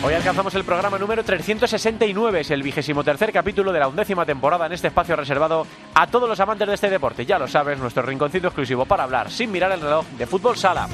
Hoy 0.00 0.14
alcanzamos 0.14 0.54
el 0.54 0.62
programa 0.62 0.96
número 0.96 1.24
369, 1.24 2.40
es 2.40 2.50
el 2.52 2.62
vigésimo 2.62 3.02
tercer 3.02 3.32
capítulo 3.32 3.72
de 3.72 3.80
la 3.80 3.88
undécima 3.88 4.24
temporada 4.24 4.66
en 4.66 4.72
este 4.72 4.88
espacio 4.88 5.16
reservado 5.16 5.66
a 5.92 6.06
todos 6.06 6.28
los 6.28 6.38
amantes 6.38 6.68
de 6.68 6.74
este 6.74 6.88
deporte. 6.88 7.26
Ya 7.26 7.36
lo 7.36 7.48
sabes, 7.48 7.80
nuestro 7.80 8.02
rinconcito 8.02 8.46
exclusivo 8.46 8.84
para 8.84 9.02
hablar 9.02 9.28
sin 9.28 9.50
mirar 9.50 9.72
el 9.72 9.80
reloj 9.80 10.06
de 10.16 10.26
fútbol 10.26 10.56
sala. 10.56 10.88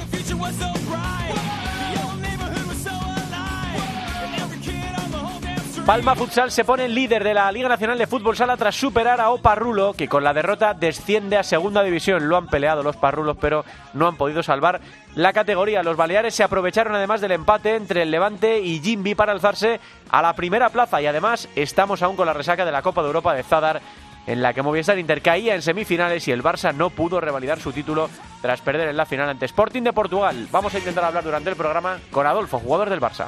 Palma 5.85 6.15
Futsal 6.15 6.49
se 6.49 6.65
pone 6.65 6.87
líder 6.87 7.23
de 7.23 7.35
la 7.35 7.51
Liga 7.51 7.69
Nacional 7.69 7.99
de 7.99 8.07
Fútbol 8.07 8.35
Sala 8.35 8.57
tras 8.57 8.75
superar 8.75 9.21
a 9.21 9.29
Oparrulo, 9.29 9.93
que 9.93 10.07
con 10.07 10.23
la 10.23 10.33
derrota 10.33 10.73
desciende 10.73 11.37
a 11.37 11.43
Segunda 11.43 11.83
División. 11.83 12.27
Lo 12.27 12.37
han 12.37 12.47
peleado 12.47 12.81
los 12.81 12.95
Parrulos, 12.95 13.37
pero 13.39 13.63
no 13.93 14.07
han 14.07 14.15
podido 14.15 14.41
salvar 14.41 14.81
la 15.13 15.31
categoría. 15.31 15.83
Los 15.83 15.95
Baleares 15.95 16.33
se 16.33 16.43
aprovecharon 16.43 16.95
además 16.95 17.21
del 17.21 17.33
empate 17.33 17.75
entre 17.75 18.01
el 18.01 18.09
Levante 18.09 18.59
y 18.61 18.79
Jimby 18.79 19.13
para 19.13 19.31
alzarse 19.31 19.79
a 20.09 20.23
la 20.23 20.33
primera 20.33 20.69
plaza. 20.69 21.03
Y 21.03 21.05
además 21.05 21.47
estamos 21.55 22.01
aún 22.01 22.15
con 22.15 22.25
la 22.25 22.33
resaca 22.33 22.65
de 22.65 22.71
la 22.71 22.81
Copa 22.81 23.01
de 23.01 23.07
Europa 23.07 23.35
de 23.35 23.43
Zadar, 23.43 23.79
en 24.25 24.41
la 24.41 24.55
que 24.55 24.63
Movistar 24.63 24.97
Inter 24.97 25.21
caía 25.21 25.53
en 25.53 25.61
semifinales 25.61 26.27
y 26.27 26.31
el 26.31 26.41
Barça 26.41 26.73
no 26.73 26.89
pudo 26.89 27.21
revalidar 27.21 27.59
su 27.59 27.71
título 27.71 28.09
tras 28.41 28.59
perder 28.59 28.89
en 28.89 28.97
la 28.97 29.05
final 29.05 29.29
ante 29.29 29.45
Sporting 29.45 29.83
de 29.83 29.93
Portugal. 29.93 30.47
Vamos 30.51 30.73
a 30.73 30.79
intentar 30.79 31.03
hablar 31.03 31.23
durante 31.23 31.51
el 31.51 31.55
programa 31.55 31.99
con 32.09 32.25
Adolfo, 32.25 32.57
jugador 32.57 32.89
del 32.89 33.01
Barça. 33.01 33.27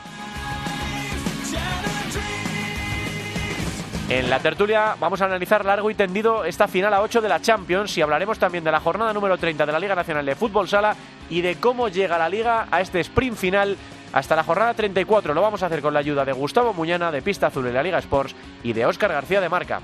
En 4.09 4.29
la 4.29 4.39
tertulia 4.39 4.95
vamos 5.01 5.21
a 5.21 5.25
analizar 5.25 5.65
largo 5.65 5.91
y 5.91 5.95
tendido 5.95 6.45
esta 6.45 6.69
final 6.69 6.93
a 6.93 7.01
8 7.01 7.19
de 7.19 7.27
la 7.27 7.41
Champions 7.41 7.97
y 7.97 8.01
hablaremos 8.01 8.39
también 8.39 8.63
de 8.63 8.71
la 8.71 8.79
jornada 8.79 9.11
número 9.11 9.37
30 9.37 9.65
de 9.65 9.71
la 9.71 9.79
Liga 9.79 9.95
Nacional 9.95 10.25
de 10.25 10.35
Fútbol 10.35 10.69
Sala 10.69 10.95
y 11.29 11.41
de 11.41 11.57
cómo 11.57 11.89
llega 11.89 12.17
la 12.17 12.29
Liga 12.29 12.67
a 12.71 12.79
este 12.79 13.01
sprint 13.01 13.35
final 13.35 13.75
hasta 14.13 14.37
la 14.37 14.43
jornada 14.43 14.73
34. 14.73 15.33
Lo 15.33 15.41
vamos 15.41 15.61
a 15.61 15.65
hacer 15.65 15.81
con 15.81 15.93
la 15.93 15.99
ayuda 15.99 16.23
de 16.23 16.31
Gustavo 16.31 16.73
Muñana 16.73 17.11
de 17.11 17.21
Pista 17.21 17.47
Azul 17.47 17.67
en 17.67 17.73
la 17.73 17.83
Liga 17.83 17.99
Sports 17.99 18.33
y 18.63 18.71
de 18.71 18.85
Óscar 18.85 19.11
García 19.11 19.41
de 19.41 19.49
Marca. 19.49 19.81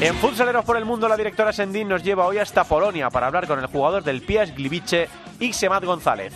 En 0.00 0.14
Futsaleros 0.14 0.64
por 0.64 0.78
el 0.78 0.86
Mundo, 0.86 1.08
la 1.08 1.16
directora 1.18 1.52
Sendín 1.52 1.88
nos 1.88 2.02
lleva 2.02 2.26
hoy 2.26 2.38
hasta 2.38 2.64
Polonia 2.64 3.10
para 3.10 3.26
hablar 3.26 3.46
con 3.46 3.58
el 3.58 3.66
jugador 3.66 4.02
del 4.02 4.22
Pias 4.22 4.52
Gliwice, 4.54 5.08
Ixemat 5.40 5.84
González. 5.84 6.32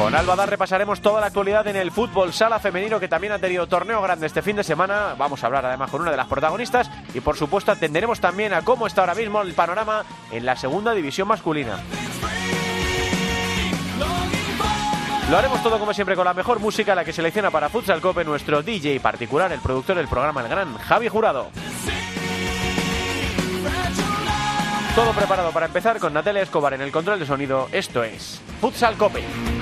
Con 0.00 0.14
Alba 0.14 0.46
repasaremos 0.46 1.02
toda 1.02 1.20
la 1.20 1.26
actualidad 1.26 1.66
en 1.66 1.76
el 1.76 1.90
fútbol 1.90 2.32
sala 2.32 2.58
femenino 2.58 2.98
que 2.98 3.06
también 3.06 3.34
ha 3.34 3.38
tenido 3.38 3.66
torneo 3.66 4.00
grande 4.00 4.26
este 4.26 4.40
fin 4.40 4.56
de 4.56 4.64
semana. 4.64 5.14
Vamos 5.18 5.44
a 5.44 5.46
hablar 5.46 5.66
además 5.66 5.90
con 5.90 6.00
una 6.00 6.10
de 6.10 6.16
las 6.16 6.26
protagonistas 6.26 6.90
y 7.12 7.20
por 7.20 7.36
supuesto 7.36 7.70
atenderemos 7.70 8.18
también 8.18 8.54
a 8.54 8.62
cómo 8.62 8.86
está 8.86 9.02
ahora 9.02 9.14
mismo 9.14 9.42
el 9.42 9.52
panorama 9.52 10.06
en 10.32 10.46
la 10.46 10.56
segunda 10.56 10.94
división 10.94 11.28
masculina. 11.28 11.80
Lo 15.30 15.36
haremos 15.36 15.62
todo 15.62 15.78
como 15.78 15.92
siempre 15.92 16.16
con 16.16 16.24
la 16.24 16.32
mejor 16.32 16.60
música, 16.60 16.94
la 16.94 17.04
que 17.04 17.12
selecciona 17.12 17.50
para 17.50 17.68
Futsal 17.68 18.00
Cope 18.00 18.24
nuestro 18.24 18.62
DJ 18.62 19.00
particular, 19.00 19.52
el 19.52 19.60
productor 19.60 19.96
del 19.96 20.08
programa, 20.08 20.40
el 20.40 20.48
gran 20.48 20.78
Javi 20.78 21.08
Jurado. 21.08 21.50
Todo 24.94 25.12
preparado 25.12 25.50
para 25.50 25.66
empezar 25.66 25.98
con 25.98 26.14
Natalia 26.14 26.40
Escobar 26.40 26.72
en 26.72 26.80
el 26.80 26.90
control 26.90 27.20
de 27.20 27.26
sonido. 27.26 27.68
Esto 27.70 28.02
es 28.02 28.40
Futsal 28.62 28.96
Cope. 28.96 29.59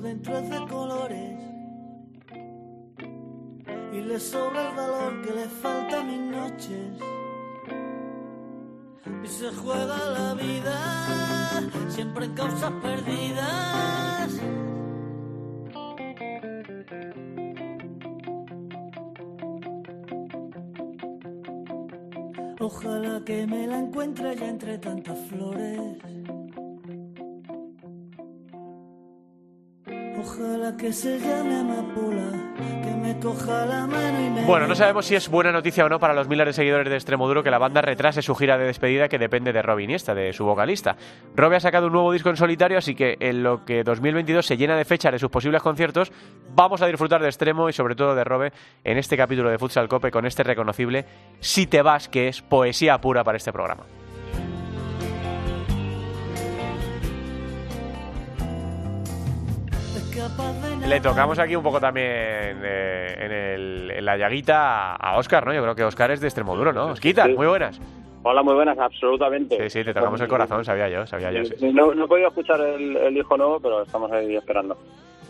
Dentro 0.00 0.38
es 0.38 0.50
de 0.50 0.58
colores 0.66 1.38
y 3.92 4.00
le 4.00 4.18
sobra 4.18 4.70
el 4.70 4.76
valor 4.76 5.22
que 5.22 5.32
le 5.32 5.46
falta 5.46 6.00
a 6.00 6.04
mis 6.04 6.20
noches. 6.20 6.98
Y 9.22 9.26
se 9.26 9.52
juega 9.52 9.96
la 9.96 10.34
vida 10.34 11.60
siempre 11.88 12.26
en 12.26 12.34
causas 12.34 12.72
perdidas. 12.82 14.40
Ojalá 22.60 23.22
que 23.24 23.46
me 23.46 23.66
la 23.66 23.78
encuentre 23.78 24.36
ya 24.36 24.48
entre 24.48 24.78
tantas 24.78 25.18
flores. 25.28 26.19
Ojalá 30.20 30.76
que 30.76 30.92
se 30.92 31.18
llame 31.18 31.60
amapola, 31.60 32.52
que 32.58 32.94
me 32.94 33.18
coja 33.20 33.64
la 33.64 33.86
mano 33.86 34.20
y 34.20 34.28
me... 34.28 34.44
Bueno, 34.44 34.66
no 34.66 34.74
sabemos 34.74 35.06
si 35.06 35.14
es 35.14 35.30
buena 35.30 35.50
noticia 35.50 35.86
o 35.86 35.88
no 35.88 35.98
para 35.98 36.12
los 36.12 36.28
miles 36.28 36.44
de 36.44 36.52
seguidores 36.52 36.90
de 36.90 36.94
Extremoduro 36.94 37.42
que 37.42 37.50
la 37.50 37.56
banda 37.56 37.80
retrase 37.80 38.20
su 38.20 38.34
gira 38.34 38.58
de 38.58 38.66
despedida 38.66 39.08
que 39.08 39.18
depende 39.18 39.50
de 39.54 39.62
Robin 39.62 39.84
Iniesta, 39.84 40.14
de 40.14 40.34
su 40.34 40.44
vocalista. 40.44 40.96
Robe 41.34 41.56
ha 41.56 41.60
sacado 41.60 41.86
un 41.86 41.94
nuevo 41.94 42.12
disco 42.12 42.28
en 42.28 42.36
solitario, 42.36 42.76
así 42.76 42.94
que 42.94 43.16
en 43.18 43.42
lo 43.42 43.64
que 43.64 43.82
2022 43.82 44.44
se 44.44 44.58
llena 44.58 44.76
de 44.76 44.84
fechas 44.84 45.12
de 45.12 45.18
sus 45.18 45.30
posibles 45.30 45.62
conciertos, 45.62 46.12
vamos 46.54 46.82
a 46.82 46.86
disfrutar 46.86 47.22
de 47.22 47.28
Extremo 47.28 47.70
y 47.70 47.72
sobre 47.72 47.94
todo 47.94 48.14
de 48.14 48.22
Robe 48.22 48.52
en 48.84 48.98
este 48.98 49.16
capítulo 49.16 49.48
de 49.48 49.58
Futsal 49.58 49.88
Cope 49.88 50.10
con 50.10 50.26
este 50.26 50.42
reconocible 50.42 51.06
Si 51.38 51.66
te 51.66 51.80
vas, 51.80 52.10
que 52.10 52.28
es 52.28 52.42
poesía 52.42 52.98
pura 52.98 53.24
para 53.24 53.38
este 53.38 53.52
programa. 53.52 53.84
Le 60.86 61.00
tocamos 61.00 61.38
aquí 61.38 61.54
un 61.56 61.62
poco 61.62 61.78
también 61.80 62.06
eh, 62.08 63.14
en, 63.18 63.32
el- 63.32 63.90
en 63.92 64.04
la 64.04 64.16
llaguita 64.16 64.94
a 64.96 65.16
Oscar, 65.18 65.46
¿no? 65.46 65.52
Yo 65.52 65.62
creo 65.62 65.74
que 65.74 65.84
Oscar 65.84 66.10
es 66.10 66.20
de 66.20 66.26
Extremoduro, 66.28 66.72
¿no? 66.72 66.86
Osquita, 66.86 67.26
Sí. 67.26 67.34
muy 67.34 67.46
buenas. 67.46 67.80
Hola, 68.22 68.42
muy 68.42 68.54
buenas, 68.54 68.78
absolutamente. 68.78 69.56
Sí, 69.62 69.70
sí, 69.78 69.84
te 69.84 69.94
tocamos 69.94 70.20
el 70.20 70.28
corazón, 70.28 70.64
sabía 70.64 70.88
yo, 70.88 71.06
sabía 71.06 71.30
yo. 71.32 71.44
sí, 71.44 71.54
sí. 71.58 71.72
No, 71.72 71.94
no 71.94 72.04
he 72.04 72.08
podido 72.08 72.28
escuchar 72.28 72.60
el, 72.60 72.96
el 72.96 73.16
hijo 73.16 73.36
nuevo, 73.36 73.60
pero 73.60 73.82
estamos 73.82 74.10
ahí 74.12 74.36
esperando. 74.36 74.76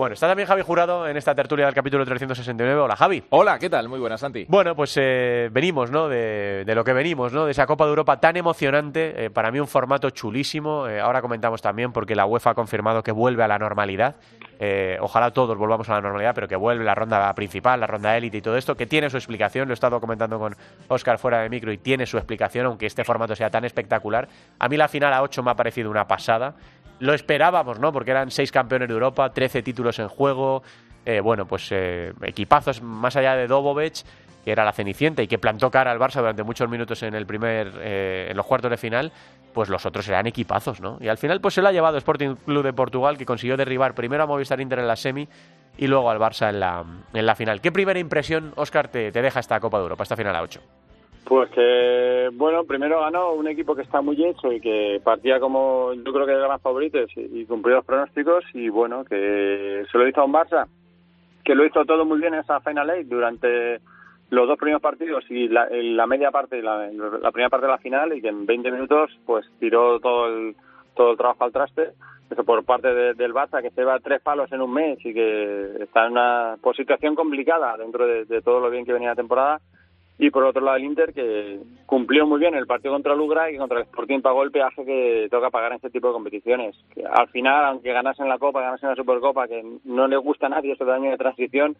Bueno, 0.00 0.14
está 0.14 0.28
también 0.28 0.48
Javi 0.48 0.62
Jurado 0.62 1.06
en 1.06 1.18
esta 1.18 1.34
tertulia 1.34 1.66
del 1.66 1.74
capítulo 1.74 2.06
369. 2.06 2.80
Hola, 2.80 2.96
Javi. 2.96 3.22
Hola, 3.28 3.58
¿qué 3.58 3.68
tal? 3.68 3.86
Muy 3.90 4.00
buenas, 4.00 4.18
Santi. 4.18 4.46
Bueno, 4.48 4.74
pues 4.74 4.94
eh, 4.98 5.50
venimos, 5.52 5.90
¿no? 5.90 6.08
De, 6.08 6.64
de 6.64 6.74
lo 6.74 6.82
que 6.84 6.94
venimos, 6.94 7.34
¿no? 7.34 7.44
De 7.44 7.50
esa 7.50 7.66
Copa 7.66 7.84
de 7.84 7.90
Europa 7.90 8.18
tan 8.18 8.34
emocionante. 8.38 9.26
eh, 9.26 9.28
para 9.28 9.50
mí 9.50 9.60
un 9.60 9.68
formato 9.68 10.08
chulísimo. 10.08 10.88
eh, 10.88 11.00
ahora 11.02 11.20
comentamos 11.20 11.60
también 11.60 11.92
porque 11.92 12.14
la 12.14 12.24
UEFA 12.24 12.52
ha 12.52 12.54
confirmado 12.54 13.02
que 13.02 13.12
vuelve 13.12 13.44
a 13.44 13.48
la 13.48 13.58
normalidad. 13.58 14.16
Eh, 14.58 14.96
ojalá 15.02 15.32
todos 15.32 15.58
volvamos 15.58 15.86
a 15.90 15.92
la 15.96 16.00
normalidad, 16.00 16.34
pero 16.34 16.48
que 16.48 16.56
vuelve 16.56 16.82
la 16.82 16.94
ronda 16.94 17.30
principal, 17.34 17.78
la 17.80 17.86
ronda 17.86 18.16
élite 18.16 18.38
y 18.38 18.40
todo 18.40 18.56
esto, 18.56 18.74
que 18.74 18.86
tiene 18.86 19.10
su 19.10 19.18
explicación. 19.18 19.68
Lo 19.68 19.72
he 19.72 19.74
estado 19.74 20.00
comentando 20.00 20.38
con 20.38 20.56
Oscar 20.88 21.18
fuera 21.18 21.40
de 21.42 21.50
micro 21.50 21.72
y 21.72 21.76
tiene 21.76 22.06
su 22.06 22.16
explicación, 22.16 22.64
aunque 22.64 22.86
este 22.86 23.04
formato 23.04 23.36
sea 23.36 23.50
tan 23.50 23.66
espectacular. 23.66 24.28
A 24.60 24.66
mí 24.70 24.78
la 24.78 24.88
final 24.88 25.12
a 25.12 25.20
8 25.20 25.42
me 25.42 25.50
ha 25.50 25.54
parecido 25.56 25.90
una 25.90 26.06
pasada. 26.08 26.54
Lo 27.00 27.14
esperábamos, 27.14 27.78
¿no? 27.78 27.92
Porque 27.92 28.10
eran 28.12 28.30
seis 28.30 28.52
campeones 28.52 28.88
de 28.88 28.94
Europa, 28.94 29.30
13 29.32 29.62
títulos 29.62 29.98
en 29.98 30.08
juego. 30.08 30.62
eh, 31.06 31.20
bueno, 31.20 31.46
pues 31.46 31.68
eh, 31.72 32.12
equipazos 32.22 32.82
más 32.82 33.16
allá 33.16 33.34
de 33.34 33.46
Dobovec, 33.46 34.04
que 34.44 34.52
era 34.52 34.64
la 34.64 34.72
cenicienta 34.72 35.22
y 35.22 35.26
que 35.28 35.38
plantó 35.38 35.70
cara 35.70 35.90
al 35.90 35.98
Barça 35.98 36.20
durante 36.20 36.42
muchos 36.42 36.68
minutos 36.68 37.02
en 37.02 37.14
el 37.14 37.26
primer, 37.26 37.72
eh, 37.80 38.28
en 38.30 38.36
los 38.36 38.44
cuartos 38.46 38.70
de 38.70 38.76
final, 38.76 39.12
pues 39.54 39.68
los 39.70 39.84
otros 39.86 40.06
eran 40.08 40.26
equipazos, 40.26 40.80
¿no? 40.80 40.98
Y 41.00 41.08
al 41.08 41.18
final 41.18 41.40
pues 41.40 41.54
se 41.54 41.62
lo 41.62 41.68
ha 41.68 41.72
llevado 41.72 41.96
Sporting 41.96 42.36
Club 42.44 42.64
de 42.64 42.72
Portugal, 42.72 43.16
que 43.16 43.24
consiguió 43.26 43.56
derribar 43.56 43.94
primero 43.94 44.22
a 44.22 44.26
Movistar 44.26 44.60
Inter 44.60 44.78
en 44.78 44.88
la 44.88 44.96
semi 44.96 45.26
y 45.78 45.86
luego 45.86 46.10
al 46.10 46.18
Barça 46.18 46.50
en 46.50 46.60
la, 46.60 46.84
en 47.14 47.26
la 47.26 47.34
final. 47.34 47.60
¿Qué 47.62 47.72
primera 47.72 47.98
impresión, 47.98 48.52
Oscar, 48.56 48.88
te, 48.88 49.10
te 49.10 49.22
deja 49.22 49.40
esta 49.40 49.58
Copa 49.58 49.78
de 49.78 49.84
Europa, 49.84 50.02
esta 50.02 50.16
final 50.16 50.36
a 50.36 50.42
8? 50.42 50.60
Pues 51.24 51.48
que, 51.50 52.28
bueno, 52.32 52.64
primero 52.64 53.00
ganó 53.00 53.32
un 53.34 53.46
equipo 53.46 53.76
que 53.76 53.82
está 53.82 54.00
muy 54.00 54.22
hecho 54.24 54.50
y 54.52 54.60
que 54.60 55.00
partía 55.04 55.38
como, 55.38 55.92
yo 55.94 56.12
creo 56.12 56.26
que 56.26 56.32
de 56.32 56.40
gran 56.40 56.58
favoritos 56.60 57.10
y, 57.16 57.40
y 57.40 57.44
cumplió 57.46 57.76
los 57.76 57.84
pronósticos 57.84 58.44
y 58.52 58.68
bueno, 58.68 59.04
que 59.04 59.84
se 59.90 59.98
lo 59.98 60.08
hizo 60.08 60.20
a 60.20 60.24
un 60.24 60.32
Barça, 60.32 60.66
que 61.44 61.54
lo 61.54 61.64
hizo 61.64 61.84
todo 61.84 62.04
muy 62.04 62.18
bien 62.20 62.34
en 62.34 62.40
esa 62.40 62.58
Final 62.60 62.90
Eight 62.90 63.06
durante 63.06 63.78
los 64.30 64.48
dos 64.48 64.58
primeros 64.58 64.82
partidos 64.82 65.24
y 65.30 65.48
la, 65.48 65.68
media 66.08 66.30
parte, 66.32 66.62
la, 66.62 66.88
la 66.90 67.30
primera 67.30 67.48
parte 67.48 67.66
de 67.66 67.72
la 67.72 67.78
final 67.78 68.12
y 68.16 68.20
que 68.22 68.28
en 68.28 68.46
20 68.46 68.70
minutos 68.72 69.10
pues 69.24 69.46
tiró 69.60 70.00
todo 70.00 70.26
el, 70.26 70.56
todo 70.96 71.12
el 71.12 71.16
trabajo 71.16 71.44
al 71.44 71.52
traste. 71.52 71.90
Eso 72.30 72.44
por 72.44 72.64
parte 72.64 72.94
de- 72.94 73.14
del 73.14 73.34
Barça, 73.34 73.60
que 73.60 73.70
se 73.70 73.82
va 73.84 73.98
tres 73.98 74.20
palos 74.20 74.50
en 74.52 74.60
un 74.62 74.72
mes 74.72 74.98
y 75.04 75.12
que 75.12 75.82
está 75.82 76.06
en 76.06 76.12
una 76.12 76.56
situación 76.76 77.16
complicada 77.16 77.76
dentro 77.76 78.06
de, 78.06 78.24
de 78.24 78.40
todo 78.40 78.60
lo 78.60 78.70
bien 78.70 78.84
que 78.84 78.92
venía 78.92 79.08
la 79.10 79.16
temporada 79.16 79.60
y 80.20 80.30
por 80.30 80.44
otro 80.44 80.62
lado 80.62 80.76
el 80.76 80.84
Inter 80.84 81.14
que 81.14 81.60
cumplió 81.86 82.26
muy 82.26 82.38
bien 82.38 82.54
el 82.54 82.66
partido 82.66 82.92
contra 82.92 83.14
el 83.14 83.20
Ugra 83.20 83.50
y 83.50 83.56
contra 83.56 83.78
el 83.78 83.84
Sporting 83.84 84.20
pagó 84.20 84.42
el 84.42 84.50
peaje 84.50 84.84
que 84.84 85.28
toca 85.30 85.48
pagar 85.48 85.72
en 85.72 85.76
este 85.76 85.88
tipo 85.88 86.08
de 86.08 86.12
competiciones. 86.12 86.76
Que 86.94 87.04
al 87.06 87.28
final, 87.28 87.64
aunque 87.64 87.90
ganasen 87.90 88.28
la 88.28 88.38
Copa, 88.38 88.60
ganasen 88.60 88.90
la 88.90 88.96
Supercopa, 88.96 89.48
que 89.48 89.64
no 89.84 90.06
le 90.08 90.18
gusta 90.18 90.46
a 90.46 90.50
nadie 90.50 90.72
este 90.72 90.84
año 90.84 91.10
de 91.10 91.16
transición, 91.16 91.74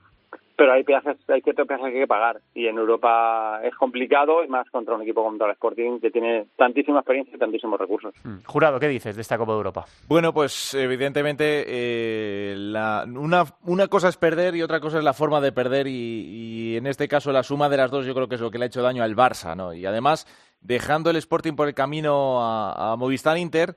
pero 0.60 0.74
hay 0.74 0.84
peajes, 0.84 1.16
hay 1.28 1.40
ciertos 1.40 1.66
peajes 1.66 1.86
que 1.86 1.94
hay 1.94 2.00
que 2.00 2.06
pagar 2.06 2.42
y 2.52 2.66
en 2.66 2.76
Europa 2.76 3.62
es 3.64 3.74
complicado 3.76 4.44
y 4.44 4.48
más 4.48 4.68
contra 4.68 4.94
un 4.94 5.00
equipo 5.00 5.24
como 5.24 5.42
el 5.42 5.52
Sporting 5.52 6.00
que 6.00 6.10
tiene 6.10 6.48
tantísima 6.54 6.98
experiencia 6.98 7.34
y 7.34 7.38
tantísimos 7.38 7.80
recursos. 7.80 8.14
Mm. 8.24 8.44
Jurado, 8.44 8.78
¿qué 8.78 8.88
dices 8.88 9.16
de 9.16 9.22
esta 9.22 9.38
Copa 9.38 9.52
de 9.52 9.56
Europa? 9.56 9.86
Bueno, 10.06 10.34
pues 10.34 10.74
evidentemente 10.74 11.64
eh, 11.66 12.54
la, 12.58 13.06
una, 13.08 13.44
una 13.64 13.88
cosa 13.88 14.10
es 14.10 14.18
perder 14.18 14.54
y 14.54 14.60
otra 14.60 14.80
cosa 14.80 14.98
es 14.98 15.04
la 15.04 15.14
forma 15.14 15.40
de 15.40 15.50
perder 15.50 15.86
y, 15.86 15.92
y, 15.92 16.76
en 16.76 16.86
este 16.86 17.08
caso 17.08 17.32
la 17.32 17.42
suma 17.42 17.70
de 17.70 17.78
las 17.78 17.90
dos 17.90 18.04
yo 18.04 18.14
creo 18.14 18.28
que 18.28 18.34
es 18.34 18.42
lo 18.42 18.50
que 18.50 18.58
le 18.58 18.64
ha 18.64 18.66
hecho 18.66 18.82
daño 18.82 19.02
al 19.02 19.16
Barça, 19.16 19.56
¿no? 19.56 19.72
Y 19.72 19.86
además 19.86 20.26
dejando 20.60 21.08
el 21.08 21.16
Sporting 21.16 21.54
por 21.54 21.68
el 21.68 21.74
camino 21.74 22.42
a, 22.42 22.92
a 22.92 22.96
Movistar 22.96 23.38
Inter 23.38 23.76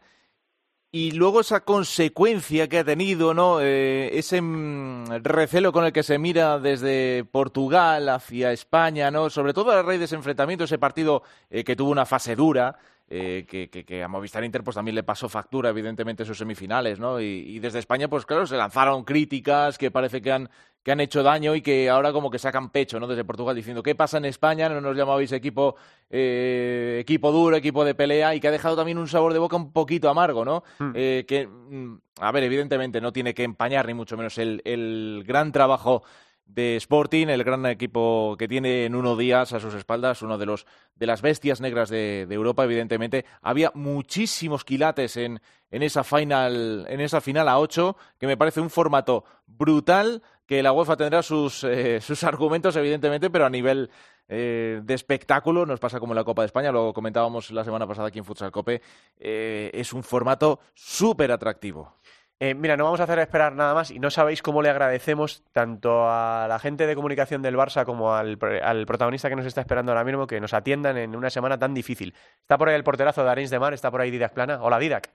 y 0.96 1.10
luego 1.10 1.42
esa 1.42 1.62
consecuencia 1.62 2.70
que 2.70 2.78
ha 2.78 2.84
tenido, 2.84 3.34
¿no? 3.34 3.60
Eh, 3.62 4.12
ese 4.14 4.40
mm, 4.44 5.24
recelo 5.24 5.74
con 5.74 5.86
el 5.86 5.92
que 5.92 6.04
se 6.04 6.20
mira 6.20 6.60
desde 6.60 7.26
Portugal 7.26 8.08
hacia 8.10 8.52
España, 8.52 9.10
¿no? 9.10 9.32
Sobre 9.32 9.54
todo 9.54 9.72
a 9.72 9.82
raíz 9.82 9.98
de 9.98 10.06
ese 10.06 10.14
enfrentamiento, 10.14 10.66
ese 10.66 10.78
partido 10.78 11.24
eh, 11.50 11.64
que 11.64 11.76
tuvo 11.76 11.90
una 11.90 12.06
fase 12.06 12.36
dura, 12.36 12.78
eh, 13.10 13.46
que, 13.48 13.70
que, 13.70 13.86
que, 13.86 14.02
a 14.02 14.08
Movistar 14.08 14.44
Inter 14.44 14.64
pues 14.64 14.76
también 14.76 14.96
le 14.96 15.04
pasó 15.04 15.30
factura, 15.30 15.70
evidentemente, 15.70 16.26
sus 16.26 16.38
semifinales, 16.38 17.00
¿no? 17.00 17.20
Y, 17.20 17.26
y, 17.26 17.60
desde 17.60 17.80
España, 17.80 18.08
pues 18.08 18.26
claro, 18.26 18.48
se 18.48 18.58
lanzaron 18.58 19.04
críticas 19.04 19.78
que 19.78 19.92
parece 19.92 20.22
que 20.22 20.32
han, 20.32 20.50
que 20.84 20.92
han 20.92 21.00
hecho 21.00 21.24
daño 21.24 21.56
y 21.56 21.62
que 21.62 21.90
ahora 21.90 22.12
como 22.12 22.30
que 22.30 22.40
sacan 22.40 22.70
pecho, 22.70 23.00
¿no? 23.00 23.08
Desde 23.08 23.24
Portugal 23.24 23.56
diciendo, 23.56 23.84
¿qué 23.84 23.96
pasa 23.96 24.18
en 24.18 24.26
España? 24.26 24.68
No 24.68 24.82
nos 24.82 24.98
llamabais 24.98 25.32
equipo, 25.32 25.76
eh, 26.10 26.98
equipo 27.02 27.32
duro, 27.32 27.56
equipo 27.56 27.86
de 27.86 27.96
pelea 27.96 28.36
y 28.36 28.40
que 28.40 28.50
ha 28.50 28.52
dejado 28.52 28.76
también 28.76 28.98
un 28.98 29.08
sabor 29.08 29.34
de 29.34 29.40
boca 29.40 29.56
un 29.56 29.72
poquito 29.72 30.10
amargo, 30.10 30.44
¿no? 30.44 30.64
Mm. 30.80 30.92
Eh, 30.94 31.26
que, 31.28 31.48
mm, 31.48 32.00
a 32.20 32.32
ver, 32.32 32.44
evidentemente 32.44 33.00
no 33.00 33.14
tiene 33.14 33.34
que 33.34 33.44
empañar 33.44 33.88
ni 33.88 33.94
mucho 33.94 34.18
menos 34.18 34.38
el, 34.38 34.62
el 34.66 35.24
gran 35.26 35.52
trabajo 35.52 36.04
de 36.46 36.76
Sporting, 36.76 37.28
el 37.28 37.44
gran 37.44 37.66
equipo 37.66 38.36
que 38.38 38.48
tiene 38.48 38.86
en 38.86 38.96
unos 38.96 39.18
días 39.18 39.54
a 39.54 39.60
sus 39.60 39.74
espaldas, 39.74 40.22
uno 40.22 40.38
de 40.38 40.46
los 40.46 40.66
de 40.96 41.08
las 41.08 41.22
bestias 41.22 41.62
negras 41.62 41.90
de, 41.90 42.28
Europa, 42.30 42.64
evidentemente. 42.64 43.26
Había 43.42 43.72
muchísimos 43.74 44.64
quilates 44.64 45.18
en, 45.18 45.42
en 45.72 45.84
esa 45.84 46.04
final, 46.04 46.86
en 46.90 47.02
esa 47.02 47.22
final 47.22 47.48
a 47.50 47.60
ocho, 47.60 47.98
que 48.20 48.28
me 48.28 48.38
parece 48.38 48.62
un 48.62 48.70
formato 48.70 49.24
brutal, 49.48 50.22
que 50.46 50.62
la 50.62 50.72
UEFA 50.72 50.98
tendrá 50.98 51.24
sus, 51.24 51.64
eh, 51.64 52.02
sus 52.02 52.24
argumentos, 52.24 52.76
evidentemente, 52.76 53.30
pero 53.30 53.46
a 53.46 53.50
nivel 53.50 53.90
eh, 54.28 54.82
de 54.84 54.94
espectáculo, 54.94 55.66
nos 55.66 55.80
pasa 55.80 56.00
como 56.00 56.14
la 56.14 56.24
Copa 56.24 56.44
de 56.44 56.48
España, 56.48 56.72
lo 56.72 56.94
comentábamos 56.94 57.52
la 57.52 57.64
semana 57.64 57.88
pasada 57.88 58.08
aquí 58.08 58.20
en 58.20 58.26
Futsal 58.26 58.52
Cope, 58.52 58.82
eh, 59.18 59.72
es 59.74 59.94
un 59.94 60.04
formato 60.04 60.60
súper 60.74 61.32
atractivo. 61.32 61.96
Eh, 62.40 62.56
mira, 62.56 62.76
no 62.76 62.84
vamos 62.84 63.00
a 63.00 63.04
hacer 63.04 63.20
esperar 63.20 63.54
nada 63.54 63.74
más 63.74 63.92
y 63.92 64.00
no 64.00 64.10
sabéis 64.10 64.42
cómo 64.42 64.62
le 64.62 64.70
agradecemos 64.70 65.44
tanto 65.54 66.10
a 66.10 66.46
la 66.50 66.60
gente 66.60 66.88
de 66.88 66.96
comunicación 66.96 67.42
del 67.42 67.56
Barça 67.56 67.86
como 67.86 68.16
al, 68.16 68.38
al, 68.62 68.86
protagonista 68.86 69.30
que 69.30 69.36
nos 69.36 69.46
está 69.46 69.62
esperando 69.62 69.92
ahora 69.92 70.04
mismo 70.04 70.28
que 70.28 70.42
nos 70.42 70.54
atiendan 70.54 70.98
en 70.98 71.16
una 71.16 71.30
semana 71.30 71.58
tan 71.58 71.74
difícil. 71.74 72.14
Está 72.42 72.58
por 72.58 72.70
ahí 72.70 72.76
el 72.76 72.84
porterazo 72.84 73.24
de 73.24 73.30
Arins 73.30 73.50
de 73.50 73.60
Mar, 73.60 73.74
está 73.74 73.92
por 73.92 74.02
ahí 74.02 74.12
Didac 74.12 74.34
Plana. 74.34 74.60
Hola, 74.62 74.80
Didac. 74.80 75.10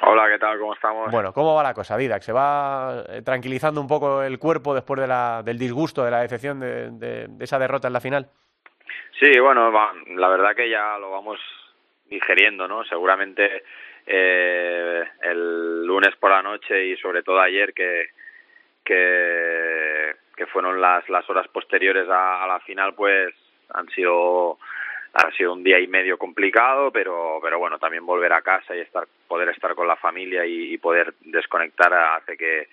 Hola, 0.00 0.28
¿qué 0.30 0.38
tal? 0.38 0.58
¿Cómo 0.58 0.72
estamos? 0.72 1.10
Bueno, 1.10 1.32
¿cómo 1.34 1.54
va 1.54 1.62
la 1.62 1.74
cosa, 1.74 1.96
Didac? 1.98 2.22
¿Se 2.22 2.32
va 2.32 3.04
eh, 3.08 3.22
tranquilizando 3.22 3.80
un 3.80 3.88
poco 3.88 4.22
el 4.22 4.38
cuerpo 4.38 4.74
después 4.74 5.00
de 5.00 5.06
la, 5.06 5.42
del 5.44 5.58
disgusto, 5.58 6.04
de 6.04 6.10
la 6.10 6.20
decepción 6.20 6.60
de, 6.60 6.90
de, 6.92 7.26
de 7.28 7.44
esa 7.44 7.58
derrota 7.58 7.88
en 7.88 7.92
la 7.92 8.00
final? 8.00 8.30
Sí, 9.20 9.38
bueno, 9.38 9.70
va, 9.70 9.92
la 10.16 10.28
verdad 10.28 10.56
que 10.56 10.70
ya 10.70 10.96
lo 10.98 11.10
vamos 11.10 11.38
digeriendo, 12.06 12.66
¿no? 12.66 12.84
Seguramente 12.84 13.62
eh, 14.06 15.04
el 15.22 15.86
lunes 15.86 16.14
por 16.16 16.30
la 16.30 16.42
noche 16.42 16.86
y 16.86 16.96
sobre 16.96 17.22
todo 17.22 17.40
ayer 17.40 17.72
que 17.72 18.10
que, 18.84 20.14
fueron 20.52 20.80
las 20.80 21.08
las 21.08 21.28
horas 21.30 21.46
posteriores 21.48 22.08
a, 22.08 22.42
a, 22.42 22.46
la 22.46 22.60
final 22.60 22.94
pues 22.94 23.32
han 23.70 23.88
sido 23.90 24.58
ha 25.14 25.30
sido 25.32 25.52
un 25.52 25.62
día 25.62 25.78
y 25.78 25.86
medio 25.86 26.18
complicado 26.18 26.90
pero 26.90 27.38
pero 27.40 27.58
bueno 27.58 27.78
también 27.78 28.04
volver 28.04 28.32
a 28.32 28.42
casa 28.42 28.74
y 28.74 28.80
estar 28.80 29.06
poder 29.28 29.50
estar 29.50 29.74
con 29.76 29.86
la 29.86 29.96
familia 29.96 30.44
y, 30.44 30.76
poder 30.78 31.14
desconectar 31.20 31.94
hace 31.94 32.36
que 32.36 32.68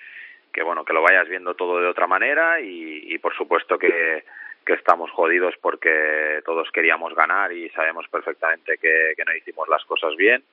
que 0.52 0.64
bueno 0.64 0.84
que 0.84 0.94
lo 0.94 1.04
vayas 1.04 1.30
viendo 1.30 1.54
todo 1.54 1.80
de 1.80 1.88
otra 1.88 2.08
manera 2.08 2.60
y, 2.60 3.14
y 3.14 3.18
por 3.20 3.36
supuesto 3.36 3.78
que 3.78 4.24
que 4.66 4.74
estamos 4.74 5.12
jodidos 5.12 5.54
porque 5.62 6.42
todos 6.44 6.70
queríamos 6.72 7.14
ganar 7.16 7.54
y 7.54 7.70
sabemos 7.70 8.08
perfectamente 8.10 8.78
que 8.80 9.24
no 9.26 9.36
hicimos 9.36 9.70
las 9.70 9.86
cosas 9.86 10.16
bien 10.16 10.44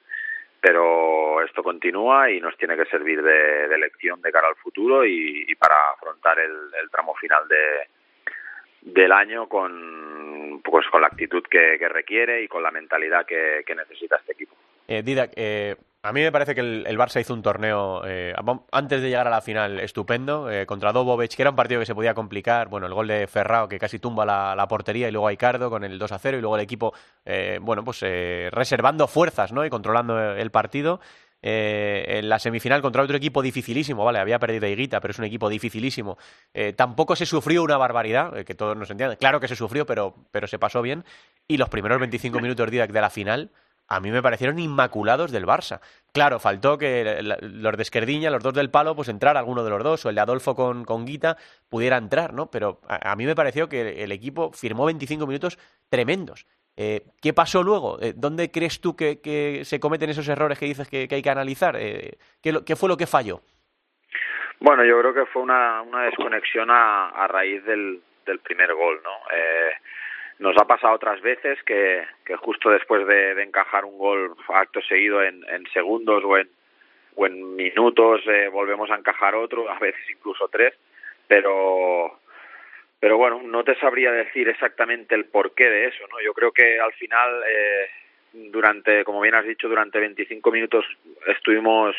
pero 0.66 1.44
esto 1.44 1.62
continúa 1.62 2.28
y 2.28 2.40
nos 2.40 2.56
tiene 2.56 2.76
que 2.76 2.86
servir 2.86 3.22
de, 3.22 3.68
de 3.68 3.78
lección 3.78 4.20
de 4.20 4.32
cara 4.32 4.48
al 4.48 4.56
futuro 4.56 5.06
y, 5.06 5.54
para 5.54 5.76
afrontar 5.94 6.40
el, 6.40 6.90
tramo 6.90 7.14
final 7.14 7.46
de 7.46 7.86
del 8.80 9.12
año 9.12 9.48
con 9.48 10.60
pues 10.64 10.86
con 10.88 11.02
la 11.02 11.06
actitud 11.06 11.44
que, 11.48 11.78
requiere 11.88 12.42
y 12.42 12.48
con 12.48 12.64
la 12.64 12.72
mentalidad 12.72 13.24
que 13.26 13.74
necesita 13.76 14.16
este 14.16 14.32
equipo. 14.32 14.56
Eh, 14.86 15.02
Didac, 15.02 15.32
eh, 15.36 15.76
a 16.06 16.12
mí 16.12 16.20
me 16.20 16.30
parece 16.30 16.54
que 16.54 16.60
el, 16.60 16.84
el, 16.86 16.96
Barça 16.96 17.20
hizo 17.20 17.34
un 17.34 17.42
torneo 17.42 18.02
eh, 18.06 18.32
antes 18.70 19.02
de 19.02 19.08
llegar 19.08 19.26
a 19.26 19.30
la 19.30 19.40
final 19.40 19.80
estupendo 19.80 20.48
eh, 20.48 20.64
contra 20.64 20.92
Dobovic, 20.92 21.34
que 21.34 21.42
era 21.42 21.50
un 21.50 21.56
partido 21.56 21.80
que 21.80 21.86
se 21.86 21.96
podía 21.96 22.14
complicar. 22.14 22.68
Bueno, 22.68 22.86
el 22.86 22.94
gol 22.94 23.08
de 23.08 23.26
Ferrao 23.26 23.68
que 23.68 23.76
casi 23.80 23.98
tumba 23.98 24.24
la, 24.24 24.54
la 24.54 24.68
portería 24.68 25.08
y 25.08 25.10
luego 25.10 25.26
Aicardo 25.26 25.68
con 25.68 25.82
el 25.82 25.98
2 25.98 26.12
a 26.12 26.18
0 26.20 26.38
y 26.38 26.40
luego 26.40 26.54
el 26.54 26.62
equipo, 26.62 26.94
eh, 27.24 27.58
bueno, 27.60 27.82
pues 27.82 28.02
reservando 28.52 29.08
fuerzas 29.08 29.50
¿no? 29.50 29.66
y 29.66 29.70
controlando 29.70 30.16
el 30.36 30.50
partido. 30.52 31.00
en 31.42 32.28
la 32.28 32.38
semifinal 32.38 32.82
contra 32.82 33.02
otro 33.02 33.16
equipo 33.16 33.42
dificilísimo, 33.42 34.04
vale, 34.04 34.20
había 34.20 34.38
perdido 34.38 34.68
Higuita, 34.68 35.00
pero 35.00 35.10
es 35.10 35.18
un 35.18 35.24
equipo 35.24 35.48
dificilísimo. 35.48 36.18
tampoco 36.76 37.16
se 37.16 37.26
sufrió 37.26 37.64
una 37.64 37.78
barbaridad, 37.78 38.44
que 38.44 38.54
todos 38.54 38.76
nos 38.76 38.90
entienden. 38.90 39.18
Claro 39.18 39.40
que 39.40 39.48
se 39.48 39.56
sufrió, 39.56 39.86
pero, 39.86 40.14
pero 40.30 40.46
se 40.46 40.60
pasó 40.60 40.82
bien. 40.82 41.04
Y 41.48 41.56
los 41.56 41.68
primeros 41.68 41.98
25 41.98 42.38
minutos 42.38 42.70
de 42.70 43.00
la 43.00 43.10
final 43.10 43.50
a 43.88 44.00
mí 44.00 44.10
me 44.10 44.22
parecieron 44.22 44.58
inmaculados 44.58 45.30
del 45.32 45.46
Barça. 45.46 45.80
Claro, 46.12 46.38
faltó 46.38 46.78
que 46.78 47.20
los 47.22 47.76
de 47.76 47.82
Esquerdiña, 47.82 48.30
los 48.30 48.42
dos 48.42 48.54
del 48.54 48.70
palo, 48.70 48.96
pues 48.96 49.08
entrar 49.08 49.36
alguno 49.36 49.64
de 49.64 49.70
los 49.70 49.82
dos, 49.82 50.06
o 50.06 50.08
el 50.08 50.14
de 50.14 50.20
Adolfo 50.20 50.54
con, 50.54 50.84
con 50.84 51.04
Guita, 51.04 51.36
pudiera 51.68 51.96
entrar, 51.96 52.32
¿no? 52.32 52.50
Pero 52.50 52.80
a, 52.88 53.14
mí 53.16 53.26
me 53.26 53.34
pareció 53.34 53.68
que 53.68 54.02
el 54.02 54.12
equipo 54.12 54.52
firmó 54.52 54.86
25 54.86 55.26
minutos 55.26 55.58
tremendos. 55.88 56.46
Eh, 56.76 57.02
¿Qué 57.22 57.32
pasó 57.32 57.62
luego? 57.62 57.98
Eh, 58.00 58.12
¿Dónde 58.16 58.50
crees 58.50 58.80
tú 58.80 58.96
que, 58.96 59.62
se 59.64 59.80
cometen 59.80 60.10
esos 60.10 60.28
errores 60.28 60.58
que 60.58 60.66
dices 60.66 60.88
que, 60.88 61.08
hay 61.10 61.22
que 61.22 61.30
analizar? 61.30 61.76
Eh, 61.78 62.18
¿qué, 62.42 62.54
¿qué, 62.64 62.76
fue 62.76 62.88
lo 62.88 62.96
que 62.96 63.06
falló? 63.06 63.40
Bueno, 64.60 64.84
yo 64.84 64.98
creo 65.00 65.14
que 65.14 65.26
fue 65.26 65.42
una, 65.42 65.82
una 65.82 66.04
desconexión 66.04 66.70
a, 66.70 67.10
a 67.10 67.26
raíz 67.28 67.64
del, 67.64 68.02
del 68.26 68.40
primer 68.40 68.74
gol, 68.74 69.00
¿no? 69.02 69.10
Eh, 69.32 69.70
nos 70.38 70.56
ha 70.58 70.66
pasado 70.66 70.94
otras 70.94 71.20
veces 71.22 71.62
que, 71.64 72.04
justo 72.38 72.70
después 72.70 73.06
de, 73.06 73.42
encajar 73.42 73.84
un 73.84 73.98
gol 73.98 74.34
acto 74.48 74.80
seguido 74.82 75.22
en, 75.22 75.44
en 75.48 75.66
segundos 75.72 76.22
o 76.24 76.36
en, 76.36 76.48
minutos 77.56 78.20
eh, 78.26 78.48
volvemos 78.48 78.90
a 78.90 78.96
encajar 78.96 79.34
otro, 79.34 79.70
a 79.70 79.78
veces 79.78 80.02
incluso 80.10 80.48
tres, 80.48 80.74
pero 81.26 82.18
pero 83.00 83.16
bueno, 83.18 83.40
no 83.42 83.64
te 83.64 83.74
sabría 83.76 84.10
decir 84.10 84.48
exactamente 84.48 85.14
el 85.14 85.26
porqué 85.26 85.68
de 85.68 85.86
eso, 85.86 86.04
¿no? 86.10 86.20
Yo 86.20 86.34
creo 86.34 86.52
que 86.52 86.78
al 86.80 86.92
final 86.94 87.42
eh, 87.48 87.88
durante, 88.32 89.04
como 89.04 89.20
bien 89.20 89.34
has 89.34 89.46
dicho, 89.46 89.68
durante 89.68 89.98
25 89.98 90.50
minutos 90.50 90.84
estuvimos 91.26 91.94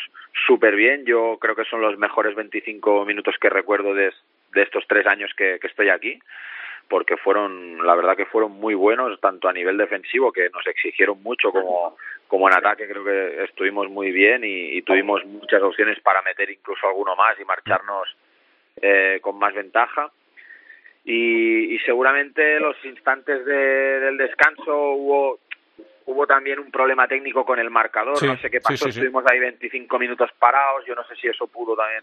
súper 0.46 0.74
bien. 0.76 1.04
Yo 1.04 1.38
creo 1.40 1.56
que 1.56 1.64
son 1.64 1.80
los 1.80 1.96
mejores 1.98 2.34
25 2.34 3.04
minutos 3.04 3.36
que 3.40 3.48
recuerdo 3.48 3.94
de, 3.94 4.12
de 4.52 4.62
estos 4.62 4.84
tres 4.88 5.06
años 5.06 5.32
que 5.36 5.58
estoy 5.62 5.88
aquí 5.88 6.20
porque 6.88 7.16
fueron, 7.16 7.86
la 7.86 7.94
verdad 7.94 8.16
que 8.16 8.26
fueron 8.26 8.52
muy 8.52 8.74
buenos, 8.74 9.20
tanto 9.20 9.48
a 9.48 9.52
nivel 9.52 9.76
defensivo, 9.76 10.32
que 10.32 10.48
nos 10.50 10.66
exigieron 10.66 11.22
mucho, 11.22 11.50
como, 11.50 11.96
como 12.26 12.48
en 12.48 12.56
ataque 12.56 12.88
creo 12.88 13.04
que 13.04 13.44
estuvimos 13.44 13.88
muy 13.90 14.10
bien 14.10 14.42
y, 14.44 14.76
y 14.76 14.82
tuvimos 14.82 15.24
muchas 15.26 15.62
opciones 15.62 16.00
para 16.00 16.22
meter 16.22 16.50
incluso 16.50 16.86
alguno 16.86 17.14
más 17.14 17.38
y 17.38 17.44
marcharnos 17.44 18.16
eh, 18.80 19.18
con 19.20 19.38
más 19.38 19.54
ventaja. 19.54 20.10
Y, 21.04 21.74
y 21.74 21.78
seguramente 21.80 22.58
los 22.60 22.76
instantes 22.84 23.44
de, 23.44 24.00
del 24.00 24.16
descanso 24.16 24.92
hubo 24.92 25.38
hubo 26.06 26.26
también 26.26 26.58
un 26.58 26.70
problema 26.70 27.06
técnico 27.06 27.44
con 27.44 27.58
el 27.58 27.68
marcador, 27.68 28.16
sí, 28.16 28.26
no 28.26 28.38
sé 28.38 28.50
qué 28.50 28.62
pasó, 28.62 28.76
sí, 28.76 28.92
sí, 28.92 28.98
estuvimos 28.98 29.24
ahí 29.30 29.38
25 29.38 29.98
minutos 29.98 30.30
parados, 30.38 30.82
yo 30.86 30.94
no 30.94 31.04
sé 31.04 31.14
si 31.16 31.28
eso 31.28 31.46
pudo 31.46 31.76
también 31.76 32.02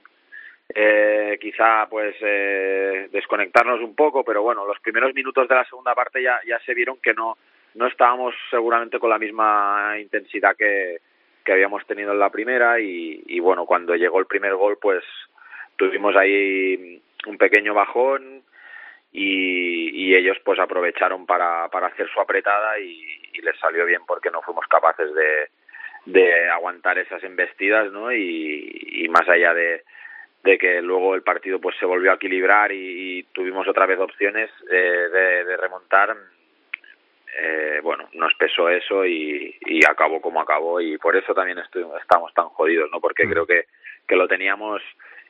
eh, 0.73 1.37
quizá 1.39 1.87
pues 1.89 2.15
eh, 2.21 3.07
desconectarnos 3.11 3.81
un 3.81 3.95
poco, 3.95 4.23
pero 4.23 4.41
bueno, 4.41 4.65
los 4.65 4.79
primeros 4.79 5.13
minutos 5.13 5.47
de 5.47 5.55
la 5.55 5.65
segunda 5.65 5.93
parte 5.93 6.21
ya, 6.21 6.39
ya 6.47 6.59
se 6.59 6.73
vieron 6.73 6.97
que 6.97 7.13
no, 7.13 7.37
no 7.75 7.87
estábamos 7.87 8.33
seguramente 8.49 8.99
con 8.99 9.09
la 9.09 9.19
misma 9.19 9.95
intensidad 9.99 10.55
que, 10.55 10.97
que 11.43 11.51
habíamos 11.51 11.85
tenido 11.85 12.13
en 12.13 12.19
la 12.19 12.31
primera 12.31 12.79
y, 12.79 13.39
bueno, 13.39 13.65
cuando 13.65 13.95
llegó 13.95 14.19
el 14.19 14.25
primer 14.25 14.55
gol 14.55 14.77
pues 14.81 15.03
tuvimos 15.75 16.15
ahí 16.15 17.01
un 17.27 17.37
pequeño 17.37 17.73
bajón 17.73 18.41
y, 19.11 19.89
y 19.91 20.15
ellos 20.15 20.37
pues 20.43 20.59
aprovecharon 20.59 21.25
para, 21.25 21.69
para 21.69 21.87
hacer 21.87 22.09
su 22.09 22.19
apretada 22.19 22.79
y, 22.79 23.21
les 23.43 23.59
salió 23.59 23.85
bien 23.85 24.01
porque 24.07 24.31
no 24.31 24.41
fuimos 24.41 24.65
capaces 24.65 25.13
de, 25.13 25.49
de 26.05 26.49
aguantar 26.49 26.97
esas 26.97 27.23
embestidas, 27.23 27.91
¿no? 27.91 28.11
Y 28.11 29.07
más 29.11 29.29
allá 29.29 29.53
de, 29.53 29.83
de 30.45 30.59
que 30.59 30.79
luego 30.81 31.15
el 31.15 31.23
partido 31.23 31.59
pues 31.59 31.75
se 31.79 31.87
volvió 31.87 32.11
a 32.11 32.15
equilibrar 32.15 32.71
y, 32.71 33.17
y 33.19 33.23
tuvimos 33.33 33.67
otra 33.67 33.87
vez 33.87 33.99
opciones 33.99 34.51
eh, 34.71 35.09
de, 35.11 35.43
de, 35.43 35.57
remontar, 35.57 36.15
eh, 37.35 37.79
bueno, 37.81 38.07
nos 38.13 38.31
pesó 38.35 38.69
eso 38.69 39.03
y, 39.05 39.57
y 39.65 39.83
acabó 39.89 40.21
como 40.21 40.39
acabó 40.39 40.79
y 40.79 40.99
por 40.99 41.15
eso 41.15 41.33
también 41.33 41.57
estamos 41.57 42.31
tan 42.35 42.49
jodidos, 42.49 42.91
¿no? 42.91 43.01
Porque 43.01 43.27
creo 43.27 43.47
que, 43.47 43.65
que 44.07 44.15
lo 44.15 44.27
teníamos 44.27 44.83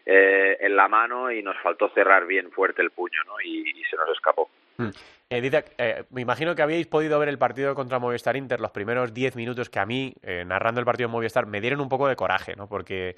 eh, 0.05 0.57
en 0.60 0.75
la 0.75 0.89
mano 0.89 1.31
y 1.31 1.41
nos 1.41 1.57
faltó 1.60 1.88
cerrar 1.89 2.27
bien 2.27 2.51
fuerte 2.51 2.81
el 2.81 2.91
puño, 2.91 3.19
¿no? 3.25 3.39
Y, 3.41 3.69
y 3.69 3.84
se 3.86 3.95
nos 3.95 4.10
escapó. 4.10 4.50
Mm. 4.77 4.89
Eh, 5.29 5.63
eh, 5.79 6.03
me 6.12 6.22
imagino 6.22 6.53
que 6.53 6.62
habíais 6.62 6.86
podido 6.86 7.17
ver 7.17 7.29
el 7.29 7.39
partido 7.39 7.74
contra 7.74 7.98
Movistar 7.98 8.38
Inter, 8.38 8.60
los 8.60 8.72
primeros 8.72 9.13
10 9.13 9.36
minutos 9.36 9.70
que 9.70 9.79
a 9.79 9.86
mí, 9.86 10.13
eh, 10.22 10.44
narrando 10.46 10.79
el 10.79 10.86
partido 10.86 11.10
de 11.10 11.13
Movistar, 11.13 11.48
me 11.48 11.62
dieron 11.62 11.82
un 11.82 11.89
poco 11.89 12.08
de 12.08 12.15
coraje, 12.15 12.55
¿no? 12.55 12.67
Porque 12.67 13.15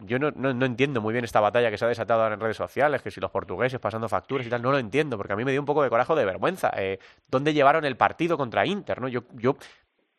yo 0.00 0.18
no, 0.18 0.66
entiendo 0.66 1.00
muy 1.00 1.14
bien 1.14 1.24
esta 1.24 1.40
batalla 1.40 1.70
que 1.70 1.78
se 1.78 1.86
ha 1.86 1.88
desatado 1.88 2.30
en 2.30 2.38
redes 2.38 2.58
sociales, 2.58 3.00
que 3.00 3.10
si 3.10 3.20
los 3.20 3.30
portugueses 3.30 3.80
pasando 3.80 4.06
facturas 4.06 4.46
y 4.46 4.50
tal, 4.50 4.60
no 4.60 4.70
lo 4.70 4.78
entiendo, 4.78 5.16
porque 5.16 5.32
a 5.32 5.36
mí 5.36 5.46
me 5.46 5.50
dio 5.50 5.60
un 5.60 5.66
poco 5.66 5.82
de 5.82 5.88
coraje 5.88 6.14
de 6.14 6.26
vergüenza. 6.26 6.70
¿Dónde 7.30 7.54
llevaron 7.54 7.86
el 7.86 7.96
partido 7.96 8.36
contra 8.36 8.66
Inter, 8.66 9.00
no? 9.00 9.08
Yo 9.08 9.22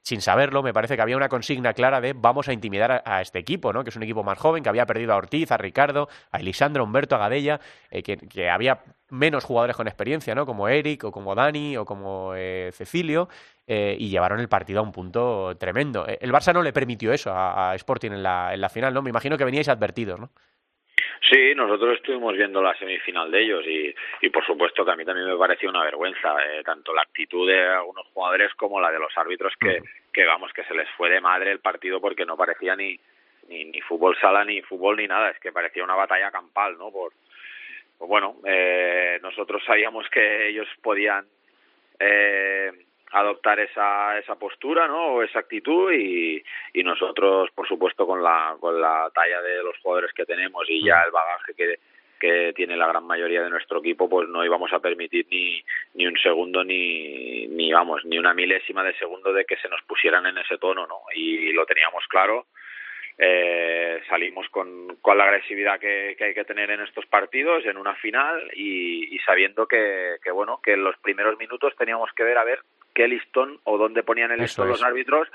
sin 0.04 0.22
saberlo, 0.22 0.62
me 0.62 0.74
parece 0.74 0.96
que 0.96 1.02
había 1.02 1.18
una 1.18 1.30
consigna 1.30 1.74
clara 1.74 2.02
de 2.02 2.14
vamos 2.14 2.50
a 2.50 2.54
intimidar 2.54 3.02
a, 3.06 3.22
este 3.22 3.40
equipo, 3.40 3.72
¿no? 3.72 3.84
Que 3.84 3.90
es 3.90 3.96
un 3.96 4.04
equipo 4.04 4.22
más 4.22 4.38
joven, 4.38 4.62
que 4.62 4.70
había 4.70 4.86
perdido 4.86 5.14
a 5.14 5.16
Ortiz, 5.16 5.52
a 5.52 5.58
Ricardo, 5.58 6.10
a 6.32 6.40
Elisandro, 6.40 6.84
a 6.84 6.86
Humberto, 6.86 7.16
a 7.16 7.20
Gadella, 7.20 7.62
eh, 7.90 8.04
que, 8.04 8.18
que, 8.18 8.50
había 8.50 8.84
menos 9.10 9.46
jugadores 9.46 9.78
con 9.78 9.88
experiencia, 9.88 10.36
¿no? 10.36 10.46
Como 10.46 10.68
Eric, 10.68 11.06
o 11.06 11.12
como 11.12 11.36
Dani, 11.36 11.78
o 11.78 11.86
como 11.86 12.34
eh, 12.36 12.72
Cecilio, 12.74 13.30
eh, 13.66 13.96
y 13.98 14.10
llevaron 14.10 14.42
el 14.42 14.50
partido 14.50 14.82
a 14.82 14.84
un 14.84 14.92
punto 14.92 15.56
tremendo. 15.58 16.06
Eh, 16.08 16.18
el 16.22 16.34
Barça 16.34 16.54
no 16.54 16.62
le 16.62 16.74
permitió 16.74 17.14
eso 17.14 17.32
a, 17.32 17.72
a 17.72 17.76
Sporting 17.76 18.12
en 18.12 18.24
la, 18.24 18.54
en 18.54 18.60
la 18.60 18.70
final, 18.70 18.94
¿no? 18.94 19.02
Me 19.02 19.10
imagino 19.10 19.38
que 19.38 19.46
veníais 19.46 19.70
advertidos, 19.70 20.20
¿no? 20.20 20.32
Sí, 21.30 21.56
nosotros 21.56 21.96
estuvimos 21.96 22.36
viendo 22.36 22.62
la 22.62 22.76
semifinal 22.76 23.32
de 23.32 23.42
ellos 23.42 23.66
y, 23.66 23.94
y 24.22 24.30
por 24.30 24.46
supuesto 24.46 24.84
que 24.84 24.92
a 24.92 24.96
mí 24.96 25.06
también 25.06 25.28
me 25.28 25.38
pareció 25.38 25.70
una 25.70 25.84
vergüenza, 25.84 26.36
eh, 26.46 26.64
tanto 26.64 26.94
la 26.94 27.02
actitud 27.02 27.48
de 27.48 27.66
algunos 27.68 28.06
jugadores 28.14 28.54
como 28.56 28.80
la 28.82 28.92
de 28.92 29.00
los 29.00 29.18
árbitros 29.18 29.54
que, 29.60 29.82
que 30.12 30.26
vamos, 30.26 30.52
que 30.54 30.64
se 30.66 30.76
les 30.76 30.90
fue 30.92 31.10
de 31.10 31.22
madre 31.22 31.52
el 31.52 31.60
partido 31.60 32.02
porque 32.02 32.26
no 32.26 32.38
parecía 32.38 32.76
ni, 32.76 33.00
ni, 33.48 33.66
ni 33.66 33.82
fútbol 33.82 34.18
sala, 34.20 34.44
ni 34.44 34.62
fútbol, 34.62 34.98
ni 34.98 35.08
nada, 35.08 35.30
es 35.32 35.40
que 35.40 35.52
parecía 35.52 35.84
una 35.84 35.96
batalla 35.96 36.32
campal, 36.32 36.78
¿no? 36.78 36.92
Por, 36.92 37.14
pues 37.98 38.10
bueno, 38.10 38.38
eh, 38.46 39.20
nosotros 39.22 39.64
sabíamos 39.66 40.10
que 40.10 40.50
ellos 40.50 40.68
podían 40.82 41.26
eh, 42.00 42.72
adoptar 43.14 43.60
esa 43.60 44.18
esa 44.18 44.36
postura 44.36 44.88
no 44.88 45.14
o 45.14 45.24
esa 45.24 45.40
actitud 45.40 45.92
y, 45.94 46.44
y 46.74 46.84
nosotros 46.84 47.50
por 47.52 47.68
supuesto 47.68 48.08
con 48.08 48.24
la 48.24 48.56
con 48.60 48.82
la 48.82 49.10
talla 49.14 49.42
de 49.42 49.64
los 49.64 49.78
jugadores 49.80 50.12
que 50.14 50.26
tenemos 50.26 50.68
y 50.68 50.84
ya 50.84 51.04
el 51.04 51.12
bagaje 51.12 51.54
que 51.54 51.80
que 52.20 52.54
tiene 52.54 52.78
la 52.78 52.88
gran 52.88 53.06
mayoría 53.06 53.44
de 53.44 53.50
nuestro 53.50 53.80
equipo 53.80 54.10
pues 54.10 54.28
no 54.30 54.44
íbamos 54.44 54.74
a 54.74 54.80
permitir 54.80 55.28
ni 55.30 55.64
ni 55.94 56.08
un 56.08 56.18
segundo 56.18 56.64
ni 56.64 57.48
ni 57.48 57.72
vamos 57.72 58.04
ni 58.06 58.18
una 58.18 58.34
milésima 58.34 58.84
de 58.84 58.98
segundo 58.98 59.32
de 59.32 59.46
que 59.46 59.58
se 59.58 59.70
nos 59.70 59.82
pusieran 59.84 60.26
en 60.26 60.38
ese 60.40 60.58
tono 60.58 60.88
no 60.88 61.02
y 61.14 61.52
lo 61.54 61.66
teníamos 61.66 62.06
claro. 62.08 62.48
Eh, 63.16 64.02
salimos 64.10 64.50
con, 64.50 64.98
con 65.00 65.20
la 65.20 65.26
agresividad 65.26 65.80
que, 65.80 66.16
que 66.18 66.24
hay 66.24 66.34
que 66.34 66.46
tener 66.46 66.72
en 66.72 66.82
estos 66.82 67.06
partidos 67.06 67.64
en 67.68 67.78
una 67.78 67.94
final 67.94 68.50
y, 68.56 69.16
y 69.16 69.20
sabiendo 69.20 69.68
que, 69.68 70.16
que 70.24 70.32
bueno 70.32 70.60
que 70.64 70.74
en 70.74 70.84
los 70.84 70.98
primeros 70.98 71.38
minutos 71.38 71.76
teníamos 71.78 72.12
que 72.14 72.24
ver 72.24 72.40
a 72.40 72.44
ver 72.44 72.62
qué 72.94 73.08
listón 73.08 73.60
o 73.64 73.78
dónde 73.78 74.04
ponían 74.04 74.32
el 74.32 74.40
listón 74.40 74.68
los 74.68 74.84
árbitros 74.84 75.28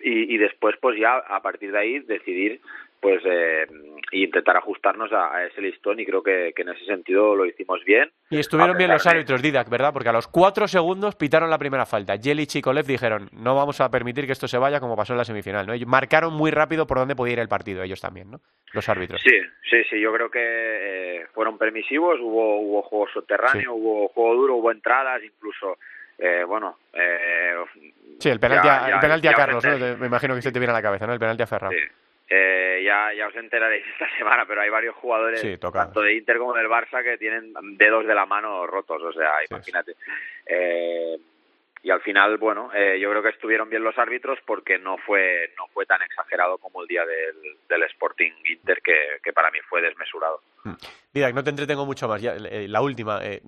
y, 0.00 0.34
y, 0.34 0.38
después 0.38 0.76
pues 0.80 0.98
ya 0.98 1.16
a 1.16 1.40
partir 1.40 1.72
de 1.72 1.78
ahí 1.78 1.98
decidir 2.00 2.60
pues 3.04 3.22
eh, 3.26 3.66
intentar 4.12 4.56
ajustarnos 4.56 5.12
a, 5.12 5.36
a, 5.36 5.44
ese 5.44 5.60
listón 5.60 6.00
y 6.00 6.06
creo 6.06 6.22
que, 6.22 6.54
que, 6.56 6.62
en 6.62 6.70
ese 6.70 6.86
sentido 6.86 7.36
lo 7.36 7.44
hicimos 7.44 7.84
bien. 7.84 8.10
Y 8.30 8.38
estuvieron 8.38 8.78
bien 8.78 8.90
los 8.90 9.06
árbitros, 9.06 9.42
Didac, 9.42 9.68
¿verdad? 9.68 9.92
Porque 9.92 10.08
a 10.08 10.12
los 10.12 10.26
cuatro 10.26 10.66
segundos 10.66 11.14
pitaron 11.14 11.50
la 11.50 11.58
primera 11.58 11.84
falta. 11.84 12.16
Jelic 12.16 12.54
y 12.54 12.62
Kolev 12.62 12.86
dijeron, 12.86 13.28
no 13.32 13.54
vamos 13.54 13.82
a 13.82 13.90
permitir 13.90 14.24
que 14.24 14.32
esto 14.32 14.48
se 14.48 14.56
vaya 14.56 14.80
como 14.80 14.96
pasó 14.96 15.12
en 15.12 15.18
la 15.18 15.26
semifinal, 15.26 15.66
¿no? 15.66 15.74
Ellos 15.74 15.86
marcaron 15.86 16.32
muy 16.32 16.50
rápido 16.50 16.86
por 16.86 16.96
dónde 16.96 17.14
podía 17.14 17.34
ir 17.34 17.40
el 17.40 17.48
partido, 17.48 17.82
ellos 17.82 18.00
también, 18.00 18.30
¿no? 18.30 18.40
Los 18.72 18.88
árbitros. 18.88 19.20
Sí, 19.20 19.38
sí, 19.68 19.84
sí, 19.90 20.00
yo 20.00 20.10
creo 20.10 20.30
que 20.30 20.40
eh, 20.40 21.26
fueron 21.34 21.58
permisivos, 21.58 22.18
hubo, 22.20 22.58
hubo 22.60 22.80
juego 22.80 23.06
subterráneo, 23.12 23.60
sí. 23.60 23.68
hubo 23.68 24.08
juego 24.08 24.34
duro, 24.34 24.54
hubo 24.54 24.72
entradas, 24.72 25.22
incluso 25.22 25.76
eh, 26.18 26.44
bueno. 26.44 26.78
Eh, 26.92 27.54
sí, 28.18 28.28
el 28.28 28.40
penalti, 28.40 28.66
ya, 28.66 28.84
a, 28.84 28.88
el 28.90 29.00
penalti 29.00 29.28
a 29.28 29.34
Carlos, 29.34 29.64
¿no? 29.64 29.96
Me 29.96 30.06
imagino 30.06 30.34
que 30.34 30.42
se 30.42 30.52
te 30.52 30.58
viene 30.58 30.70
a 30.72 30.74
la 30.76 30.82
cabeza, 30.82 31.06
¿no? 31.06 31.12
El 31.12 31.18
penalti 31.18 31.42
a 31.42 31.46
Ferran. 31.46 31.72
Sí. 31.72 31.78
Eh, 32.28 32.82
ya, 32.84 33.12
ya 33.12 33.28
os 33.28 33.36
enteraréis 33.36 33.84
esta 33.92 34.08
semana, 34.16 34.44
pero 34.46 34.62
hay 34.62 34.70
varios 34.70 34.94
jugadores, 34.96 35.40
sí, 35.40 35.58
tanto 35.58 36.00
de 36.00 36.14
Inter 36.14 36.38
como 36.38 36.54
del 36.54 36.68
Barça, 36.68 37.02
que 37.02 37.18
tienen 37.18 37.52
dedos 37.76 38.06
de 38.06 38.14
la 38.14 38.26
mano 38.26 38.66
rotos, 38.66 39.02
o 39.02 39.12
sea, 39.12 39.32
sí, 39.40 39.46
imagínate. 39.50 39.96
Eh, 40.46 41.18
y 41.84 41.90
al 41.90 42.00
final, 42.00 42.38
bueno, 42.38 42.70
eh, 42.74 42.98
yo 42.98 43.10
creo 43.10 43.22
que 43.22 43.28
estuvieron 43.28 43.68
bien 43.68 43.84
los 43.84 43.98
árbitros 43.98 44.38
porque 44.46 44.78
no 44.78 44.96
fue 44.96 45.52
no 45.58 45.66
fue 45.68 45.84
tan 45.84 46.00
exagerado 46.00 46.56
como 46.56 46.80
el 46.80 46.88
día 46.88 47.04
del, 47.04 47.58
del 47.68 47.82
Sporting 47.82 48.32
Inter, 48.46 48.80
que, 48.82 49.18
que 49.22 49.34
para 49.34 49.50
mí 49.50 49.58
fue 49.68 49.82
desmesurado. 49.82 50.40
Mira, 51.12 51.30
no 51.30 51.44
te 51.44 51.50
entretengo 51.50 51.84
mucho 51.84 52.08
más. 52.08 52.22
Ya, 52.22 52.36
eh, 52.36 52.66
la 52.68 52.80
última, 52.80 53.20
eh, 53.22 53.42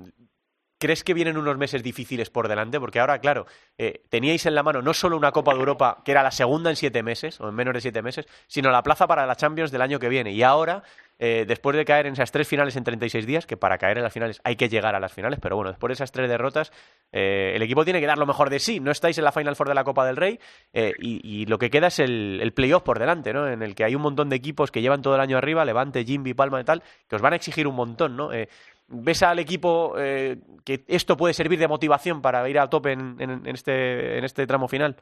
¿Crees 0.78 1.04
que 1.04 1.14
vienen 1.14 1.38
unos 1.38 1.56
meses 1.56 1.82
difíciles 1.82 2.28
por 2.28 2.48
delante? 2.48 2.78
Porque 2.78 3.00
ahora, 3.00 3.18
claro, 3.18 3.46
eh, 3.78 4.02
teníais 4.10 4.44
en 4.44 4.54
la 4.54 4.62
mano 4.62 4.82
no 4.82 4.92
solo 4.92 5.16
una 5.16 5.32
Copa 5.32 5.54
de 5.54 5.60
Europa, 5.60 6.02
que 6.04 6.12
era 6.12 6.22
la 6.22 6.30
segunda 6.30 6.70
en 6.70 6.76
siete 6.76 7.02
meses, 7.02 7.40
o 7.40 7.48
en 7.48 7.54
menos 7.54 7.74
de 7.74 7.80
siete 7.80 8.02
meses, 8.02 8.26
sino 8.46 8.70
la 8.70 8.82
plaza 8.82 9.06
para 9.06 9.26
la 9.26 9.36
Champions 9.36 9.70
del 9.70 9.82
año 9.82 9.98
que 9.98 10.10
viene. 10.10 10.32
Y 10.32 10.42
ahora, 10.42 10.82
eh, 11.18 11.46
después 11.48 11.74
de 11.74 11.86
caer 11.86 12.06
en 12.06 12.12
esas 12.12 12.30
tres 12.30 12.46
finales 12.46 12.76
en 12.76 12.84
36 12.84 13.26
días, 13.26 13.46
que 13.46 13.56
para 13.56 13.78
caer 13.78 13.96
en 13.96 14.04
las 14.04 14.12
finales 14.12 14.40
hay 14.44 14.56
que 14.56 14.68
llegar 14.68 14.94
a 14.94 15.00
las 15.00 15.12
finales, 15.12 15.38
pero 15.40 15.56
bueno, 15.56 15.70
después 15.70 15.88
de 15.88 15.94
esas 15.94 16.12
tres 16.12 16.28
derrotas, 16.28 16.72
eh, 17.10 17.52
el 17.54 17.62
equipo 17.62 17.84
tiene 17.84 18.00
que 18.00 18.06
dar 18.06 18.18
lo 18.18 18.26
mejor 18.26 18.50
de 18.50 18.58
sí. 18.58 18.80
No 18.80 18.90
estáis 18.90 19.16
en 19.16 19.24
la 19.24 19.32
Final 19.32 19.56
Four 19.56 19.68
de 19.68 19.74
la 19.74 19.84
Copa 19.84 20.04
del 20.06 20.16
Rey 20.16 20.38
eh, 20.74 20.92
y, 20.98 21.20
y, 21.22 21.46
lo 21.46 21.58
que 21.58 21.70
queda 21.70 21.86
es 21.86 22.00
el, 22.00 22.38
el 22.42 22.52
playoff 22.52 22.82
por 22.82 22.98
delante, 22.98 23.32
¿no? 23.32 23.48
En 23.48 23.62
el 23.62 23.74
que 23.74 23.84
hay 23.84 23.94
un 23.94 24.02
montón 24.02 24.28
de 24.28 24.36
equipos 24.36 24.70
que 24.70 24.82
llevan 24.82 25.00
todo 25.00 25.14
el 25.14 25.20
año 25.22 25.38
arriba, 25.38 25.64
Levante, 25.64 26.04
Jimby, 26.04 26.34
Palma 26.34 26.60
y 26.60 26.64
tal, 26.64 26.82
que 27.08 27.16
os 27.16 27.22
van 27.22 27.32
a 27.32 27.36
exigir 27.36 27.66
un 27.66 27.76
montón, 27.76 28.14
¿no? 28.16 28.30
¿Ves 28.88 29.22
al 29.22 29.38
equipo 29.38 29.94
eh, 29.98 30.36
que 30.64 30.84
esto 30.86 31.16
puede 31.16 31.34
servir 31.34 31.58
de 31.58 31.66
motivación 31.66 32.22
para 32.22 32.48
ir 32.48 32.58
a 32.58 32.70
tope 32.70 32.92
en, 32.92 33.16
en, 33.20 33.30
en, 33.30 33.54
este, 33.54 34.18
en 34.18 34.24
este 34.24 34.46
tramo 34.46 34.68
final? 34.68 34.96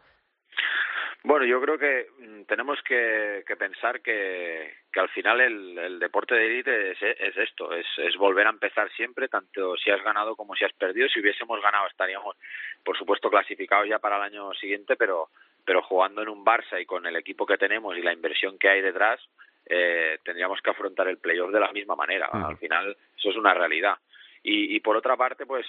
Bueno, 1.26 1.46
yo 1.46 1.58
creo 1.58 1.78
que 1.78 2.06
mm, 2.18 2.44
tenemos 2.44 2.78
que, 2.82 3.44
que 3.46 3.56
pensar 3.56 4.02
que, 4.02 4.74
que, 4.92 5.00
al 5.00 5.08
final 5.08 5.40
el, 5.40 5.78
el 5.78 5.98
deporte 5.98 6.34
de 6.34 6.46
élite 6.46 6.90
es, 6.92 6.98
es, 7.02 7.36
esto, 7.38 7.72
es, 7.72 7.86
es, 7.96 8.14
volver 8.16 8.46
a 8.46 8.50
empezar 8.50 8.90
siempre, 8.92 9.28
tanto 9.28 9.74
si 9.76 9.90
has 9.90 10.02
ganado 10.04 10.36
como 10.36 10.54
si 10.54 10.66
has 10.66 10.72
perdido. 10.74 11.08
Si 11.08 11.20
hubiésemos 11.20 11.62
ganado 11.62 11.86
estaríamos, 11.86 12.36
por 12.84 12.98
supuesto, 12.98 13.30
clasificados 13.30 13.88
ya 13.88 13.98
para 13.98 14.16
el 14.16 14.22
año 14.22 14.52
siguiente, 14.52 14.96
pero, 14.96 15.30
pero 15.64 15.82
jugando 15.82 16.20
en 16.20 16.28
un 16.28 16.44
Barça 16.44 16.80
y 16.80 16.84
con 16.84 17.06
el 17.06 17.16
equipo 17.16 17.46
que 17.46 17.56
tenemos 17.56 17.96
y 17.96 18.02
la 18.02 18.12
inversión 18.12 18.58
que 18.58 18.68
hay 18.68 18.82
detrás, 18.82 19.18
eh, 19.66 20.18
tendríamos 20.22 20.60
que 20.60 20.70
afrontar 20.70 21.08
el 21.08 21.18
playoff 21.18 21.52
de 21.52 21.60
la 21.60 21.72
misma 21.72 21.96
manera. 21.96 22.28
Uh 22.32 22.36
-huh. 22.36 22.48
Al 22.50 22.56
final, 22.58 22.96
eso 23.16 23.30
es 23.30 23.36
una 23.36 23.54
realidad. 23.54 23.96
Y, 24.42 24.76
y 24.76 24.80
por 24.80 24.96
otra 24.96 25.16
parte, 25.16 25.46
pues 25.46 25.66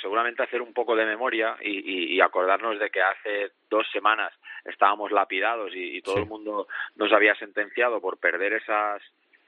seguramente 0.00 0.42
hacer 0.42 0.60
un 0.60 0.72
poco 0.72 0.96
de 0.96 1.04
memoria 1.06 1.56
y, 1.60 1.70
y, 1.70 2.14
y, 2.14 2.20
acordarnos 2.20 2.78
de 2.78 2.90
que 2.90 3.00
hace 3.02 3.52
dos 3.70 3.86
semanas 3.92 4.32
estábamos 4.64 5.12
lapidados 5.12 5.72
y, 5.74 6.00
todo 6.02 6.16
sí. 6.16 6.22
el 6.22 6.28
mundo 6.28 6.66
nos 6.96 7.12
había 7.12 7.34
sentenciado 7.36 8.00
por 8.00 8.18
perder 8.18 8.54
esas 8.54 9.02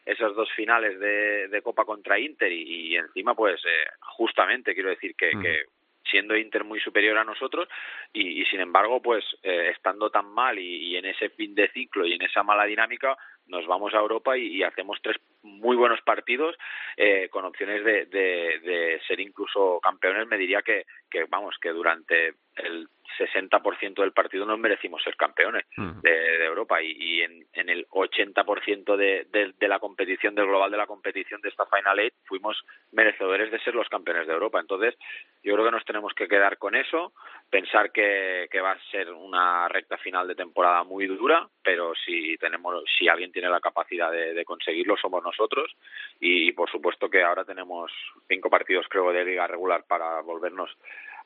esas 0.04 0.36
dos 0.36 0.48
finales 0.52 1.00
de, 1.00 1.48
de 1.48 1.62
Copa 1.62 1.84
contra 1.84 2.18
Inter 2.18 2.52
y, 2.52 2.96
encima 2.96 3.34
pues 3.34 3.60
eh, 3.64 3.88
justamente 4.00 4.72
quiero 4.72 4.90
decir 4.90 5.16
que, 5.16 5.30
que 5.30 5.64
siendo 6.08 6.36
Inter 6.36 6.62
muy 6.62 6.78
superior 6.78 7.18
a 7.18 7.24
nosotros 7.24 7.68
y, 8.12 8.40
y 8.40 8.44
sin 8.46 8.60
embargo 8.60 9.02
pues 9.02 9.24
eh, 9.42 9.72
estando 9.74 10.08
tan 10.10 10.26
mal 10.26 10.58
y, 10.58 10.90
y, 10.90 10.96
en 10.96 11.06
ese 11.06 11.28
fin 11.30 11.54
de 11.56 11.68
ciclo 11.68 12.06
y 12.06 12.14
en 12.14 12.22
esa 12.22 12.44
mala 12.44 12.64
dinámica 12.64 13.16
nos 13.48 13.66
vamos 13.66 13.94
a 13.94 13.98
Europa 13.98 14.36
y, 14.36 14.62
hacemos 14.62 14.98
tres 15.02 15.16
muy 15.42 15.76
buenos 15.76 16.00
partidos 16.02 16.56
eh, 16.96 17.28
con 17.30 17.44
opciones 17.44 17.84
de, 17.84 18.06
de, 18.06 18.60
de, 18.60 19.00
ser 19.06 19.20
incluso 19.20 19.80
campeones. 19.80 20.26
Me 20.26 20.38
diría 20.38 20.62
que, 20.62 20.84
que 21.10 21.24
vamos 21.24 21.56
que 21.60 21.70
durante 21.70 22.34
el 22.56 22.88
60% 23.18 23.94
del 23.96 24.12
partido 24.12 24.44
nos 24.46 24.58
merecimos 24.58 25.02
ser 25.02 25.16
campeones 25.16 25.64
de, 25.76 26.10
de 26.10 26.44
Europa 26.44 26.82
y, 26.82 26.92
y 26.92 27.22
en, 27.22 27.46
en 27.52 27.68
el 27.68 27.86
80% 27.88 28.96
de, 28.96 29.26
de, 29.30 29.52
de 29.58 29.68
la 29.68 29.78
competición, 29.78 30.34
del 30.34 30.46
global 30.46 30.70
de 30.70 30.76
la 30.76 30.86
competición 30.86 31.40
de 31.40 31.48
esta 31.48 31.66
Final 31.66 31.98
Eight, 31.98 32.14
fuimos 32.24 32.62
merecedores 32.92 33.50
de 33.50 33.58
ser 33.60 33.74
los 33.74 33.88
campeones 33.88 34.26
de 34.26 34.32
Europa. 34.32 34.60
Entonces, 34.60 34.96
yo 35.42 35.54
creo 35.54 35.64
que 35.64 35.70
nos 35.70 35.84
tenemos 35.84 36.12
que 36.14 36.28
quedar 36.28 36.58
con 36.58 36.74
eso, 36.74 37.12
pensar 37.50 37.92
que, 37.92 38.48
que 38.50 38.60
va 38.60 38.72
a 38.72 38.90
ser 38.90 39.12
una 39.12 39.68
recta 39.68 39.96
final 39.98 40.26
de 40.28 40.34
temporada 40.34 40.84
muy 40.84 41.06
dura, 41.06 41.48
pero 41.62 41.94
si 41.94 42.36
tenemos, 42.38 42.84
si 42.98 43.08
alguien 43.08 43.32
tiene 43.32 43.48
la 43.48 43.60
capacidad 43.60 44.10
de, 44.10 44.34
de 44.34 44.44
conseguirlo, 44.44 44.96
somos 44.96 45.22
nosotros. 45.22 45.72
Y, 46.20 46.52
por 46.52 46.70
supuesto 46.70 47.08
que 47.08 47.22
ahora 47.22 47.44
tenemos 47.44 47.92
cinco 48.28 48.50
partidos, 48.50 48.86
creo, 48.88 49.12
de 49.12 49.24
liga 49.24 49.46
regular 49.46 49.84
para 49.86 50.20
volvernos 50.20 50.70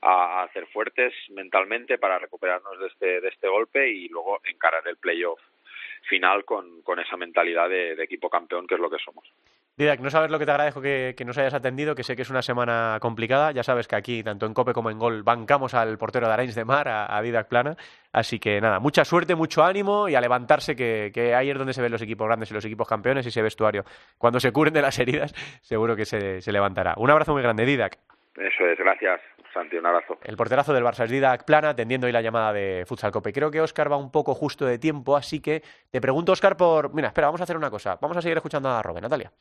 a 0.02 0.42
hacer 0.44 0.66
fuertes 0.66 1.12
mentalmente 1.30 1.98
para 1.98 2.18
recuperarnos 2.18 2.78
de 2.78 2.86
este, 2.86 3.20
de 3.20 3.28
este 3.28 3.48
golpe 3.48 3.88
y 3.88 4.08
luego 4.08 4.40
encarar 4.44 4.86
el 4.86 4.96
playoff 4.96 5.40
final 6.08 6.44
con, 6.44 6.82
con 6.82 6.98
esa 6.98 7.16
mentalidad 7.16 7.68
de, 7.68 7.94
de 7.94 8.04
equipo 8.04 8.30
campeón 8.30 8.66
que 8.66 8.74
es 8.74 8.80
lo 8.80 8.90
que 8.90 8.98
somos. 8.98 9.24
Didac, 9.76 10.00
no 10.00 10.10
sabes 10.10 10.30
lo 10.30 10.38
que 10.38 10.44
te 10.44 10.50
agradezco 10.50 10.82
que, 10.82 11.14
que 11.16 11.24
nos 11.24 11.38
hayas 11.38 11.54
atendido, 11.54 11.94
que 11.94 12.02
sé 12.02 12.14
que 12.14 12.20
es 12.20 12.28
una 12.28 12.42
semana 12.42 12.98
complicada. 13.00 13.52
Ya 13.52 13.62
sabes 13.62 13.88
que 13.88 13.96
aquí, 13.96 14.22
tanto 14.22 14.44
en 14.44 14.52
Cope 14.52 14.74
como 14.74 14.90
en 14.90 14.98
Gol, 14.98 15.22
bancamos 15.22 15.72
al 15.72 15.96
portero 15.96 16.26
de 16.26 16.34
Arenys 16.34 16.54
de 16.54 16.66
Mar, 16.66 16.86
a, 16.86 17.16
a 17.16 17.22
Didac 17.22 17.48
Plana. 17.48 17.76
Así 18.12 18.38
que 18.38 18.60
nada, 18.60 18.78
mucha 18.78 19.06
suerte, 19.06 19.34
mucho 19.34 19.64
ánimo 19.64 20.06
y 20.08 20.14
a 20.16 20.20
levantarse, 20.20 20.76
que, 20.76 21.10
que 21.14 21.34
ahí 21.34 21.48
es 21.48 21.56
donde 21.56 21.72
se 21.72 21.80
ven 21.80 21.92
los 21.92 22.02
equipos 22.02 22.26
grandes 22.26 22.50
y 22.50 22.54
los 22.54 22.64
equipos 22.66 22.88
campeones 22.88 23.24
y 23.24 23.30
ese 23.30 23.40
vestuario. 23.40 23.84
Cuando 24.18 24.38
se 24.38 24.52
curen 24.52 24.74
de 24.74 24.82
las 24.82 24.98
heridas, 24.98 25.32
seguro 25.62 25.96
que 25.96 26.04
se, 26.04 26.42
se 26.42 26.52
levantará. 26.52 26.92
Un 26.98 27.10
abrazo 27.10 27.32
muy 27.32 27.42
grande, 27.42 27.64
Didac. 27.64 27.96
Eso 28.36 28.66
es, 28.66 28.78
gracias, 28.78 29.20
Santi, 29.52 29.76
un 29.76 29.86
abrazo. 29.86 30.18
El 30.22 30.36
porterazo 30.36 30.72
del 30.72 30.84
Barça 30.84 31.04
es 31.04 31.10
Didac 31.10 31.44
Plana, 31.44 31.70
atendiendo 31.70 32.06
hoy 32.06 32.12
la 32.12 32.22
llamada 32.22 32.52
de 32.52 32.84
Futsal 32.86 33.12
Cope. 33.12 33.32
Creo 33.32 33.50
que 33.50 33.60
Óscar 33.60 33.90
va 33.90 33.96
un 33.96 34.10
poco 34.10 34.34
justo 34.34 34.64
de 34.66 34.78
tiempo, 34.78 35.16
así 35.16 35.40
que 35.40 35.62
te 35.90 36.00
pregunto, 36.00 36.32
Óscar, 36.32 36.56
por... 36.56 36.94
Mira, 36.94 37.08
espera, 37.08 37.28
vamos 37.28 37.40
a 37.40 37.44
hacer 37.44 37.56
una 37.56 37.70
cosa. 37.70 37.98
Vamos 38.00 38.16
a 38.16 38.22
seguir 38.22 38.36
escuchando 38.36 38.68
a 38.68 38.82
Robe, 38.82 39.00
Natalia. 39.00 39.32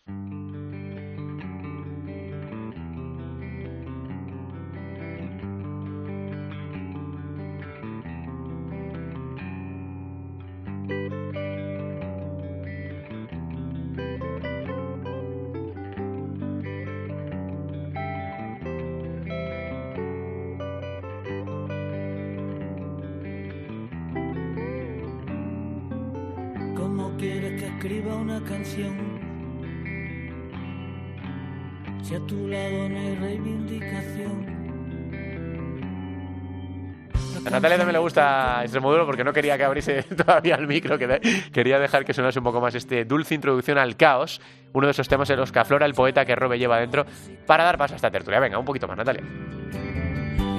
Gusta 38.09 38.59
Extremoduro 38.63 39.05
porque 39.05 39.23
no 39.23 39.31
quería 39.33 39.57
que 39.57 39.63
abriese 39.63 40.03
todavía 40.17 40.55
el 40.55 40.67
micro, 40.67 40.97
que 40.97 41.07
de- 41.07 41.19
quería 41.53 41.79
dejar 41.79 42.03
que 42.05 42.13
sonase 42.13 42.39
un 42.39 42.45
poco 42.45 42.59
más 42.61 42.75
este 42.75 43.05
dulce 43.05 43.35
introducción 43.35 43.77
al 43.77 43.95
caos, 43.95 44.41
uno 44.73 44.87
de 44.87 44.91
esos 44.91 45.07
temas 45.07 45.29
en 45.29 45.37
los 45.37 45.51
que 45.51 45.59
aflora 45.59 45.85
el 45.85 45.93
poeta 45.93 46.25
que 46.25 46.35
Robe 46.35 46.57
lleva 46.59 46.79
dentro, 46.79 47.05
para 47.45 47.63
dar 47.63 47.77
paso 47.77 47.93
a 47.93 47.97
esta 47.97 48.11
tertulia. 48.11 48.39
Venga, 48.39 48.57
un 48.59 48.65
poquito 48.65 48.87
más, 48.87 48.97
Natalia. 48.97 49.23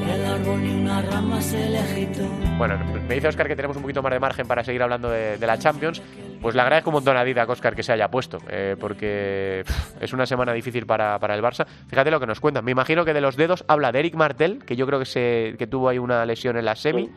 Y 0.01 0.11
el 0.13 0.25
árbol 0.25 0.63
ni 0.63 0.71
una 0.83 1.03
rama 1.03 1.41
se 1.43 1.69
le 1.71 1.79
agitó. 1.79 2.27
Bueno, 2.59 2.79
me 3.07 3.15
dice 3.15 3.29
Oscar 3.29 3.47
que 3.47 3.55
tenemos 3.55 3.77
un 3.77 3.83
poquito 3.83 4.03
más 4.03 4.13
de 4.13 4.19
margen 4.19 4.47
para 4.47 4.65
seguir 4.65 4.83
hablando 4.83 5.11
de, 5.11 5.37
de 5.39 5.47
la 5.47 5.59
Champions. 5.59 6.03
Pues 6.41 6.55
le 6.55 6.63
agradezco 6.63 6.89
un 6.91 6.95
montón 6.95 7.17
a 7.19 7.23
Didac, 7.25 7.49
Oscar, 7.51 7.77
que 7.77 7.83
se 7.83 7.93
haya 7.93 8.09
puesto, 8.11 8.39
eh, 8.49 8.75
porque 8.81 9.63
pff, 9.67 10.03
es 10.03 10.13
una 10.15 10.25
semana 10.25 10.55
difícil 10.55 10.87
para, 10.87 11.19
para 11.19 11.35
el 11.35 11.43
Barça. 11.43 11.67
Fíjate 11.89 12.11
lo 12.11 12.19
que 12.19 12.27
nos 12.27 12.41
cuentan. 12.41 12.65
Me 12.65 12.71
imagino 12.71 13.05
que 13.05 13.13
de 13.13 13.21
los 13.21 13.37
dedos 13.37 13.63
habla 13.69 13.93
de 13.93 13.99
Eric 14.01 14.15
Martel, 14.15 14.65
que 14.65 14.75
yo 14.75 14.87
creo 14.87 14.99
que, 14.99 15.05
se, 15.05 15.55
que 15.59 15.67
tuvo 15.67 15.91
ahí 15.91 15.99
una 15.99 16.25
lesión 16.25 16.57
en 16.57 16.65
la 16.65 16.77
semi. 16.77 17.11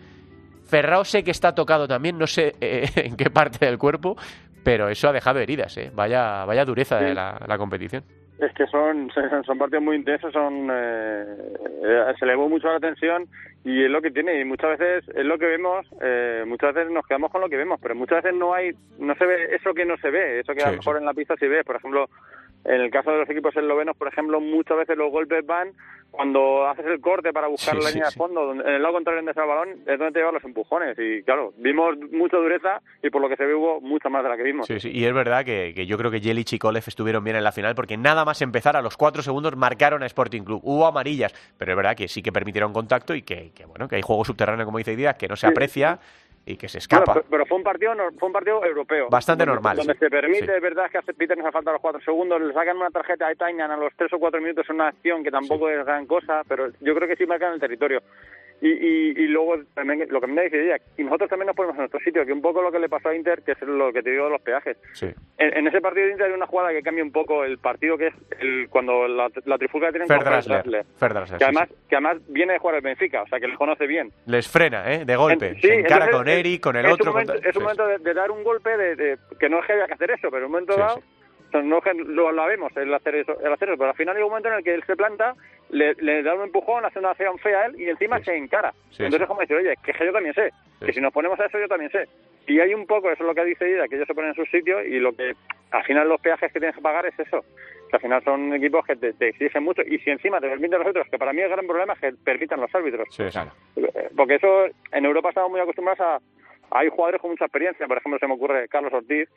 Ferrao 0.73 1.05
sé 1.05 1.23
que 1.23 1.29
está 1.29 1.53
tocado 1.53 1.87
también, 1.87 2.17
no 2.17 2.25
sé 2.25 2.55
eh, 2.59 2.89
en 2.95 3.15
qué 3.15 3.29
parte 3.29 3.63
del 3.63 3.77
cuerpo, 3.77 4.17
pero 4.63 4.89
eso 4.89 5.07
ha 5.07 5.13
dejado 5.13 5.39
heridas, 5.39 5.77
eh. 5.77 5.91
Vaya, 5.93 6.45
vaya 6.45 6.65
dureza 6.65 6.97
de 6.99 7.13
la, 7.13 7.39
la 7.45 7.57
competición. 7.59 8.03
Es 8.39 8.51
que 8.53 8.65
son, 8.65 9.11
son 9.45 9.57
partidos 9.59 9.83
muy 9.83 9.97
intensos, 9.97 10.33
son 10.33 10.67
eh, 10.71 11.25
eh, 11.83 12.13
se 12.17 12.25
elevó 12.25 12.49
mucho 12.49 12.71
la 12.71 12.79
tensión 12.79 13.27
y 13.63 13.83
es 13.83 13.91
lo 13.91 14.01
que 14.01 14.09
tiene 14.09 14.41
y 14.41 14.45
muchas 14.45 14.79
veces 14.79 15.07
es 15.15 15.23
lo 15.23 15.37
que 15.37 15.45
vemos, 15.45 15.85
eh, 16.01 16.43
muchas 16.47 16.73
veces 16.73 16.91
nos 16.91 17.05
quedamos 17.05 17.31
con 17.31 17.41
lo 17.41 17.49
que 17.49 17.57
vemos, 17.57 17.79
pero 17.79 17.93
muchas 17.93 18.23
veces 18.23 18.37
no 18.37 18.55
hay, 18.55 18.71
no 18.97 19.13
se 19.13 19.27
ve 19.27 19.55
eso 19.55 19.75
que 19.75 19.85
no 19.85 19.95
se 19.97 20.09
ve, 20.09 20.39
eso 20.39 20.53
que 20.53 20.63
a 20.63 20.71
lo 20.71 20.77
mejor 20.77 20.95
sí. 20.95 20.99
en 21.01 21.05
la 21.05 21.13
pista 21.13 21.35
se 21.37 21.47
ve, 21.47 21.63
por 21.63 21.75
ejemplo, 21.75 22.09
en 22.65 22.81
el 22.81 22.89
caso 22.91 23.11
de 23.11 23.17
los 23.19 23.29
equipos 23.29 23.55
eslovenos, 23.55 23.95
por 23.97 24.07
ejemplo, 24.07 24.39
muchas 24.39 24.77
veces 24.77 24.97
los 24.97 25.11
golpes 25.11 25.45
van 25.45 25.71
cuando 26.11 26.67
haces 26.67 26.85
el 26.85 27.01
corte 27.01 27.33
para 27.33 27.47
buscar 27.47 27.75
Sí, 27.75 27.81
la 27.83 27.89
línea 27.89 28.05
sí. 28.05 28.13
de 28.13 28.17
fondo, 28.17 28.51
en 28.53 28.59
el 28.67 28.81
lado 28.83 28.93
contrario 28.93 29.17
donde 29.17 29.31
está 29.31 29.41
el 29.41 29.49
balón, 29.49 29.69
es 29.87 29.97
donde 29.97 30.11
te 30.11 30.19
llevan 30.19 30.35
los 30.35 30.43
empujones 30.43 30.95
y 30.99 31.23
claro, 31.23 31.53
vimos 31.57 31.95
mucha 32.11 32.37
dureza 32.37 32.81
y 33.01 33.09
por 33.09 33.19
lo 33.19 33.27
que 33.29 33.35
se 33.35 33.45
ve 33.45 33.55
hubo 33.55 33.81
mucha 33.81 34.09
más 34.09 34.21
de 34.23 34.29
la 34.29 34.37
que 34.37 34.43
vimos. 34.43 34.67
Sí, 34.67 34.79
sí, 34.79 34.91
y 34.93 35.05
es 35.05 35.13
verdad 35.13 35.43
que, 35.43 35.73
que 35.75 35.87
yo 35.87 35.97
creo 35.97 36.11
que 36.11 36.19
Jelic 36.21 36.53
y 36.53 36.59
Kolev 36.59 36.83
estuvieron 36.85 37.23
bien 37.23 37.35
en 37.35 37.43
la 37.43 37.51
final 37.51 37.73
porque 37.73 37.97
nada 37.97 38.25
más 38.25 38.43
empezar 38.43 38.77
a 38.77 38.83
los 38.83 38.95
cuatro 38.95 39.23
segundos 39.23 39.55
marcaron 39.55 40.03
a 40.03 40.05
Sporting 40.05 40.43
Club. 40.43 40.61
Hubo 40.63 40.85
amarillas, 40.85 41.33
pero 41.57 41.71
es 41.71 41.75
verdad 41.77 41.95
que 41.95 42.07
sí 42.07 42.21
que 42.21 42.31
permitieron 42.31 42.73
contacto 42.73 43.15
y 43.15 43.23
que, 43.23 43.51
que, 43.55 43.65
bueno 43.65 43.87
que 43.87 43.95
hay 43.95 44.03
juego 44.03 44.23
subterráneo, 44.23 44.65
como 44.65 44.77
dice 44.77 44.95
Díaz, 44.95 45.17
que 45.17 45.27
no 45.27 45.35
se 45.35 45.47
aprecia 45.47 45.97
y 46.45 46.57
que 46.57 46.67
se 46.67 46.77
escapa. 46.79 47.13
pero, 47.13 47.25
pero 47.29 47.45
fue 47.45 47.57
un 47.57 47.63
partido 47.63 47.93
fue 48.19 48.27
un 48.27 48.33
partido 48.33 48.63
europeo. 48.65 49.07
Bastante 49.09 49.45
Donde- 49.45 49.55
normal, 49.55 49.77
Donde 49.77 49.93
sí. 49.93 49.99
se 49.99 50.09
permite, 50.09 50.45
Sí. 50.45 50.51
es 50.55 50.61
verdad 50.61 50.89
que 50.91 50.97
hace 50.97 51.13
Peter 51.13 51.37
nos 51.37 51.51
falta 51.53 51.71
los 51.71 51.81
cuatro 51.81 52.01
segundos, 52.01 52.41
le 52.41 52.53
sacan 52.53 52.77
una 52.77 52.89
tarjeta 52.89 53.27
de 53.29 53.35
Tainan 53.35 53.71
a 53.71 53.77
los 53.77 53.93
tres 53.95 54.11
o 54.13 54.19
cuatro 54.19 54.41
minutos 54.41 54.65
en 54.69 54.75
una 54.75 54.87
acción 54.89 55.23
que 55.23 55.31
tampoco 55.31 55.69
es 55.69 55.85
gran 55.85 56.05
cosa, 56.05 56.41
pero 56.47 56.67
yo 56.81 56.95
creo 56.95 57.07
que 57.07 57.15
sí 57.15 57.25
marcan 57.25 57.53
el 57.53 57.59
territorio. 57.59 58.01
Y, 58.65 58.69
y, 58.69 59.09
y 59.09 59.27
luego 59.27 59.55
también 59.73 60.05
lo 60.09 60.21
que 60.21 60.27
me 60.27 60.43
dice 60.43 60.63
ella, 60.63 60.77
y 60.97 61.03
nosotros 61.03 61.29
también 61.29 61.47
nos 61.47 61.55
ponemos 61.57 61.75
en 61.75 61.81
nuestro 61.81 61.99
sitio, 61.99 62.25
que 62.25 62.31
un 62.31 62.41
poco 62.41 62.61
lo 62.61 62.71
que 62.71 62.79
le 62.79 62.87
pasó 62.87 63.09
a 63.09 63.15
Inter, 63.15 63.41
que 63.43 63.51
es 63.51 63.61
lo 63.61 63.91
que 63.91 64.01
te 64.01 64.11
digo 64.11 64.23
de 64.23 64.29
los 64.29 64.41
peajes. 64.41 64.77
Sí. 64.93 65.07
En, 65.37 65.57
en 65.57 65.67
ese 65.67 65.81
partido 65.81 66.05
de 66.05 66.13
Inter 66.13 66.27
hay 66.27 66.33
una 66.33 66.47
jugada 66.47 66.69
que 66.71 66.81
cambia 66.81 67.03
un 67.03 67.11
poco 67.11 67.43
el 67.43 67.57
partido, 67.57 67.97
que 67.97 68.07
es 68.07 68.13
el, 68.39 68.69
cuando 68.69 69.05
la, 69.09 69.29
la 69.43 69.57
trifulca 69.57 69.89
tienen 69.89 70.07
Ferdrasler. 70.07 70.63
Drasler, 70.63 71.23
que 71.25 71.37
sí, 71.37 71.43
además, 71.43 71.69
que 71.89 71.95
además 71.97 72.17
viene 72.29 72.53
de 72.53 72.59
jugar 72.59 72.75
el 72.77 72.81
Benfica, 72.83 73.23
o 73.23 73.27
sea 73.27 73.37
que 73.41 73.47
les 73.49 73.57
conoce 73.57 73.85
bien. 73.85 74.11
sí. 74.11 74.31
Les 74.31 74.47
frena, 74.47 74.93
¿eh? 74.93 75.03
De 75.03 75.15
golpe. 75.17 75.47
En- 75.49 75.55
sí, 75.55 75.67
se 75.67 75.73
encara 75.75 76.05
entonces, 76.05 76.15
con 76.15 76.27
Eric, 76.29 76.61
con 76.61 76.75
el 76.77 76.85
es 76.85 76.91
otro. 76.93 77.11
Un 77.11 77.13
momento, 77.15 77.33
con- 77.33 77.41
es 77.41 77.47
un 77.47 77.53
sí, 77.53 77.59
momento 77.59 77.85
de, 77.87 77.97
de 77.97 78.13
dar 78.13 78.31
un 78.31 78.43
golpe 78.45 78.77
de, 78.77 78.95
de- 78.95 79.17
que 79.39 79.49
no 79.49 79.59
es 79.59 79.65
que 79.65 79.73
haya 79.73 79.87
que 79.87 79.93
hacer 79.95 80.11
eso, 80.11 80.29
pero 80.31 80.37
en 80.37 80.45
un 80.45 80.51
momento 80.51 80.73
Sí, 80.73 80.79
dado 80.79 80.95
sí. 80.95 81.03
No 81.61 81.81
lo, 82.05 82.31
lo 82.31 82.45
vemos 82.45 82.75
el 82.77 82.93
hacer 82.93 83.15
eso, 83.15 83.39
el 83.39 83.53
hacer 83.53 83.69
eso, 83.69 83.77
pero 83.77 83.91
al 83.91 83.95
final 83.95 84.15
hay 84.15 84.23
un 84.23 84.29
momento 84.29 84.49
en 84.49 84.55
el 84.55 84.63
que 84.63 84.73
él 84.73 84.83
se 84.85 84.95
planta, 84.95 85.35
le, 85.69 85.93
le 85.95 86.23
da 86.23 86.33
un 86.33 86.43
empujón, 86.43 86.85
hace 86.85 86.99
una 86.99 87.11
acción 87.11 87.37
fea 87.39 87.61
a 87.61 87.65
él 87.67 87.79
y 87.79 87.89
encima 87.89 88.17
Sí, 88.19 88.25
se 88.25 88.37
encara. 88.37 88.71
Sí, 88.89 89.03
Entonces 89.03 89.21
es 89.21 89.27
como 89.27 89.41
decir, 89.41 89.57
oye, 89.57 89.73
que 89.83 89.91
es 89.91 89.97
que 89.97 90.05
yo 90.05 90.13
también 90.13 90.33
sé, 90.33 90.49
que 90.83 90.93
si 90.93 91.01
nos 91.01 91.13
ponemos 91.13 91.39
a 91.39 91.45
eso 91.45 91.59
yo 91.59 91.67
también 91.67 91.91
sé. 91.91 92.07
Y 92.47 92.59
hay 92.59 92.73
un 92.73 92.85
poco, 92.85 93.09
eso 93.09 93.23
es 93.23 93.27
lo 93.27 93.35
que 93.35 93.45
dice 93.45 93.69
Ida, 93.69 93.87
que 93.87 93.95
ellos 93.95 94.07
se 94.07 94.13
ponen 94.13 94.31
en 94.31 94.35
su 94.35 94.45
sitio 94.45 94.83
y 94.83 94.99
lo 94.99 95.13
que 95.13 95.33
al 95.71 95.83
final 95.83 96.09
los 96.09 96.19
peajes 96.19 96.51
que 96.51 96.59
tienes 96.59 96.75
que 96.75 96.81
pagar 96.81 97.05
es 97.05 97.17
eso. 97.17 97.43
Que 97.89 97.95
al 97.95 98.01
final 98.01 98.23
son 98.23 98.53
equipos 98.53 98.85
que 98.85 98.95
te, 98.95 99.13
te 99.13 99.29
exigen 99.29 99.63
mucho 99.63 99.81
y 99.81 99.97
si 99.99 100.09
encima 100.09 100.39
te 100.41 100.49
permiten 100.49 100.79
los 100.79 100.87
otros, 100.89 101.07
que 101.09 101.17
para 101.17 101.31
mí 101.31 101.41
el 101.41 101.49
gran 101.49 101.65
problema 101.65 101.93
es 101.93 101.99
que 101.99 102.11
permitan 102.23 102.59
los 102.59 102.73
árbitros. 102.75 103.07
Sí. 103.11 103.23
Eh, 103.23 104.09
Porque 104.15 104.35
eso, 104.35 104.65
en 104.91 105.05
Europa 105.05 105.29
estamos 105.29 105.51
muy 105.51 105.61
acostumbrados 105.61 106.01
a... 106.01 106.19
Hay 106.71 106.89
jugadores 106.89 107.21
con 107.21 107.31
mucha 107.31 107.45
experiencia, 107.45 107.87
por 107.87 107.97
ejemplo, 107.97 108.19
se 108.19 108.27
me 108.27 108.33
ocurre 108.33 108.67
Carlos 108.67 108.91
Ortiz, 108.93 109.29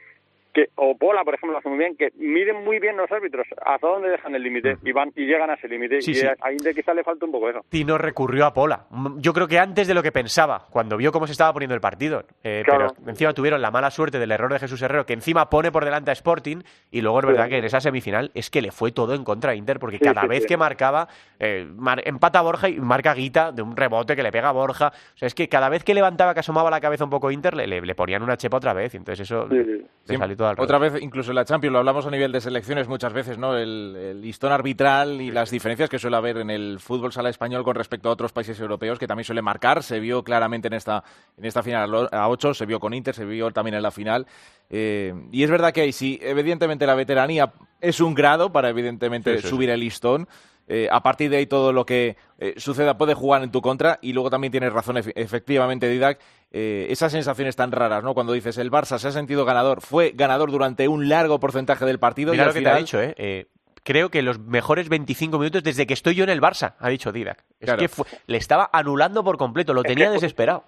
que 0.57 0.71
o 0.77 0.97
Pola, 0.97 1.23
por 1.23 1.35
ejemplo, 1.35 1.53
lo 1.53 1.59
hace 1.59 1.69
muy 1.69 1.77
bien, 1.79 1.97
que 1.97 2.09
miden 2.17 2.65
muy 2.65 2.79
bien 2.81 2.97
los 2.97 3.13
árbitros 3.13 3.47
hasta 3.63 3.87
dónde 3.87 4.09
dejan 4.09 4.35
el 4.35 4.43
límite 4.43 4.79
y 4.83 4.91
van 4.93 5.13
y 5.15 5.27
llegan 5.27 5.51
a 5.51 5.55
ese 5.55 5.69
límite. 5.69 6.01
Sí, 6.01 6.13
y 6.13 6.15
sí. 6.15 6.27
a 6.27 6.51
Inter 6.51 6.75
quizá 6.75 6.95
le 6.95 7.05
falta 7.05 7.27
un 7.27 7.33
poco 7.33 7.51
eso. 7.51 7.61
Tino 7.69 7.99
recurrió 7.99 8.47
a 8.47 8.55
Pola. 8.55 8.87
Yo 9.19 9.35
creo 9.35 9.47
que 9.47 9.59
antes 9.59 9.87
de 9.87 9.93
lo 9.93 10.03
que 10.03 10.13
pensaba, 10.13 10.67
cuando 10.71 10.97
vio 10.97 11.13
cómo 11.13 11.27
se 11.27 11.33
estaba 11.33 11.53
poniendo 11.53 11.75
el 11.75 11.83
partido. 11.83 12.25
Eh, 12.43 12.63
Claro. 12.65 12.95
Pero 12.97 13.11
encima 13.11 13.35
tuvieron 13.35 13.61
la 13.61 13.71
mala 13.71 13.91
suerte 13.91 14.19
del 14.19 14.33
error 14.33 14.51
de 14.51 14.59
Jesús 14.59 14.81
Herrero, 14.81 15.05
que 15.05 15.13
encima 15.13 15.51
pone 15.51 15.71
por 15.71 15.85
delante 15.85 16.11
a 16.11 16.15
Sporting. 16.15 16.63
Y 16.91 17.03
luego 17.03 17.21
es 17.21 17.27
verdad 17.27 17.45
Sí. 17.45 17.51
que 17.51 17.59
en 17.59 17.65
esa 17.67 17.81
semifinal 17.81 18.31
es 18.33 18.49
que 18.49 18.63
le 18.63 18.73
fue 18.73 18.93
todo 18.93 19.15
en 19.15 19.25
contra 19.25 19.51
a 19.53 19.55
Inter, 19.55 19.79
porque 19.79 19.99
cada 20.01 20.25
vez 20.27 20.47
que 20.47 20.57
marcaba, 20.57 21.07
eh, 21.39 21.67
mar- 21.77 22.01
empata 22.07 22.39
a 22.39 22.43
Borja 22.43 22.71
y 22.71 22.81
marca 22.81 23.13
Guita 23.13 23.53
de 23.53 23.61
un 23.61 23.77
rebote 23.77 24.17
que 24.17 24.23
le 24.23 24.33
pega 24.33 24.49
a 24.49 24.53
Borja. 24.53 24.89
O 25.15 25.19
sea, 25.19 25.27
es 25.27 25.35
que 25.35 25.49
cada 25.51 25.69
vez 25.69 25.85
que 25.85 25.93
levantaba, 25.93 26.33
que 26.33 26.41
asomaba 26.41 26.71
la 26.71 26.81
cabeza 26.81 27.05
un 27.05 27.11
poco 27.11 27.31
Inter, 27.31 27.55
le, 27.55 27.67
le- 27.67 27.83
le 27.83 27.95
ponían 27.95 28.23
una 28.23 28.39
chepa 28.39 28.57
otra 28.57 28.73
vez. 28.73 28.95
Entonces 28.95 29.31
eso 29.31 29.47
le- 29.49 29.85
salió 30.17 30.37
todo 30.37 30.46
Otra 30.59 30.79
vez, 30.79 30.95
incluso 31.03 31.31
en 31.31 31.37
la 31.37 31.45
Champions, 31.45 31.73
lo 31.73 31.79
hablamos 31.79 32.07
a 32.07 32.11
nivel 32.11 32.33
de 32.33 32.41
selecciones 32.41 32.89
muchas 32.89 33.13
veces, 33.13 33.39
¿no? 33.39 33.57
El, 33.57 33.97
el 33.97 34.21
listón 34.21 34.53
arbitral 34.53 35.21
y 35.21 35.31
las 35.31 35.51
diferencias 35.51 35.89
que 35.91 35.99
suele 35.99 36.17
haber 36.17 36.39
en 36.39 36.51
el 36.51 36.79
fútbol 36.81 37.13
sala 37.13 37.29
español 37.31 37.65
con 37.65 37.75
respecto 37.75 38.09
a 38.09 38.13
otros 38.13 38.33
países 38.33 38.59
europeos, 38.61 38.99
que 38.99 39.07
también 39.07 39.25
suele 39.25 39.43
marcar. 39.43 39.83
Se 39.83 40.01
vio 40.01 40.23
claramente 40.23 40.69
en 40.69 40.75
esta, 40.75 41.03
en 41.37 41.45
esta 41.45 41.63
final 41.63 42.09
a 42.13 42.29
8, 42.29 42.55
se 42.55 42.67
vio 42.67 42.81
con 42.81 42.95
Inter, 42.95 43.15
se 43.15 43.25
vio 43.25 43.51
también 43.51 43.75
en 43.75 43.83
la 43.83 43.91
final. 43.91 44.27
Eh, 44.71 45.13
y 45.33 45.43
es 45.43 45.51
verdad 45.51 45.73
que 45.73 45.83
ahí 45.83 45.93
sí, 45.93 46.19
evidentemente 46.23 46.87
la 46.87 46.95
veteranía 46.95 47.53
es 47.81 48.01
un 48.01 48.15
grado 48.15 48.53
para, 48.53 48.69
evidentemente, 48.69 49.33
Sí, 49.37 49.37
sí, 49.39 49.43
sí. 49.45 49.49
subir 49.49 49.71
el 49.71 49.81
listón. 49.81 50.29
Eh, 50.69 50.89
a 50.91 51.03
partir 51.03 51.31
de 51.31 51.37
ahí 51.39 51.47
todo 51.47 51.73
lo 51.73 51.85
que 51.87 52.17
eh, 52.39 52.55
suceda 52.57 52.99
puede 52.99 53.15
jugar 53.15 53.43
en 53.43 53.51
tu 53.53 53.61
contra 53.63 53.99
y 54.03 54.13
luego 54.13 54.31
también 54.31 54.51
tienes 54.51 54.73
razón 54.73 54.97
efe- 54.97 55.13
efectivamente 55.15 55.89
Didac 55.89 56.19
eh, 56.53 56.87
esas 56.91 57.13
sensaciones 57.13 57.57
tan 57.57 57.73
raras 57.73 58.03
no 58.03 58.15
cuando 58.15 58.33
dices 58.33 58.59
el 58.59 58.71
Barça 58.71 58.99
se 58.99 59.09
ha 59.09 59.13
sentido 59.13 59.45
ganador 59.45 59.81
fue 59.81 60.13
ganador 60.15 60.51
durante 60.51 60.89
un 60.89 61.09
largo 61.09 61.39
porcentaje 61.41 61.85
del 61.85 61.99
partido 61.99 62.33
Mira 62.33 62.45
y 62.45 62.47
lo 62.47 62.53
que 62.53 62.59
final 62.59 62.73
te 62.73 62.77
ha 62.77 62.81
dicho, 62.81 63.01
¿eh? 63.03 63.15
Eh, 63.17 63.47
Creo 63.85 64.11
que 64.11 64.21
los 64.21 64.41
mejores 64.41 64.89
25 64.89 65.39
minutos 65.39 65.63
desde 65.63 65.87
que 65.87 65.95
estoy 65.95 66.17
yo 66.17 66.25
en 66.25 66.31
el 66.31 66.41
Barça, 66.41 66.75
ha 66.81 66.89
dicho 66.89 67.13
Didac. 67.13 67.39
Es 67.61 67.67
Claro. 67.67 67.79
que 67.79 67.87
fue- 67.89 68.07
le 68.27 68.37
estaba 68.37 68.69
anulando 68.73 69.23
por 69.23 69.39
completo, 69.39 69.73
lo 69.75 69.85
tenía 69.85 70.11
desesperado. 70.11 70.65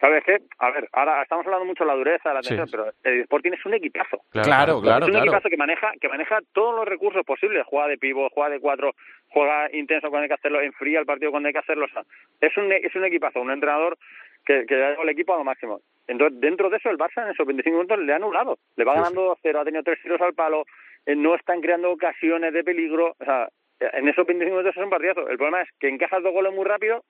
¿Sabes 0.00 0.22
qué? 0.26 0.38
A 0.58 0.70
ver, 0.70 0.88
ahora 0.92 1.22
estamos 1.22 1.44
hablando 1.46 1.66
mucho 1.66 1.84
de 1.84 1.88
la 1.88 1.94
dureza, 1.96 2.28
de 2.30 2.34
la 2.34 2.42
Sí. 2.42 2.48
tensión, 2.56 2.68
pero 2.70 2.92
el 3.04 3.20
Sporting 3.22 3.52
es 3.52 3.64
un 3.66 3.74
equipazo. 3.74 4.18
claro 4.32 4.80
claro 4.80 5.04
es 5.04 5.08
un 5.08 5.10
claro 5.12 5.24
equipazo 5.26 5.48
que 5.50 5.56
maneja 5.56 5.92
que 6.00 6.08
maneja 6.08 6.38
todos 6.54 6.74
los 6.74 6.84
recursos 6.86 7.22
posibles. 7.24 7.64
Juega 7.66 7.88
de 7.88 7.98
pivo, 7.98 8.28
juega 8.32 8.50
de 8.50 8.60
cuatro, 8.60 8.92
juega 9.34 9.68
intenso 9.72 10.08
cuando 10.08 10.22
hay 10.22 10.28
que 10.28 10.34
hacerlo, 10.34 10.60
enfría 10.60 11.00
el 11.00 11.06
partido 11.06 11.32
cuando 11.32 11.48
hay 11.48 11.52
que 11.52 11.58
hacerlo. 11.58 11.86
O 11.86 11.88
sea, 11.88 12.02
es 12.40 12.56
un 12.56 12.72
es 12.72 12.94
un 12.94 13.04
equipazo, 13.04 13.40
un 13.40 13.50
entrenador 13.50 13.98
que, 14.46 14.64
que 14.64 14.74
lleva 14.76 15.02
el 15.02 15.08
equipo 15.08 15.34
a 15.34 15.38
lo 15.38 15.44
máximo. 15.44 15.80
Entonces, 16.06 16.40
dentro 16.40 16.70
de 16.70 16.76
eso, 16.76 16.90
el 16.90 16.98
Barça 16.98 17.24
en 17.24 17.30
esos 17.32 17.46
25 17.46 17.76
minutos 17.76 17.98
le 17.98 18.12
ha 18.12 18.16
anulado. 18.16 18.58
Le 18.76 18.84
va 18.84 18.94
Sí, 18.94 18.98
ganando 19.00 19.36
2-0, 19.42 19.60
ha 19.60 19.64
tenido 19.64 19.82
tres 19.82 20.00
tiros 20.02 20.20
al 20.20 20.34
palo, 20.34 20.64
eh, 21.06 21.16
no 21.16 21.34
están 21.34 21.60
creando 21.60 21.90
ocasiones 21.90 22.52
de 22.52 22.62
peligro. 22.62 23.16
O 23.18 23.24
sea, 23.24 23.48
en 23.80 24.08
esos 24.08 24.26
25 24.26 24.56
minutos 24.56 24.76
es 24.76 24.82
un 24.82 24.90
partidazo. 24.90 25.28
El 25.28 25.36
problema 25.36 25.62
es 25.62 25.68
que 25.80 25.88
encajas 25.88 26.22
dos 26.22 26.32
goles 26.32 26.54
muy 26.54 26.64
rápido, 26.64 27.02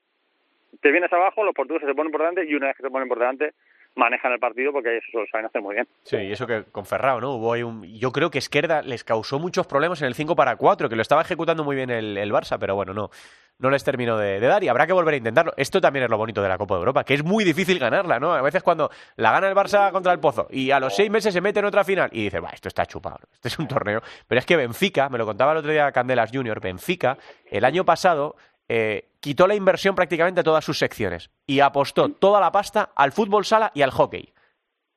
te 0.80 0.90
vienes 0.90 1.12
abajo, 1.12 1.44
los 1.44 1.54
portugueses 1.54 1.88
se 1.88 1.94
ponen 1.94 2.10
por 2.10 2.20
delante 2.20 2.44
y 2.44 2.54
una 2.54 2.68
vez 2.68 2.76
que 2.76 2.82
se 2.82 2.90
ponen 2.90 3.08
por 3.08 3.18
delante 3.18 3.52
manejan 3.96 4.32
el 4.32 4.38
partido 4.38 4.72
porque 4.72 4.98
eso 4.98 5.20
lo 5.20 5.26
saben 5.26 5.46
hacer 5.46 5.62
muy 5.62 5.74
bien. 5.74 5.86
Sí, 6.02 6.16
y 6.16 6.32
eso 6.32 6.46
que 6.46 6.64
con 6.64 6.86
Ferrao, 6.86 7.20
¿no? 7.20 7.34
Hubo 7.34 7.52
ahí 7.52 7.62
un... 7.62 7.84
Yo 7.84 8.12
creo 8.12 8.30
que 8.30 8.38
Esquerda 8.38 8.82
les 8.82 9.04
causó 9.04 9.38
muchos 9.38 9.66
problemas 9.66 10.00
en 10.02 10.08
el 10.08 10.14
5 10.14 10.34
para 10.34 10.56
4, 10.56 10.88
que 10.88 10.96
lo 10.96 11.02
estaba 11.02 11.22
ejecutando 11.22 11.64
muy 11.64 11.76
bien 11.76 11.90
el, 11.90 12.16
el 12.16 12.32
Barça, 12.32 12.58
pero 12.58 12.74
bueno, 12.74 12.92
no, 12.92 13.10
no 13.58 13.70
les 13.70 13.84
terminó 13.84 14.18
de, 14.18 14.40
dar 14.40 14.62
y 14.64 14.68
habrá 14.68 14.86
que 14.86 14.92
volver 14.92 15.14
a 15.14 15.16
intentarlo. 15.16 15.52
Esto 15.56 15.80
también 15.80 16.04
es 16.04 16.10
lo 16.10 16.18
bonito 16.18 16.42
de 16.42 16.48
la 16.48 16.58
Copa 16.58 16.74
de 16.74 16.80
Europa, 16.80 17.04
que 17.04 17.14
es 17.14 17.24
muy 17.24 17.44
difícil 17.44 17.78
ganarla, 17.78 18.18
¿no? 18.18 18.34
A 18.34 18.42
veces 18.42 18.62
cuando 18.62 18.90
la 19.16 19.32
gana 19.32 19.48
el 19.48 19.54
Barça 19.54 19.90
contra 19.92 20.12
el 20.12 20.20
Pozo 20.20 20.48
y 20.50 20.70
a 20.70 20.80
los 20.80 20.94
seis 20.94 21.10
meses 21.10 21.32
se 21.32 21.40
mete 21.40 21.60
en 21.60 21.66
otra 21.66 21.84
final 21.84 22.10
y 22.12 22.24
dices, 22.24 22.42
va, 22.42 22.50
esto 22.50 22.68
está 22.68 22.86
chupado, 22.86 23.18
¿no? 23.22 23.28
este 23.32 23.48
es 23.48 23.58
un 23.58 23.68
torneo. 23.68 24.02
Pero 24.26 24.38
es 24.38 24.46
que 24.46 24.56
Benfica, 24.56 25.08
me 25.08 25.18
lo 25.18 25.26
contaba 25.26 25.52
el 25.52 25.58
otro 25.58 25.70
día 25.70 25.90
Candelas 25.92 26.30
Junior, 26.32 26.60
Benfica, 26.60 27.16
el 27.46 27.64
año 27.64 27.84
pasado 27.84 28.36
eh, 28.68 29.08
quitó 29.20 29.46
la 29.46 29.54
inversión 29.54 29.94
prácticamente 29.94 30.40
a 30.40 30.44
todas 30.44 30.64
sus 30.64 30.78
secciones 30.78 31.30
y 31.46 31.60
apostó 31.60 32.08
toda 32.10 32.40
la 32.40 32.52
pasta 32.52 32.90
al 32.96 33.12
fútbol 33.12 33.44
sala 33.44 33.70
y 33.74 33.82
al 33.82 33.90
hockey. 33.90 34.32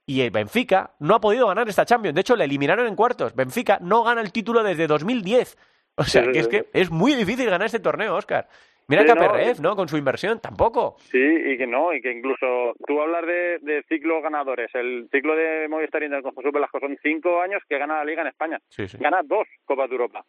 Y 0.06 0.22
el 0.22 0.32
Benfica 0.32 0.92
no 1.00 1.16
ha 1.16 1.20
podido 1.20 1.48
ganar 1.48 1.68
esta 1.68 1.86
Champions. 1.86 2.16
De 2.16 2.22
hecho, 2.22 2.36
le 2.38 2.46
eliminaron 2.46 2.88
en 2.88 2.96
cuartos. 2.96 3.36
Benfica 3.36 3.78
no 3.82 4.04
gana 4.04 4.22
el 4.22 4.32
título 4.32 4.64
desde 4.64 4.88
2010. 4.88 5.58
O 5.98 6.04
sea, 6.04 6.24
que 6.32 6.40
es 6.40 6.48
que 6.48 6.70
es 6.74 6.90
muy 6.92 7.14
difícil 7.16 7.50
ganar 7.50 7.66
este 7.66 7.80
torneo, 7.80 8.16
Oscar. 8.16 8.48
Mira 8.88 9.02
Sí, 9.02 9.08
que 9.10 9.16
no, 9.16 9.22
Caperref, 9.22 9.60
¿no? 9.60 9.76
Con 9.76 9.90
su 9.90 9.98
inversión, 9.98 10.40
tampoco. 10.40 10.96
Sí, 11.12 11.18
y 11.20 11.58
que 11.58 11.68
no, 11.68 11.94
y 11.94 12.02
que 12.02 12.12
incluso 12.12 12.74
tú 12.86 13.02
hablas 13.02 13.26
de, 13.26 13.60
de 13.62 13.84
ciclos 13.90 14.24
ganadores. 14.24 14.74
El 14.76 15.10
ciclo 15.12 15.36
de 15.36 15.68
Movistar 15.68 16.04
Inter 16.04 16.22
con 16.22 16.32
José 16.34 16.52
Velasco 16.54 16.80
son 16.80 16.98
cinco 17.04 17.42
años 17.42 17.62
que 17.68 17.78
gana 17.78 17.98
la 17.98 18.06
Liga 18.06 18.22
en 18.22 18.30
España. 18.30 18.60
Sí, 18.70 18.88
sí. 18.88 18.98
Gana 18.98 19.22
dos 19.26 19.46
Copas 19.66 19.90
de 19.90 19.96
Europa. 19.96 20.24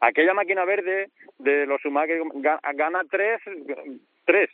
Aquella 0.00 0.34
máquina 0.34 0.64
verde 0.64 1.08
de 1.38 1.66
los 1.66 1.80
Schumacher 1.80 2.20
ga- 2.20 2.60
gana 2.74 3.02
tres, 3.10 3.40
tres. 4.24 4.50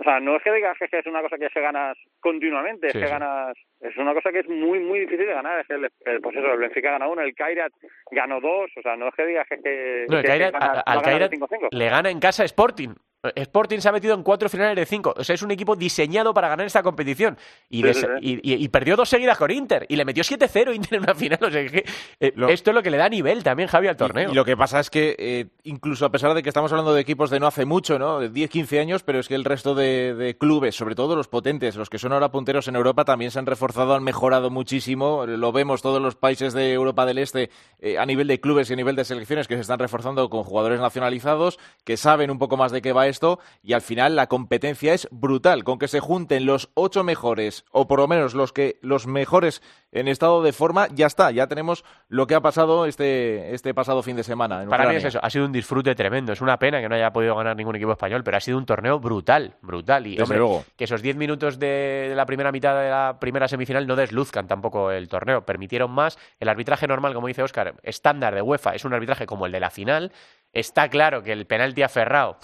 O 0.00 0.04
sea, 0.04 0.20
no 0.20 0.36
es 0.36 0.42
que 0.44 0.52
digas 0.52 0.76
que 0.78 0.96
es 0.96 1.06
una 1.06 1.22
cosa 1.22 1.36
que 1.38 1.48
se 1.48 1.60
ganas 1.60 1.98
continuamente, 2.20 2.88
Sí, 2.90 2.98
es 2.98 3.02
que 3.02 3.06
sí. 3.08 3.12
ganas, 3.12 3.56
es 3.80 3.96
una 3.96 4.14
cosa 4.14 4.30
que 4.30 4.38
es 4.40 4.48
muy, 4.48 4.78
muy 4.78 5.00
difícil 5.00 5.26
de 5.26 5.32
ganar. 5.34 5.58
Es 5.60 5.68
el, 5.70 5.90
el- 6.04 6.20
pues 6.20 6.36
eso, 6.36 6.52
el 6.52 6.58
Benfica 6.60 6.92
gana 6.92 7.08
uno, 7.08 7.20
el 7.22 7.34
Kairat 7.34 7.72
ganó 8.12 8.40
dos, 8.40 8.70
o 8.76 8.82
sea, 8.82 8.96
no 8.96 9.08
es 9.08 9.14
que 9.16 9.26
digas 9.26 9.46
que, 9.48 10.06
No, 10.08 10.18
el 10.18 10.22
que 10.24 10.28
Kairat- 10.28 10.52
gana- 10.52 10.80
al 10.86 11.00
5-5. 11.02 11.68
le 11.72 11.88
gana 11.90 12.10
en 12.10 12.20
casa 12.20 12.44
Sporting. 12.44 12.94
Sporting 13.34 13.78
se 13.80 13.88
ha 13.88 13.92
metido 13.92 14.14
en 14.14 14.22
cuatro 14.22 14.48
finales 14.48 14.76
de 14.76 14.86
cinco. 14.86 15.12
O 15.16 15.24
sea, 15.24 15.34
es 15.34 15.42
un 15.42 15.50
equipo 15.50 15.74
diseñado 15.74 16.32
para 16.32 16.48
ganar 16.48 16.66
esta 16.66 16.82
competición. 16.82 17.36
Y, 17.68 17.78
Sí, 17.78 17.82
des- 17.82 17.96
sí, 17.98 18.06
sí. 18.20 18.40
y- 18.42 18.52
y- 18.54 18.64
y 18.64 18.68
perdió 18.68 18.96
dos 18.96 19.08
seguidas 19.08 19.36
con 19.36 19.50
Inter. 19.50 19.86
Y 19.88 19.96
le 19.96 20.04
metió 20.04 20.22
7-0 20.22 20.72
Inter 20.72 20.94
en 20.98 21.02
una 21.02 21.14
final. 21.14 21.38
O 21.42 21.50
sea, 21.50 21.66
que, 21.66 21.84
eh, 22.20 22.32
Lo- 22.36 22.48
esto 22.48 22.70
es 22.70 22.74
lo 22.74 22.82
que 22.82 22.90
le 22.90 22.96
da 22.96 23.08
nivel 23.08 23.42
también, 23.42 23.68
Javi, 23.68 23.88
al 23.88 23.96
torneo. 23.96 24.30
Y, 24.30 24.34
lo 24.34 24.44
que 24.44 24.56
pasa 24.56 24.78
es 24.80 24.88
que, 24.90 25.16
eh, 25.18 25.46
incluso 25.64 26.06
a 26.06 26.10
pesar 26.12 26.32
de 26.34 26.42
que 26.42 26.48
estamos 26.48 26.70
hablando 26.72 26.94
de 26.94 27.00
equipos 27.00 27.30
de 27.30 27.40
no 27.40 27.46
hace 27.48 27.64
mucho, 27.64 27.98
¿no? 27.98 28.20
De 28.20 28.28
10, 28.28 28.50
15 28.50 28.78
años, 28.78 29.02
pero 29.02 29.18
es 29.18 29.26
que 29.28 29.34
el 29.34 29.44
resto 29.44 29.74
de, 29.74 30.14
de 30.14 30.36
clubes, 30.38 30.76
sobre 30.76 30.94
todo 30.94 31.16
los 31.16 31.26
potentes, 31.28 31.74
los 31.76 31.90
que 31.90 31.98
son 31.98 32.12
ahora 32.12 32.30
punteros 32.30 32.68
en 32.68 32.76
Europa, 32.76 33.04
también 33.04 33.30
se 33.32 33.38
han 33.40 33.46
reforzado, 33.46 33.94
han 33.94 34.04
mejorado 34.04 34.50
muchísimo. 34.50 35.26
Lo 35.26 35.50
vemos 35.52 35.82
todos 35.82 36.00
los 36.00 36.14
países 36.14 36.52
de 36.54 36.72
Europa 36.72 37.04
del 37.04 37.18
Este 37.18 37.50
eh, 37.80 37.98
a 37.98 38.06
nivel 38.06 38.28
de 38.28 38.40
clubes 38.40 38.70
y 38.70 38.74
a 38.74 38.76
nivel 38.76 38.94
de 38.96 39.04
selecciones 39.04 39.48
que 39.48 39.54
se 39.56 39.62
están 39.62 39.78
reforzando 39.80 40.30
con 40.30 40.44
jugadores 40.44 40.80
nacionalizados, 40.80 41.58
que 41.84 41.96
saben 41.96 42.30
un 42.30 42.38
poco 42.38 42.56
más 42.56 42.70
de 42.72 42.80
qué 42.80 42.92
va 42.92 43.07
esto, 43.08 43.40
y 43.62 43.72
al 43.72 43.82
final 43.82 44.16
la 44.16 44.28
competencia 44.28 44.94
es 44.94 45.08
brutal. 45.10 45.64
Con 45.64 45.78
que 45.78 45.88
se 45.88 46.00
junten 46.00 46.46
los 46.46 46.70
ocho 46.74 47.04
mejores, 47.04 47.64
o 47.72 47.86
por 47.86 47.98
lo 48.00 48.08
menos 48.08 48.34
los 48.34 48.52
que 48.52 48.78
los 48.82 49.06
mejores 49.06 49.62
en 49.90 50.06
estado 50.08 50.42
de 50.42 50.52
forma, 50.52 50.88
ya 50.94 51.06
está, 51.06 51.30
ya 51.30 51.46
tenemos 51.46 51.84
lo 52.08 52.26
que 52.26 52.34
ha 52.34 52.40
pasado 52.40 52.84
este, 52.84 53.54
este 53.54 53.72
pasado 53.72 54.02
fin 54.02 54.16
de 54.16 54.22
semana. 54.22 54.62
en 54.62 54.68
Para 54.68 54.88
mí 54.88 54.96
es 54.96 55.04
eso, 55.04 55.18
ha 55.22 55.30
sido 55.30 55.46
un 55.46 55.52
disfrute 55.52 55.94
tremendo. 55.94 56.32
Es 56.32 56.40
una 56.40 56.58
pena 56.58 56.80
que 56.80 56.88
no 56.88 56.94
haya 56.94 57.12
podido 57.12 57.34
ganar 57.34 57.56
ningún 57.56 57.76
equipo 57.76 57.92
español, 57.92 58.22
pero 58.22 58.36
ha 58.36 58.40
sido 58.40 58.58
un 58.58 58.66
torneo 58.66 59.00
brutal, 59.00 59.54
brutal. 59.62 60.06
Y 60.06 60.10
Desde 60.10 60.22
hombre, 60.24 60.38
luego. 60.38 60.64
que 60.76 60.84
esos 60.84 61.00
10 61.00 61.16
minutos 61.16 61.58
de, 61.58 62.06
de 62.10 62.14
la 62.14 62.26
primera 62.26 62.52
mitad 62.52 62.78
de 62.78 62.90
la 62.90 63.16
primera 63.18 63.48
semifinal 63.48 63.86
no 63.86 63.96
desluzcan 63.96 64.46
tampoco 64.46 64.90
el 64.90 65.08
torneo. 65.08 65.46
Permitieron 65.46 65.90
más. 65.90 66.18
El 66.38 66.48
arbitraje 66.48 66.86
normal, 66.86 67.14
como 67.14 67.28
dice 67.28 67.42
Óscar, 67.42 67.74
estándar 67.82 68.34
de 68.34 68.42
UEFA, 68.42 68.74
es 68.74 68.84
un 68.84 68.92
arbitraje 68.92 69.26
como 69.26 69.46
el 69.46 69.52
de 69.52 69.60
la 69.60 69.70
final. 69.70 70.12
Está 70.52 70.88
claro 70.88 71.22
que 71.22 71.32
el 71.32 71.46
penalti 71.46 71.82
aferrado 71.82 72.38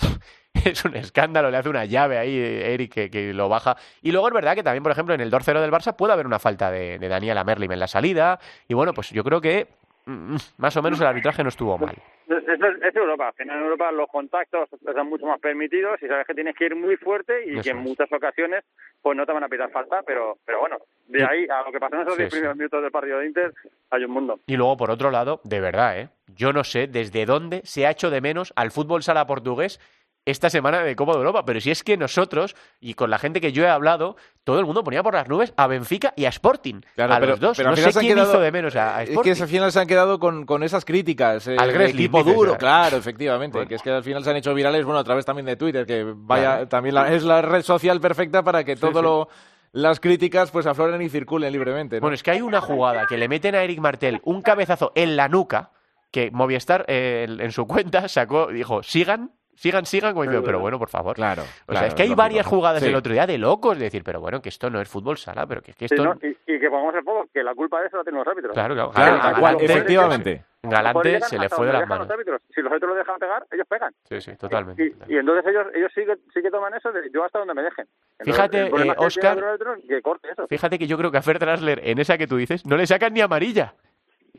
es 0.70 0.84
un 0.84 0.96
escándalo, 0.96 1.50
le 1.50 1.56
hace 1.56 1.68
una 1.68 1.84
llave 1.84 2.18
ahí 2.18 2.36
Eric 2.38 2.92
que, 2.92 3.10
que 3.10 3.32
lo 3.32 3.48
baja. 3.48 3.76
Y 4.02 4.12
luego 4.12 4.28
es 4.28 4.34
verdad 4.34 4.54
que 4.54 4.62
también, 4.62 4.82
por 4.82 4.92
ejemplo, 4.92 5.14
en 5.14 5.20
el 5.20 5.30
2-0 5.30 5.60
del 5.60 5.70
Barça 5.72 5.96
puede 5.96 6.12
haber 6.12 6.26
una 6.26 6.38
falta 6.38 6.70
de, 6.70 6.98
de 6.98 7.08
Daniela 7.08 7.44
Merlim 7.44 7.72
en 7.72 7.80
la 7.80 7.88
salida. 7.88 8.38
Y 8.68 8.74
bueno, 8.74 8.92
pues 8.94 9.10
yo 9.10 9.22
creo 9.24 9.40
que 9.40 9.66
mm, 10.06 10.36
más 10.58 10.76
o 10.76 10.82
menos 10.82 11.00
el 11.00 11.06
arbitraje 11.06 11.42
no 11.42 11.48
estuvo 11.48 11.76
mal. 11.78 11.94
Es, 12.28 12.36
es- 12.48 12.96
Europa. 12.96 13.28
Al 13.28 13.34
final 13.34 13.56
en 13.58 13.64
Europa 13.64 13.90
los 13.92 14.08
contactos 14.08 14.68
están 14.72 15.08
mucho 15.08 15.26
más 15.26 15.38
permitidos 15.40 16.00
y 16.02 16.06
sabes 16.06 16.26
que 16.26 16.32
tienes 16.32 16.54
que 16.56 16.66
ir 16.66 16.76
muy 16.76 16.96
fuerte 16.96 17.44
y 17.44 17.54
Eso 17.54 17.62
que 17.62 17.70
en 17.70 17.78
es. 17.78 17.82
muchas 17.84 18.10
ocasiones 18.12 18.64
pues 19.02 19.16
no 19.16 19.26
te 19.26 19.32
van 19.32 19.42
a 19.44 19.48
pitar 19.48 19.70
falta, 19.70 20.00
pero 20.06 20.38
pero 20.46 20.60
bueno, 20.60 20.76
de 21.08 21.22
ahí 21.24 21.46
a 21.50 21.62
lo 21.66 21.72
que 21.72 21.80
pasó 21.80 21.96
en 21.96 22.02
esos 22.02 22.14
Sí, 22.14 22.20
10 22.22 22.30
sí. 22.30 22.36
primeros 22.36 22.56
minutos 22.56 22.82
del 22.82 22.90
partido 22.92 23.18
de 23.18 23.26
Inter 23.26 23.52
hay 23.90 24.04
un 24.04 24.10
mundo. 24.12 24.38
Y 24.46 24.56
luego, 24.56 24.76
por 24.76 24.90
otro 24.90 25.10
lado, 25.10 25.40
de 25.44 25.60
verdad, 25.60 25.98
¿eh? 25.98 26.08
Yo 26.28 26.52
no 26.52 26.64
sé 26.64 26.86
desde 26.86 27.26
dónde 27.26 27.60
se 27.64 27.86
ha 27.86 27.90
hecho 27.90 28.10
de 28.10 28.20
menos 28.22 28.52
al 28.56 28.70
fútbol 28.70 29.02
sala 29.02 29.26
portugués 29.26 29.80
esta 30.26 30.48
semana 30.50 30.82
de 30.82 30.96
Copa 30.96 31.12
de 31.12 31.18
Europa. 31.18 31.44
Pero 31.44 31.60
si 31.60 31.70
es 31.70 31.82
que 31.82 31.96
nosotros, 31.96 32.56
y 32.80 32.94
con 32.94 33.10
la 33.10 33.18
gente 33.18 33.40
que 33.40 33.52
yo 33.52 33.64
he 33.64 33.68
hablado, 33.68 34.16
todo 34.44 34.58
el 34.58 34.64
mundo 34.66 34.82
ponía 34.84 35.02
por 35.02 35.14
las 35.14 35.28
nubes 35.28 35.52
a 35.56 35.66
Benfica 35.66 36.12
y 36.16 36.24
a 36.24 36.28
Sporting. 36.30 36.80
Claro, 36.94 37.14
a 37.14 37.18
pero- 37.20 37.30
los 37.32 37.40
dos. 37.40 37.56
pero 37.56 37.70
no 37.70 37.76
sé 37.76 37.92
quién 37.92 38.14
quedado- 38.14 38.30
hizo 38.32 38.40
de 38.40 38.52
menos 38.52 38.74
a, 38.76 38.96
a 38.98 39.02
Es 39.02 39.10
Sporting. 39.10 39.32
que 39.34 39.42
al 39.42 39.48
final 39.48 39.72
se 39.72 39.80
han 39.80 39.86
quedado 39.86 40.18
con, 40.18 40.46
con 40.46 40.62
esas 40.62 40.84
críticas. 40.84 41.46
eh, 41.48 41.56
Al 41.58 41.68
de 41.68 41.74
Gresling, 41.74 42.00
equipo 42.00 42.22
duro, 42.24 42.56
claro, 42.56 42.96
efectivamente. 42.96 43.58
Bueno. 43.58 43.68
Que 43.68 43.74
es 43.76 43.82
que 43.82 43.90
al 43.90 44.02
final 44.02 44.24
se 44.24 44.30
han 44.30 44.36
hecho 44.36 44.54
virales, 44.54 44.84
bueno, 44.84 44.98
a 45.00 45.04
través 45.04 45.24
también 45.24 45.46
de 45.46 45.56
Twitter, 45.56 45.84
que 45.86 46.04
vaya, 46.16 46.42
Claro. 46.52 46.68
también 46.68 46.94
la- 46.94 47.12
es 47.12 47.22
la 47.22 47.42
red 47.42 47.62
social 47.62 48.00
perfecta 48.00 48.42
para 48.42 48.64
que 48.64 48.76
todo 48.76 48.98
sí. 49.00 49.02
lo 49.02 49.28
las 49.72 49.98
críticas 49.98 50.52
pues 50.52 50.66
afloren 50.66 51.02
y 51.02 51.08
circulen 51.08 51.52
libremente. 51.52 51.96
¿no? 51.96 52.02
Bueno, 52.02 52.14
es 52.14 52.22
que 52.22 52.30
hay 52.30 52.40
una 52.40 52.60
jugada 52.60 53.06
que 53.08 53.18
le 53.18 53.26
meten 53.28 53.56
a 53.56 53.62
Eric 53.64 53.80
Martel 53.80 54.20
un 54.22 54.40
cabezazo 54.40 54.92
en 54.94 55.16
la 55.16 55.26
nuca 55.28 55.72
que 56.12 56.30
Movistar 56.30 56.84
eh, 56.86 57.26
en 57.28 57.50
su 57.50 57.66
cuenta 57.66 58.06
sacó, 58.08 58.46
dijo, 58.46 58.84
sigan, 58.84 59.32
sigan, 59.56 59.86
sigan, 59.86 60.14
como 60.14 60.24
pero 60.42 60.58
bueno, 60.60 60.78
por 60.78 60.88
favor. 60.88 61.14
Claro, 61.16 61.42
O 61.66 61.72
sea, 61.72 61.86
es 61.86 61.94
que 61.94 62.02
hay 62.02 62.08
lógico. 62.08 62.22
varias 62.22 62.46
jugadas 62.46 62.82
Sí. 62.82 62.88
el 62.88 62.94
otro 62.94 63.12
día 63.12 63.26
de 63.26 63.38
locos, 63.38 63.78
de 63.78 63.84
decir, 63.84 64.02
pero 64.04 64.20
bueno, 64.20 64.40
que 64.42 64.48
esto 64.48 64.70
no 64.70 64.80
es 64.80 64.88
fútbol 64.88 65.16
sala, 65.16 65.46
pero 65.46 65.62
que, 65.62 65.72
que 65.72 65.88
Sí, 65.88 65.94
esto... 65.94 66.04
¿no? 66.04 66.18
y, 66.22 66.28
y 66.52 66.58
que 66.60 66.68
pongamos 66.70 66.94
el 66.96 67.04
foco, 67.04 67.28
que 67.32 67.42
la 67.42 67.54
culpa 67.54 67.80
de 67.80 67.86
eso 67.88 67.96
la 67.96 68.02
tienen 68.04 68.18
los 68.20 68.28
árbitros. 68.28 68.52
Claro, 68.54 68.74
claro. 68.74 68.90
Claro, 68.90 69.16
Galante- 69.18 69.40
Galante- 69.40 69.64
efectivamente. 69.64 70.44
Galante 70.66 71.20
se 71.20 71.38
le 71.38 71.48
fue 71.50 71.66
de 71.66 71.72
las 71.74 71.80
Los 71.82 71.88
manos. 71.90 72.10
árbitros. 72.10 72.40
Si 72.54 72.62
los 72.62 72.72
árbitros 72.72 72.96
dejan 72.96 73.18
pegar, 73.18 73.46
ellos 73.52 73.66
pegan. 73.68 73.92
Sí, 74.08 74.20
sí, 74.22 74.34
totalmente. 74.36 74.82
Y, 74.82 75.12
y 75.12 75.18
entonces 75.18 75.44
ellos 75.46 75.66
ellos 75.74 75.92
sí 75.94 76.06
que, 76.06 76.16
sí 76.32 76.40
que 76.40 76.50
toman 76.50 76.72
eso 76.72 76.90
de 76.90 77.10
yo 77.12 77.22
hasta 77.22 77.38
donde 77.38 77.52
me 77.52 77.62
dejen. 77.62 77.86
Entonces, 78.18 78.34
Fíjate, 78.34 78.66
problema 78.70 78.92
eh, 78.94 79.06
es 79.06 79.14
que 79.18 79.86
que 79.88 80.00
corte 80.02 80.28
eso. 80.32 80.46
Fíjate 80.48 80.78
que 80.78 80.86
yo 80.86 80.96
creo 80.96 81.10
que 81.10 81.18
a 81.18 81.22
Fer 81.22 81.38
Drasler, 81.38 81.82
en 81.84 81.98
esa 81.98 82.16
que 82.16 82.26
tú 82.26 82.36
dices, 82.38 82.64
no 82.64 82.78
le 82.78 82.86
sacan 82.86 83.12
ni 83.12 83.20
amarilla. 83.20 83.74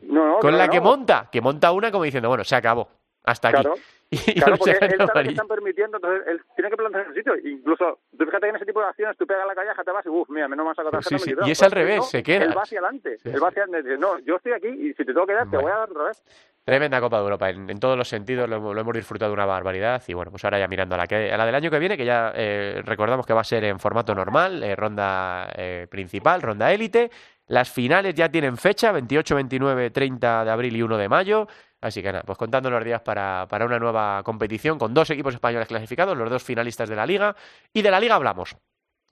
No, 0.02 0.26
no, 0.26 0.32
con 0.34 0.40
claro 0.50 0.56
la 0.58 0.66
no. 0.66 0.72
que 0.72 0.80
monta, 0.80 1.28
que 1.30 1.40
monta 1.40 1.70
una 1.70 1.92
como 1.92 2.02
diciendo, 2.04 2.28
bueno, 2.28 2.42
se 2.42 2.56
acabó. 2.56 2.88
Hasta 3.26 3.48
aquí. 3.48 3.60
Claro. 3.62 3.74
Y 4.08 4.34
Claro, 4.34 4.52
no 4.52 4.58
porque 4.58 4.70
él 4.70 4.96
sabe 5.04 5.22
que 5.24 5.30
están 5.30 5.48
permitiendo, 5.48 5.96
entonces 5.96 6.22
él 6.28 6.40
tiene 6.54 6.70
que 6.70 6.76
plantear 6.76 7.06
su 7.08 7.12
sitio. 7.14 7.34
Incluso, 7.44 7.98
tú 8.16 8.24
fíjate 8.24 8.42
que 8.42 8.50
en 8.50 8.56
ese 8.56 8.64
tipo 8.64 8.78
de 8.80 8.86
acciones 8.86 9.16
tú 9.16 9.26
pegas 9.26 9.44
la 9.48 9.54
calleja, 9.56 9.82
te 9.82 9.90
vas 9.90 10.06
y, 10.06 10.08
uff, 10.10 10.30
mira, 10.30 10.46
menos 10.46 10.64
mal 10.64 10.76
saco 10.76 10.90
tarjeta. 10.92 11.18
Sí, 11.18 11.34
me 11.34 11.42
sí, 11.42 11.48
y 11.48 11.50
es 11.50 11.60
al 11.64 11.72
revés, 11.72 11.96
no, 11.96 12.02
se 12.04 12.22
queda. 12.22 12.44
Él 12.44 12.56
va 12.56 12.62
hacia 12.62 12.78
adelante, 12.78 13.18
Sí, 13.18 13.30
él 13.30 13.42
va 13.42 13.48
hacia 13.48 13.64
adelante. 13.64 13.98
No, 13.98 14.20
yo 14.20 14.36
estoy 14.36 14.52
aquí 14.52 14.68
y 14.68 14.88
si 14.94 15.04
te 15.04 15.06
tengo 15.06 15.26
que 15.26 15.32
dar, 15.32 15.42
te 15.50 15.56
Bueno. 15.56 15.62
voy 15.62 15.72
a 15.72 15.76
dar 15.78 15.90
otra 15.90 16.04
vez. 16.04 16.22
Tremenda 16.64 17.00
Copa 17.00 17.16
de 17.16 17.22
Europa, 17.24 17.50
en, 17.50 17.68
en 17.68 17.80
todos 17.80 17.98
los 17.98 18.06
sentidos 18.08 18.48
lo, 18.48 18.56
hemos- 18.56 18.74
lo 18.76 18.80
hemos 18.80 18.94
disfrutado 18.94 19.32
de 19.32 19.34
una 19.34 19.44
barbaridad 19.46 20.00
y 20.06 20.14
bueno, 20.14 20.30
pues 20.30 20.44
ahora 20.44 20.60
ya 20.60 20.68
mirando 20.68 20.94
a 20.94 20.98
la, 20.98 21.08
que, 21.08 21.32
a 21.32 21.36
la 21.36 21.44
del 21.44 21.54
año 21.56 21.70
que 21.72 21.78
viene, 21.80 21.96
que 21.96 22.04
ya 22.04 22.30
eh, 22.36 22.82
recordamos 22.84 23.26
que 23.26 23.32
va 23.34 23.40
a 23.40 23.44
ser 23.44 23.64
en 23.64 23.80
formato 23.80 24.14
normal, 24.14 24.62
eh, 24.62 24.76
ronda 24.76 25.50
eh, 25.56 25.88
principal, 25.90 26.42
ronda 26.42 26.72
élite, 26.72 27.10
las 27.48 27.70
finales 27.70 28.14
ya 28.14 28.28
tienen 28.28 28.56
fecha, 28.56 28.92
28, 28.92 29.34
29, 29.34 29.90
30 29.90 30.44
de 30.44 30.50
abril 30.52 30.76
y 30.76 30.82
1 30.82 30.96
de 30.96 31.08
mayo, 31.08 31.48
Así 31.80 32.02
que 32.02 32.10
nada, 32.10 32.24
pues 32.24 32.38
contando 32.38 32.70
los 32.70 32.84
días 32.84 33.02
para, 33.02 33.46
para 33.48 33.66
una 33.66 33.78
nueva 33.78 34.22
competición 34.24 34.78
con 34.78 34.94
dos 34.94 35.10
equipos 35.10 35.34
españoles 35.34 35.68
clasificados, 35.68 36.16
los 36.16 36.30
dos 36.30 36.42
finalistas 36.42 36.88
de 36.88 36.96
la 36.96 37.06
liga. 37.06 37.36
Y 37.72 37.82
de 37.82 37.90
la 37.90 38.00
liga 38.00 38.14
hablamos. 38.14 38.56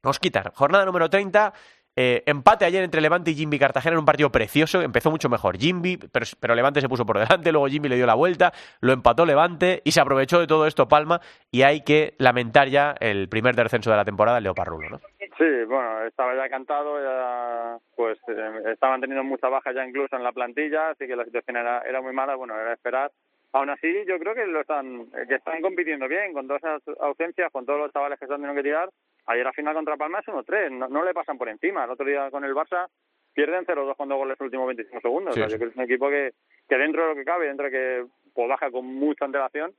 Nos 0.03 0.19
quitar. 0.19 0.53
Jornada 0.55 0.85
número 0.85 1.09
30. 1.09 1.53
Eh, 1.97 2.23
empate 2.27 2.65
ayer 2.65 2.83
entre 2.83 3.01
Levante 3.01 3.31
y 3.31 3.35
Jimby 3.35 3.59
Cartagena 3.59 3.95
en 3.95 4.01
un 4.01 4.05
partido 4.05 4.31
precioso. 4.31 4.83
Empezó 4.83 5.11
mucho 5.11 5.29
mejor 5.29 5.57
Jimby, 5.59 5.99
pero, 6.41 6.55
Levante 6.55 6.81
se 6.81 6.89
puso 6.89 7.07
por 7.07 7.19
delante. 7.21 7.53
Luego 7.53 7.69
Jimby 7.69 7.89
le 7.89 7.97
dio 7.97 8.07
la 8.07 8.15
vuelta, 8.15 8.53
lo 8.81 8.93
empató 8.93 9.25
Levante 9.25 9.81
y 9.85 9.93
se 9.93 10.01
aprovechó 10.01 10.41
de 10.41 10.47
todo 10.47 10.67
esto 10.67 10.89
Palma. 10.89 11.21
Y 11.51 11.63
hay 11.63 11.83
que 11.83 12.15
lamentar 12.19 12.69
ya 12.69 12.95
el 13.01 13.29
primer 13.29 13.55
descenso 13.55 13.91
de 13.91 13.97
la 13.97 14.05
temporada, 14.05 14.41
Leo 14.41 14.55
Parrulo, 14.55 14.89
¿no? 14.91 15.01
Sí, 15.39 15.65
bueno, 15.67 16.05
estaba 16.05 16.35
ya 16.37 16.49
cantado, 16.49 17.03
ya 17.03 17.79
pues 17.97 18.19
eh, 18.29 18.73
estaban 18.73 19.01
teniendo 19.01 19.25
muchas 19.25 19.51
bajas 19.51 19.75
ya 19.75 19.85
incluso 19.85 20.15
en 20.15 20.23
la 20.23 20.33
plantilla, 20.33 20.91
así 20.91 21.07
que 21.07 21.17
la 21.17 21.25
situación 21.25 21.57
era, 21.57 21.81
era 21.81 22.01
muy 22.01 22.13
mala, 22.13 22.37
bueno, 22.37 22.59
era 22.59 22.73
esperar. 22.73 23.11
Aún 23.53 23.71
así, 23.71 23.89
yo 24.07 24.19
creo 24.19 24.35
que 24.35 24.47
lo 24.47 24.61
están 24.61 25.07
que 25.29 25.37
están 25.37 25.61
compitiendo 25.61 26.09
bien, 26.09 26.33
con 26.33 26.47
todas 26.47 26.63
esas 26.63 26.99
ausencias, 27.01 27.53
con 27.53 27.65
todos 27.65 27.79
los 27.79 27.93
chavales 27.93 28.19
que 28.19 28.25
están 28.25 28.39
teniendo 28.39 28.61
que 28.61 28.69
tirar. 28.69 28.91
Ayer 29.27 29.47
a 29.47 29.53
final 29.53 29.75
contra 29.75 29.97
Palma 29.97 30.21
es 30.21 30.27
1-3, 30.27 30.71
no, 30.71 30.89
no 30.89 31.05
le 31.05 31.15
pasan 31.15 31.39
por 31.39 31.49
encima. 31.49 31.85
El 31.85 31.91
otro 31.91 32.07
día 32.07 32.31
con 32.31 32.45
el 32.45 32.55
Barça 32.55 32.89
pierden 33.33 33.65
0-2 33.67 33.97
con 33.97 34.09
dos 34.09 34.19
goles 34.19 34.37
los 34.39 34.47
últimos 34.47 34.67
25 34.67 35.01
segundos. 35.01 35.35
Sí, 35.35 35.41
o 35.41 35.43
sea, 35.43 35.49
sí. 35.49 35.53
yo 35.53 35.59
creo 35.59 35.69
que 35.71 35.73
es 35.73 35.79
un 35.79 35.85
equipo 35.85 36.09
que, 36.09 36.33
que 36.69 36.79
dentro 36.79 37.03
de 37.03 37.09
lo 37.09 37.15
que 37.15 37.25
cabe, 37.25 37.47
dentro 37.47 37.67
de 37.67 37.73
que 37.73 38.07
pues, 38.33 38.49
baja 38.49 38.71
con 38.71 38.87
mucha 38.87 39.25
antelación, 39.25 39.75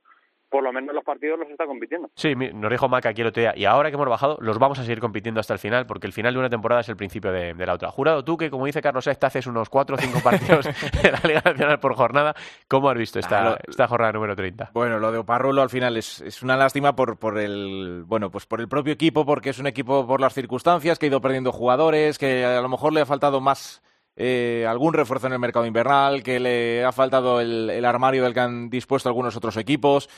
por 0.48 0.62
lo 0.62 0.72
menos 0.72 0.94
los 0.94 1.04
partidos 1.04 1.38
los 1.38 1.48
está 1.50 1.66
compitiendo. 1.66 2.08
Sí, 2.14 2.34
mi- 2.36 2.50
nos 2.52 2.70
dijo 2.70 2.88
Maca 2.88 3.08
aquí 3.10 3.20
el 3.22 3.28
otro 3.28 3.40
día. 3.40 3.52
Y 3.56 3.64
ahora 3.64 3.90
que 3.90 3.94
hemos 3.96 4.08
bajado, 4.08 4.38
los 4.40 4.58
vamos 4.58 4.78
a 4.78 4.82
seguir 4.82 5.00
compitiendo 5.00 5.40
hasta 5.40 5.52
el 5.52 5.58
final, 5.58 5.86
porque 5.86 6.06
el 6.06 6.12
final 6.12 6.32
de 6.34 6.40
una 6.40 6.48
temporada 6.50 6.80
es 6.80 6.88
el 6.88 6.96
principio 6.96 7.32
de, 7.32 7.54
de 7.54 7.66
la 7.66 7.74
otra. 7.74 7.90
Jurado, 7.90 8.24
tú 8.24 8.36
que, 8.36 8.50
como 8.50 8.66
dice 8.66 8.80
Carlos 8.80 9.04
Sexta, 9.04 9.26
haces 9.26 9.46
unos 9.46 9.68
4 9.68 9.96
o 9.96 9.98
5 9.98 10.20
partidos 10.22 10.64
de 11.02 11.10
la 11.12 11.20
Liga 11.24 11.42
Nacional 11.44 11.80
por 11.80 11.94
jornada. 11.94 12.34
¿Cómo 12.68 12.88
has 12.90 12.96
visto 12.98 13.18
esta, 13.18 13.40
Claro. 13.40 13.56
esta 13.66 13.88
jornada 13.88 14.12
número 14.12 14.36
30? 14.36 14.70
Bueno, 14.72 14.98
lo 14.98 15.10
de 15.12 15.18
Oparrulo 15.18 15.62
al 15.62 15.70
final 15.70 15.96
es, 15.96 16.20
es 16.20 16.42
una 16.42 16.56
lástima 16.56 16.94
por, 16.94 17.18
por 17.18 17.38
el 17.38 18.04
bueno, 18.06 18.30
pues 18.30 18.46
por 18.46 18.60
el 18.60 18.68
propio 18.68 18.92
equipo, 18.92 19.26
porque 19.26 19.50
es 19.50 19.58
un 19.58 19.66
equipo 19.66 20.06
por 20.06 20.20
las 20.20 20.34
circunstancias, 20.34 20.98
que 20.98 21.06
ha 21.06 21.08
ido 21.08 21.20
perdiendo 21.20 21.52
jugadores, 21.52 22.18
que 22.18 22.44
a 22.44 22.60
lo 22.60 22.68
mejor 22.68 22.92
le 22.92 23.00
ha 23.00 23.06
faltado 23.06 23.40
más 23.40 23.82
eh, 24.16 24.66
algún 24.68 24.94
refuerzo 24.94 25.26
en 25.26 25.34
el 25.34 25.38
mercado 25.38 25.66
invernal, 25.66 26.22
que 26.22 26.40
le 26.40 26.84
ha 26.84 26.92
faltado 26.92 27.40
el, 27.40 27.70
el 27.70 27.84
armario 27.84 28.24
del 28.24 28.34
que 28.34 28.40
han 28.40 28.70
dispuesto 28.70 29.08
algunos 29.08 29.36
otros 29.36 29.56
equipos. 29.56 30.08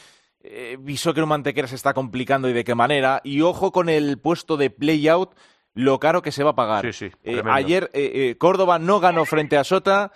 Eh, 0.41 0.77
Viso 0.81 1.13
que 1.13 1.21
un 1.21 1.29
Mantequera 1.29 1.67
se 1.67 1.75
está 1.75 1.93
complicando 1.95 2.49
y 2.49 2.53
de 2.53 2.65
qué 2.65 2.75
manera. 2.75 3.21
Y 3.25 3.41
ojo 3.43 3.73
con 3.73 3.89
el 3.89 4.19
puesto 4.19 4.57
de 4.57 4.71
play-out, 4.71 5.35
lo 5.75 5.99
caro 5.99 6.23
que 6.23 6.33
se 6.33 6.45
va 6.45 6.51
a 6.51 6.55
pagar. 6.55 6.87
Sí, 6.87 6.93
sí, 6.93 7.17
Eh, 7.25 7.43
ayer 7.47 7.91
eh, 7.93 8.31
eh, 8.31 8.37
Córdoba 8.39 8.79
no 8.79 9.01
ganó 9.01 9.25
frente 9.25 9.57
a 9.57 9.65
Sota. 9.65 10.13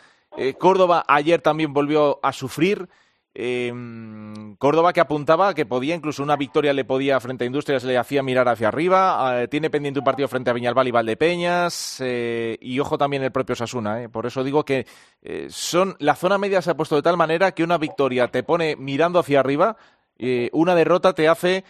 Córdoba 0.59 1.05
ayer 1.09 1.42
también 1.42 1.75
volvió 1.75 2.18
a 2.23 2.33
sufrir. 2.33 2.88
Eh, 3.35 3.73
Córdoba 4.59 4.92
que 4.92 5.01
apuntaba 5.01 5.55
que 5.55 5.64
podía, 5.66 5.95
incluso 5.95 6.23
una 6.23 6.37
victoria 6.37 6.73
le 6.73 6.85
podía 6.85 7.18
frente 7.18 7.45
a 7.45 7.47
Industrias, 7.47 7.83
le 7.85 7.97
hacía 7.97 8.23
mirar 8.23 8.49
hacia 8.49 8.68
arriba. 8.68 9.42
eh, 9.42 9.49
tiene 9.49 9.71
pendiente 9.71 10.01
un 10.01 10.05
partido 10.05 10.29
frente 10.29 10.51
a 10.51 10.53
Viñalbal 10.53 10.88
y 10.88 10.90
Valdepeñas. 10.90 11.97
eh, 12.01 12.59
y 12.61 12.79
ojo 12.79 12.99
también 12.99 13.23
el 13.23 13.33
propio 13.33 13.57
Sasuna. 13.57 14.03
eh. 14.03 14.09
Por 14.09 14.27
eso 14.27 14.45
digo 14.45 14.64
que 14.64 14.87
eh, 15.23 15.47
son 15.51 15.97
la 15.99 16.14
zona 16.14 16.38
media 16.38 16.61
se 16.62 16.71
ha 16.71 16.77
puesto 16.77 16.97
de 16.97 17.03
tal 17.03 17.16
manera 17.16 17.53
que 17.53 17.64
una 17.64 17.79
victoria 17.79 18.29
te 18.29 18.42
pone 18.42 18.77
mirando 18.77 19.18
hacia 19.18 19.40
arriba. 19.40 19.77
eh, 20.18 20.51
una 20.53 20.75
derrota 20.75 21.14
te 21.14 21.29
hace 21.29 21.64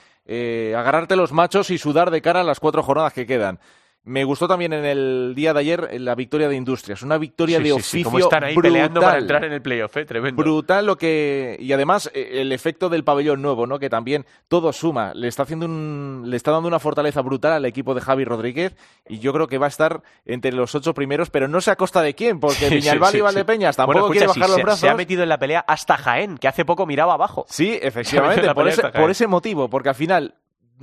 agarrarte 0.77 1.17
los 1.17 1.33
machos 1.33 1.71
y 1.71 1.79
sudar 1.79 2.11
de 2.11 2.23
cara 2.23 2.41
a 2.41 2.45
las 2.45 2.61
cuatro 2.61 2.83
jornadas 2.83 3.13
que 3.13 3.27
quedan. 3.27 3.59
Me 4.05 4.25
gustó 4.25 4.49
también 4.49 4.73
en 4.73 4.85
el 4.85 5.33
día 5.37 5.53
de 5.55 5.61
ayer 5.61 6.01
la 6.01 6.17
victoria 6.17 6.49
de 6.49 6.57
Industrias, 6.57 7.03
una 7.03 7.19
victoria 7.19 7.59
Sí, 7.59 7.63
de 7.63 7.69
sí, 7.69 7.73
oficio 7.75 7.99
sí, 7.99 8.03
cómo 8.05 8.19
están 8.19 8.43
ahí 8.43 8.57
peleando 8.57 9.01
para 9.01 9.13
brutal. 9.13 9.23
entrar 9.23 9.45
en 9.45 9.53
el 9.53 9.63
playoff, 9.63 9.97
¿eh? 9.97 10.05
Tremendo. 10.05 10.43
Brutal 10.43 10.87
lo 10.87 10.97
que 10.99 11.57
y 11.61 11.73
además 11.73 12.11
eh, 12.13 12.41
el 12.41 12.51
efecto 12.51 12.89
del 12.89 13.05
pabellón 13.05 13.41
nuevo, 13.43 13.69
¿no? 13.69 13.79
Que 13.79 13.89
también 13.89 14.27
todo 14.49 14.73
suma, 14.73 15.13
le 15.15 15.29
está 15.29 15.45
haciendo 15.45 15.67
un 15.67 16.25
le 16.27 16.37
está 16.37 16.51
dando 16.51 16.67
una 16.67 16.81
fortaleza 16.81 17.21
brutal 17.23 17.53
al 17.53 17.65
equipo 17.65 17.95
de 17.95 18.01
Javi 18.01 18.25
Rodríguez 18.25 18.75
y 19.09 19.21
yo 19.21 19.33
creo 19.33 19.47
que 19.47 19.59
va 19.59 19.67
a 19.67 19.69
estar 19.69 20.03
entre 20.27 20.51
los 20.51 20.75
ocho 20.75 20.95
primeros, 20.95 21.31
pero 21.31 21.47
no 21.47 21.61
sé 21.61 21.71
a 21.71 21.77
costa 21.77 22.03
de 22.03 22.15
quién, 22.15 22.41
porque 22.41 22.69
Viñalbal 22.71 23.15
y. 23.15 23.21
Valdepeñas 23.21 23.77
tampoco 23.77 24.01
Bueno, 24.01 24.11
quiere 24.13 24.27
bajar 24.27 24.49
los 24.49 24.57
se- 24.57 24.63
brazos. 24.65 24.81
Se 24.81 24.89
ha 24.89 24.97
metido 24.97 25.23
en 25.23 25.29
la 25.29 25.39
pelea 25.39 25.65
hasta 25.69 25.97
Jaén, 25.97 26.39
que 26.39 26.49
hace 26.49 26.65
poco 26.65 26.87
miraba 26.87 27.15
abajo. 27.15 27.47
Sí, 27.49 27.79
efectivamente, 27.81 28.53
por 28.53 29.11
ese 29.13 29.27
motivo, 29.29 29.71
porque 29.71 29.91
al 29.91 29.95
final 29.95 30.35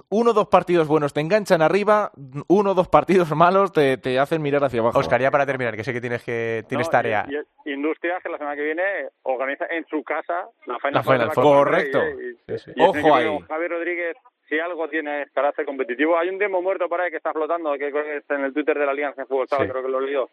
uno 0.10 0.32
o 0.32 0.34
dos 0.34 0.48
partidos 0.48 0.88
buenos 0.88 1.14
te 1.14 1.22
enganchan 1.22 1.62
arriba, 1.62 2.12
uno 2.48 2.72
o 2.72 2.74
dos 2.74 2.88
partidos 2.88 3.30
malos 3.36 3.72
te, 3.74 3.98
te 3.98 4.18
hacen 4.20 4.42
mirar 4.42 4.64
hacia 4.64 4.80
abajo. 4.80 5.00
Oscar, 5.00 5.22
ya 5.22 5.32
para 5.32 5.46
terminar, 5.46 5.76
que 5.76 5.84
sé 5.84 5.94
que 5.94 6.02
tienes 6.02 6.24
que 6.24 6.64
tienes 6.68 6.88
No, 6.88 6.92
tarea. 6.92 7.26
Y, 7.30 7.70
y 7.70 7.74
Industrias, 7.74 8.22
que 8.24 8.30
la 8.30 8.38
semana 8.38 8.56
que 8.56 8.64
viene 8.64 8.84
organiza 9.24 9.66
en 9.70 9.86
su 9.88 10.04
casa 10.04 10.48
la 10.66 10.78
Final 10.80 10.94
La 10.94 11.04
Final 11.04 11.32
Four. 11.32 11.44
Correcto. 11.68 12.02
¿eh? 12.02 12.16
Y- 12.48 12.58
Sí, 12.58 12.58
sí. 12.66 12.72
y 12.76 12.82
es 12.84 12.90
Ojo 12.90 13.16
ahí. 13.16 13.26
como 13.28 13.42
Javi 13.42 13.68
Rodríguez, 13.68 14.16
si 14.48 14.60
algo 14.60 14.88
tiene 14.90 15.28
carácter 15.34 15.66
competitivo. 15.66 16.18
Hay 16.18 16.30
un 16.30 16.40
demo 16.40 16.62
muerto 16.62 16.90
por 16.90 17.00
ahí 17.00 17.12
que 17.12 17.18
está 17.18 17.32
flotando, 17.32 17.72
que 17.74 17.92
creo 17.92 18.04
que 18.04 18.18
está 18.18 18.36
en 18.36 18.46
el 18.46 18.54
Twitter 18.54 18.78
de 18.80 18.86
la 18.86 18.92
Alianza 18.92 19.22
de 19.22 19.28
Fútbol 19.28 19.48
Sí. 19.48 19.56
creo 19.58 19.84
que 19.84 19.88
lo 19.90 20.00
he 20.00 20.06
leído, 20.06 20.30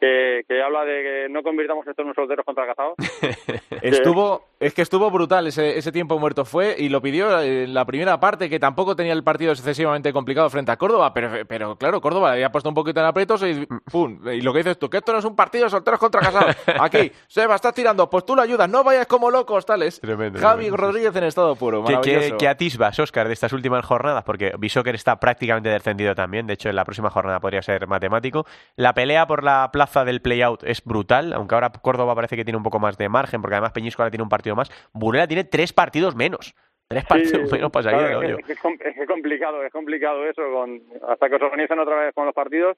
que, 0.00 0.44
que 0.48 0.62
habla 0.62 0.84
de 0.86 1.02
que 1.02 1.26
no 1.28 1.42
convirtamos 1.42 1.86
esto 1.86 2.00
en 2.02 2.08
un 2.08 2.14
solteros 2.14 2.46
contra 2.46 2.66
casados. 2.66 2.94
Estuvo, 3.82 4.44
es 4.60 4.74
que 4.74 4.82
estuvo 4.82 5.10
brutal 5.10 5.46
ese, 5.46 5.78
ese 5.78 5.92
tiempo 5.92 6.18
muerto 6.18 6.44
fue 6.44 6.74
y 6.78 6.88
lo 6.88 7.00
pidió 7.00 7.40
en 7.40 7.72
la 7.72 7.84
primera 7.84 8.18
parte, 8.18 8.50
que 8.50 8.58
tampoco 8.58 8.96
tenía 8.96 9.12
el 9.12 9.22
partido 9.22 9.52
excesivamente 9.52 10.12
complicado 10.12 10.50
frente 10.50 10.72
a 10.72 10.76
Córdoba, 10.76 11.14
pero, 11.14 11.46
pero 11.46 11.76
claro, 11.76 12.00
Córdoba 12.00 12.32
había 12.32 12.50
puesto 12.50 12.68
un 12.68 12.74
poquito 12.74 12.98
en 13.00 13.06
aprietos 13.06 13.42
y 13.42 13.66
¡pum! 13.90 14.18
Y 14.28 14.40
lo 14.40 14.52
que 14.52 14.58
dices 14.58 14.78
tú, 14.78 14.90
que 14.90 14.98
esto 14.98 15.12
no 15.12 15.20
es 15.20 15.24
un 15.24 15.36
partido 15.36 15.64
de 15.64 15.70
solteros 15.70 16.00
contra 16.00 16.20
casados. 16.20 16.56
Aquí, 16.80 17.12
Seba, 17.28 17.54
estás 17.54 17.72
tirando, 17.72 18.10
pues 18.10 18.26
tú 18.26 18.34
lo 18.34 18.42
ayudas, 18.42 18.68
no 18.68 18.82
vayas 18.82 19.06
como 19.06 19.30
locos, 19.30 19.64
tales. 19.64 20.00
Tremendo, 20.00 20.40
Javi 20.40 20.64
tremendo, 20.64 20.76
Rodríguez 20.76 21.14
en 21.14 21.24
estado 21.24 21.54
puro, 21.54 21.84
¿Qué, 21.84 21.98
qué, 22.02 22.12
maravilloso. 22.12 22.38
qué 22.38 22.48
atisbas, 22.48 22.98
Oscar, 22.98 23.28
de 23.28 23.34
estas 23.34 23.52
últimas 23.52 23.84
jornadas? 23.84 24.24
Porque 24.24 24.52
Bishoker 24.58 24.94
está 24.94 25.20
prácticamente 25.20 25.68
descendido 25.68 26.14
también. 26.16 26.46
De 26.48 26.54
hecho, 26.54 26.68
en 26.68 26.76
la 26.76 26.84
próxima 26.84 27.10
jornada 27.10 27.38
podría 27.38 27.62
ser 27.62 27.86
matemático. 27.86 28.44
La 28.74 28.92
pelea 28.92 29.26
por 29.28 29.44
la 29.44 29.70
plaza 29.72 30.04
del 30.04 30.20
play-out 30.20 30.64
es 30.64 30.82
brutal, 30.82 31.32
aunque 31.32 31.54
ahora 31.54 31.70
Córdoba 31.70 32.14
parece 32.16 32.36
que 32.36 32.44
tiene 32.44 32.56
un 32.56 32.64
poco 32.64 32.80
más 32.80 32.98
de 32.98 33.08
margen, 33.08 33.40
porque 33.40 33.54
además 33.54 33.72
Peñisco 33.72 34.02
ahora 34.02 34.10
tiene 34.10 34.24
un 34.24 34.28
partido 34.28 34.47
más. 34.56 34.70
Burela 34.92 35.26
tiene 35.26 35.44
tres 35.44 35.72
partidos 35.72 36.14
menos. 36.16 36.54
Tres 36.88 37.04
partidos 37.04 37.50
Sí, 37.50 37.54
menos 37.56 37.70
para 37.70 37.82
salir 37.84 37.98
claro, 37.98 38.20
del 38.20 38.30
es, 38.40 38.96
es, 38.98 39.06
complicado, 39.06 39.62
es 39.62 39.72
complicado 39.72 40.24
eso, 40.26 40.42
con, 40.52 40.80
hasta 41.06 41.28
que 41.28 41.38
se 41.38 41.44
organizan 41.44 41.78
otra 41.80 41.96
vez 42.00 42.14
con 42.14 42.24
los 42.26 42.34
partidos. 42.34 42.76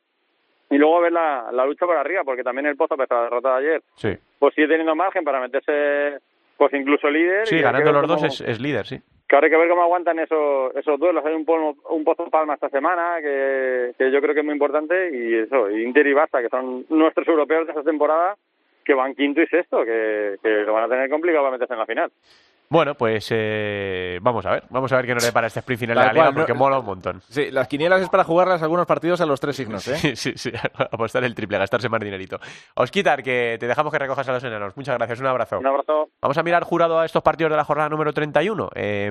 Y 0.69 0.79
luego 0.79 1.01
ver 1.01 1.13
la, 1.13 1.49
la 1.53 1.65
lucha 1.67 1.85
por 1.87 1.97
arriba, 1.97 2.23
porque 2.25 2.43
también 2.45 2.67
el 2.67 2.77
Pozo, 2.77 2.97
pese 2.97 3.13
a 3.15 3.19
la 3.19 3.23
derrota 3.25 3.53
de 3.53 3.59
ayer, 3.69 3.83
Sí, 3.97 4.17
pues 4.39 4.55
sigue 4.55 4.69
teniendo 4.69 4.95
margen 4.95 5.25
para 5.25 5.41
meterse 5.41 6.19
pues 6.57 6.73
incluso 6.75 7.09
líder. 7.11 7.47
sí 7.47 7.57
y 7.57 7.61
ganando 7.63 7.91
los 7.93 8.07
dos 8.07 8.23
es, 8.25 8.41
es 8.41 8.61
líder, 8.61 8.87
sí. 8.87 9.01
Que 9.29 9.37
ahora 9.37 9.47
hay 9.47 9.51
que 9.53 9.57
ver 9.57 9.69
cómo 9.69 9.83
aguantan 9.83 10.19
esos, 10.19 10.75
esos 10.77 10.99
duelos. 10.99 11.25
Hay 11.25 11.35
un, 11.35 11.47
polvo- 11.47 11.77
un 11.91 12.03
Pozo 12.05 12.29
Palma 12.31 12.55
esta 12.55 12.69
semana 12.69 13.17
que, 13.21 13.93
que 13.97 14.11
yo 14.11 14.21
creo 14.21 14.35
que 14.35 14.41
es 14.41 14.45
muy 14.45 14.55
importante 14.55 15.11
y 15.17 15.35
eso, 15.39 15.71
Inter 15.71 16.07
y 16.09 16.13
Barça, 16.15 16.43
que 16.43 16.49
son 16.49 16.85
nuestros 16.89 17.27
europeos 17.29 17.67
de 17.67 17.71
esta 17.73 17.85
temporada, 17.85 18.35
que 18.91 18.95
van 18.95 19.15
quinto 19.15 19.41
y 19.41 19.47
sexto, 19.47 19.85
que, 19.85 20.37
que 20.43 20.49
lo 20.49 20.73
van 20.73 20.85
a 20.85 20.89
tener 20.89 21.09
complicado 21.09 21.45
para 21.45 21.53
meterse 21.53 21.75
en 21.75 21.79
la 21.81 21.87
final. 21.87 22.11
Bueno, 22.69 22.95
pues 22.95 23.27
eh, 23.33 24.19
vamos 24.23 24.47
a 24.47 24.53
ver. 24.53 24.63
Vamos 24.71 24.93
a 24.93 24.97
ver 24.97 25.07
qué 25.07 25.15
nos 25.15 25.25
depara 25.25 25.49
este 25.49 25.59
sprint 25.59 25.81
final 25.81 25.97
de 25.99 26.05
la 26.05 26.13
liga, 26.13 26.33
porque 26.33 26.53
no- 26.53 26.59
mola 26.61 26.79
un 26.79 26.87
montón. 26.87 27.21
Sí, 27.29 27.51
las 27.51 27.67
quinielas 27.67 28.01
es 28.03 28.09
para 28.09 28.23
jugarlas 28.23 28.63
algunos 28.63 28.87
partidos 28.87 29.21
a 29.21 29.27
los 29.27 29.41
tres 29.41 29.57
signos, 29.57 29.87
¿eh? 29.89 29.97
Sí, 29.99 30.15
sí, 30.15 30.33
sí, 30.37 30.53
apostar 30.79 31.25
el 31.25 31.35
triple, 31.35 31.59
gastarse 31.59 31.89
más 31.89 32.01
dinerito. 32.01 32.39
Osquitar, 32.77 33.23
que 33.25 33.57
te 33.59 33.67
dejamos 33.67 33.93
que 33.93 33.99
recojas 33.99 34.29
a 34.29 34.33
los 34.33 34.45
enanos. 34.45 34.77
Muchas 34.77 34.97
gracias, 34.97 35.19
un 35.21 35.27
abrazo. 35.27 35.59
Un 35.59 35.67
abrazo. 35.67 36.11
Vamos 36.21 36.39
a 36.39 36.43
mirar 36.45 36.63
jurado 36.63 37.01
a 37.01 37.07
estos 37.07 37.23
partidos 37.23 37.51
de 37.51 37.57
la 37.57 37.65
jornada 37.65 37.89
número 37.89 38.13
31. 38.13 38.71
Eh, 38.77 39.11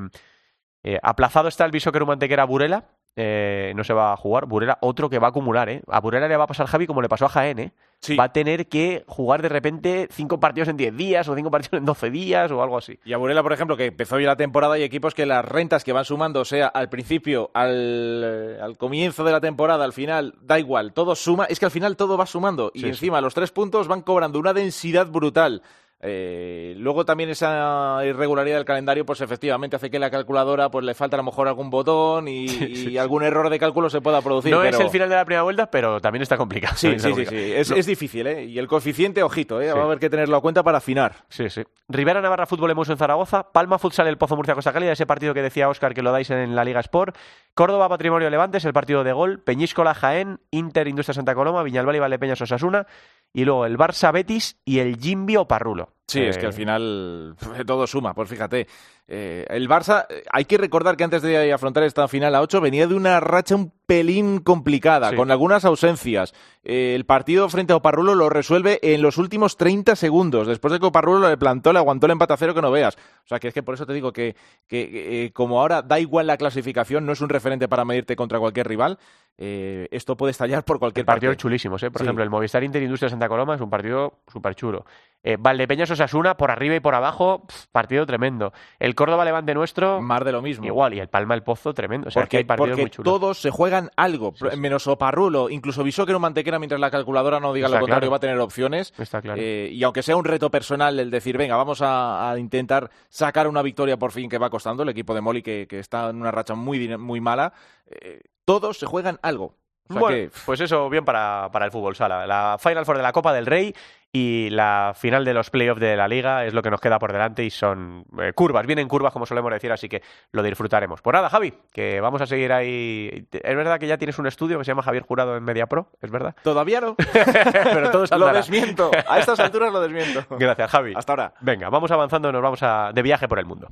eh, 0.83 0.97
aplazado 1.03 1.49
está 1.49 1.65
el 1.65 1.71
Bishoker 1.71 2.05
Mantequera 2.05 2.45
Burela. 2.45 2.85
Eh, 3.15 3.73
no 3.75 3.83
se 3.83 3.93
va 3.93 4.13
a 4.13 4.17
jugar. 4.17 4.45
Burela, 4.45 4.77
otro 4.81 5.09
que 5.09 5.19
va 5.19 5.27
a 5.27 5.29
acumular, 5.31 5.67
¿eh? 5.67 5.81
A 5.87 5.99
Burela 5.99 6.27
le 6.27 6.37
va 6.37 6.45
a 6.45 6.47
pasar 6.47 6.67
Javi 6.67 6.87
como 6.87 7.01
le 7.01 7.09
pasó 7.09 7.25
a 7.25 7.29
Jaén, 7.29 7.59
¿eh? 7.59 7.73
Sí. 7.99 8.15
Va 8.15 8.25
a 8.25 8.31
tener 8.31 8.69
que 8.69 9.03
jugar 9.07 9.41
de 9.41 9.49
repente 9.49 10.07
cinco 10.09 10.39
partidos 10.39 10.69
en 10.69 10.77
10 10.77 10.95
días 10.95 11.27
o 11.27 11.35
cinco 11.35 11.51
partidos 11.51 11.79
en 11.79 11.85
12 11.85 12.09
días 12.11 12.49
o 12.51 12.63
algo 12.63 12.77
así. 12.77 12.97
Y 13.03 13.11
a 13.11 13.17
Burela, 13.17 13.43
por 13.43 13.51
ejemplo, 13.51 13.75
que 13.75 13.87
empezó 13.87 14.17
ya 14.19 14.27
la 14.27 14.37
temporada 14.37 14.79
y 14.79 14.83
equipos 14.83 15.13
que 15.13 15.25
las 15.25 15.43
rentas 15.43 15.83
que 15.83 15.91
van 15.91 16.05
sumando, 16.05 16.45
sea 16.45 16.67
al 16.67 16.87
principio, 16.87 17.51
al, 17.53 18.21
eh, 18.23 18.57
al 18.61 18.77
comienzo 18.77 19.25
de 19.25 19.33
la 19.33 19.41
temporada, 19.41 19.83
al 19.83 19.91
final, 19.93 20.35
da 20.41 20.57
igual, 20.57 20.93
todo 20.93 21.13
suma. 21.15 21.43
Es 21.45 21.59
que 21.59 21.65
al 21.65 21.71
final 21.71 21.97
todo 21.97 22.17
va 22.17 22.25
sumando. 22.25 22.71
Y 22.73 22.79
Sí, 22.79 22.83
sí. 22.85 22.89
encima 22.89 23.19
los 23.19 23.33
tres 23.33 23.51
puntos 23.51 23.89
van 23.89 24.01
cobrando 24.01 24.39
una 24.39 24.53
densidad 24.53 25.07
brutal. 25.07 25.61
Eh, 26.01 26.75
luego 26.77 27.03
también 27.03 27.29
esa 27.29 27.99
irregularidad 28.05 28.55
del 28.55 28.65
calendario, 28.65 29.05
pues 29.05 29.19
efectivamente 29.19 29.75
hace 29.75 29.89
que 29.91 29.99
la 29.99 30.09
calculadora 30.09 30.69
pues 30.71 30.85
le 30.85 30.93
falta 30.93 31.17
a 31.17 31.19
lo 31.19 31.23
mejor 31.23 31.47
algún 31.49 31.69
botón 31.69 32.27
y, 32.29 32.45
y 32.89 32.97
algún 32.97 33.21
error 33.23 33.49
de 33.49 33.59
cálculo 33.59 33.89
se 33.89 33.99
pueda 33.99 34.21
producir. 34.21 34.51
no 34.51 34.63
es 34.63 34.79
el 34.79 34.89
final 34.89 35.09
de 35.09 35.15
la 35.15 35.25
primera 35.25 35.43
vuelta, 35.43 35.69
pero 35.69 35.99
también 35.99 36.21
está 36.21 36.37
complicado. 36.37 36.75
Sí, 36.77 36.87
está 36.95 37.09
sí, 37.09 37.13
sí, 37.15 37.19
sí. 37.21 37.25
complicado. 37.25 37.59
Es, 37.61 37.69
No- 37.71 37.75
es 37.75 37.85
difícil, 37.85 38.27
¿eh? 38.27 38.45
Y 38.45 38.57
el 38.59 38.67
coeficiente, 38.67 39.23
ojito, 39.23 39.61
¿eh? 39.61 39.73
Va 39.73 39.81
a 39.81 39.83
haber 39.83 39.99
que 39.99 40.09
tenerlo 40.09 40.37
a 40.37 40.41
cuenta 40.41 40.63
para 40.63 40.77
afinar. 40.77 41.15
Sí, 41.27 41.49
sí. 41.49 41.63
Rivera 41.89 42.21
Navarra 42.21 42.45
Fútbol 42.45 42.71
Hemos 42.71 42.89
en 42.89 42.97
Zaragoza, 42.97 43.51
Palma 43.51 43.77
Futsal 43.77 44.07
El 44.07 44.17
Pozo 44.17 44.37
Murcia 44.37 44.55
Costa 44.55 44.71
Cálida, 44.71 44.93
ese 44.93 45.05
partido 45.05 45.33
que 45.33 45.41
decía 45.41 45.67
Óscar 45.67 45.93
que 45.93 46.01
lo 46.01 46.11
dais 46.13 46.29
en 46.29 46.55
la 46.55 46.63
Liga 46.63 46.79
Sport, 46.79 47.17
Córdoba 47.53 47.89
Patrimonio 47.89 48.29
Levante 48.29 48.59
es 48.59 48.65
el 48.65 48.71
partido 48.73 49.03
de 49.03 49.11
gol, 49.11 49.41
Peñíscola 49.41 49.93
Jaén, 49.93 50.39
Inter 50.51 50.87
Industria 50.87 51.13
Santa 51.15 51.35
Coloma, 51.35 51.61
Viñalbal 51.63 51.95
y 51.95 51.99
Valdepeñas 51.99 52.41
Osasuna, 52.41 52.87
y 53.33 53.45
luego 53.45 53.65
el 53.65 53.77
Barça 53.77 54.11
Betis 54.11 54.57
y 54.65 54.79
el 54.79 54.97
Jimbi 54.97 55.35
Parrulo. 55.47 55.93
Sí, 56.11 56.21
es 56.21 56.37
que 56.37 56.45
al 56.45 56.51
Eh, 56.51 56.55
final 56.55 57.35
todo 57.67 57.87
suma, 57.87 58.13
pues 58.13 58.29
fíjate. 58.29 58.67
Eh, 59.11 59.45
el 59.49 59.67
Barça, 59.67 60.05
eh, 60.09 60.23
hay 60.31 60.45
que 60.45 60.57
recordar 60.57 60.95
que 60.95 61.03
antes 61.03 61.21
de 61.23 61.51
afrontar 61.51 61.81
esta 61.83 62.07
final 62.07 62.35
a 62.35 62.41
8 62.41 62.61
venía 62.61 62.85
de 62.85 62.93
una 62.93 63.19
racha 63.19 63.55
un 63.55 63.71
pelín 63.87 64.39
complicada, 64.39 65.09
Sí. 65.09 65.15
con 65.15 65.31
algunas 65.31 65.65
ausencias. 65.65 66.33
Eh, 66.63 66.93
el 66.95 67.05
partido 67.05 67.49
frente 67.49 67.73
a 67.73 67.77
Oparrulo 67.77 68.13
lo 68.13 68.29
resuelve 68.29 68.77
en 68.83 69.01
los 69.01 69.17
últimos 69.17 69.57
30 69.57 69.95
segundos, 69.95 70.45
después 70.45 70.71
de 70.71 70.79
que 70.79 70.85
Oparrulo 70.85 71.27
le 71.27 71.37
plantó, 71.37 71.73
le 71.73 71.79
aguantó 71.79 72.05
el 72.05 72.11
empate 72.11 72.33
a 72.33 72.37
cero 72.37 72.53
que 72.53 72.61
no 72.61 72.69
veas. 72.69 72.97
O 72.97 73.27
sea, 73.27 73.39
que 73.39 73.47
es 73.47 73.53
que 73.53 73.63
por 73.63 73.73
eso 73.73 73.87
te 73.87 73.93
digo 73.93 74.13
que, 74.13 74.35
que, 74.67 75.25
eh, 75.25 75.31
como 75.31 75.59
ahora 75.59 75.81
da 75.81 75.99
igual 75.99 76.27
la 76.27 76.37
clasificación, 76.37 77.03
no 77.07 77.13
es 77.13 77.21
un 77.21 77.29
referente 77.29 77.67
para 77.67 77.85
medirte 77.85 78.15
contra 78.15 78.37
cualquier 78.37 78.67
rival, 78.67 78.99
esto 79.41 80.17
puede 80.17 80.31
estallar 80.31 80.65
por 80.65 80.79
cualquier 80.79 81.05
partidos 81.05 81.31
parte. 81.33 81.41
chulísimos, 81.43 81.81
¿eh? 81.81 81.89
Por 81.89 82.01
Sí. 82.01 82.05
ejemplo, 82.05 82.23
el 82.25 82.29
Movistar 82.29 82.63
Inter 82.63 82.83
Industria 82.83 83.09
Santa 83.09 83.29
Coloma 83.29 83.55
es 83.55 83.61
un 83.61 83.69
partido 83.69 84.19
súper 84.31 84.53
chulo. 84.53 84.85
Eh, 85.21 85.35
Valdepeñas 85.37 85.91
Osasuna, 85.91 86.37
por 86.37 86.49
arriba 86.49 86.75
y 86.75 86.79
por 86.79 86.95
abajo, 86.95 87.43
pf, 87.45 87.67
partido 87.73 88.05
tremendo. 88.05 88.53
El 88.79 88.95
Córdoba 88.95 89.25
Levante 89.25 89.53
nuestro, 89.53 89.99
Más 90.01 90.23
de 90.23 90.31
lo 90.31 90.41
mismo. 90.41 90.65
igual. 90.65 90.93
Y 90.93 90.99
el 90.99 91.09
Palma 91.09 91.33
el 91.35 91.43
Pozo, 91.43 91.73
tremendo. 91.73 92.07
O 92.07 92.11
sea, 92.11 92.21
Porque, 92.21 92.37
hay 92.37 92.43
partidos 92.45 92.69
porque 92.69 92.81
muy 92.83 92.89
chulos. 92.89 93.13
todos 93.13 93.41
se 93.41 93.49
juegan 93.51 93.89
algo, 93.97 94.33
Sí, 94.35 94.45
sí. 94.49 94.57
menos 94.57 94.87
Oparrulo. 94.87 95.49
Incluso 95.49 95.83
Visó 95.83 96.05
que 96.05 96.13
no 96.13 96.19
mantequera 96.19 96.57
mientras 96.57 96.79
la 96.79 96.89
calculadora 96.89 97.39
no 97.41 97.51
diga 97.51 97.67
Está 97.67 97.77
lo 97.77 97.81
contrario, 97.81 98.01
claro. 98.07 98.11
va 98.11 98.17
a 98.17 98.19
tener 98.21 98.39
opciones. 98.39 98.93
Está 98.97 99.21
claro. 99.21 99.41
Eh, 99.41 99.69
y 99.73 99.83
aunque 99.83 100.03
sea 100.03 100.15
un 100.15 100.23
reto 100.23 100.49
personal 100.49 100.97
el 100.99 101.11
decir, 101.11 101.37
venga, 101.37 101.57
vamos 101.57 101.81
a, 101.81 102.31
a 102.31 102.39
intentar 102.39 102.89
sacar 103.09 103.47
una 103.49 103.61
victoria 103.61 103.97
por 103.97 104.11
fin 104.13 104.29
que 104.29 104.37
va 104.37 104.49
costando 104.49 104.83
el 104.83 104.89
equipo 104.89 105.13
de 105.13 105.19
Moli, 105.21 105.41
que, 105.41 105.67
que 105.67 105.79
está 105.79 106.09
en 106.11 106.21
una 106.21 106.31
racha 106.31 106.55
muy, 106.55 106.97
muy 106.97 107.19
mala, 107.19 107.51
eh, 107.87 108.21
todos 108.45 108.77
se 108.79 108.85
juegan 108.85 109.19
algo. 109.21 109.55
O 109.89 109.93
sea 109.93 109.99
bueno, 110.01 110.17
que, 110.17 110.31
pues 110.45 110.59
eso 110.61 110.87
bien 110.87 111.03
para, 111.03 111.49
para 111.51 111.65
el 111.65 111.71
fútbol 111.71 111.95
sala. 111.95 112.27
La 112.27 112.57
Final 112.59 112.85
Four 112.85 112.97
de 112.97 113.01
la 113.03 113.11
Copa 113.11 113.33
del 113.33 113.47
Rey 113.47 113.73
y 114.11 114.49
la 114.49 114.93
final 114.95 115.23
de 115.23 115.33
los 115.33 115.49
playoffs 115.49 115.79
de 115.79 115.95
la 115.95 116.07
Liga 116.07 116.45
es 116.45 116.53
lo 116.53 116.61
que 116.61 116.71
nos 116.71 116.81
queda 116.81 116.97
por 116.97 117.13
delante 117.13 117.43
y 117.43 117.49
son 117.49 118.05
eh, 118.19 118.33
curvas, 118.33 118.65
vienen 118.65 118.87
curvas 118.87 119.13
como 119.13 119.25
solemos 119.25 119.51
decir, 119.51 119.71
así 119.71 119.87
que 119.87 120.01
lo 120.31 120.41
disfrutaremos. 120.41 121.01
Pues 121.01 121.13
nada, 121.13 121.29
Javi, 121.29 121.53
que 121.71 122.01
vamos 122.01 122.21
a 122.21 122.25
seguir 122.25 122.51
ahí. 122.51 123.27
Es 123.31 123.55
verdad 123.55 123.79
que 123.79 123.87
ya 123.87 123.97
tienes 123.97 124.17
un 124.17 124.27
estudio 124.27 124.57
que 124.57 124.65
se 124.65 124.71
llama 124.71 124.83
Javier 124.83 125.03
Jurado 125.03 125.37
en 125.37 125.43
Media 125.43 125.67
Pro, 125.67 125.91
¿es 126.01 126.09
verdad? 126.09 126.35
todavía 126.43 126.81
no. 126.81 126.95
Pero 127.13 127.91
todo 127.91 128.17
lo 128.17 128.33
desmiento. 128.33 128.91
A 129.07 129.19
estas 129.19 129.39
alturas 129.39 129.71
lo 129.71 129.81
desmiento. 129.81 130.25
Gracias, 130.37 130.71
Javi. 130.71 130.93
Hasta 130.95 131.13
ahora. 131.13 131.33
Venga, 131.41 131.69
vamos 131.69 131.91
avanzando, 131.91 132.31
nos 132.31 132.41
vamos 132.41 132.63
a, 132.63 132.91
de 132.93 133.01
viaje 133.01 133.27
por 133.27 133.39
el 133.39 133.45
mundo. 133.45 133.71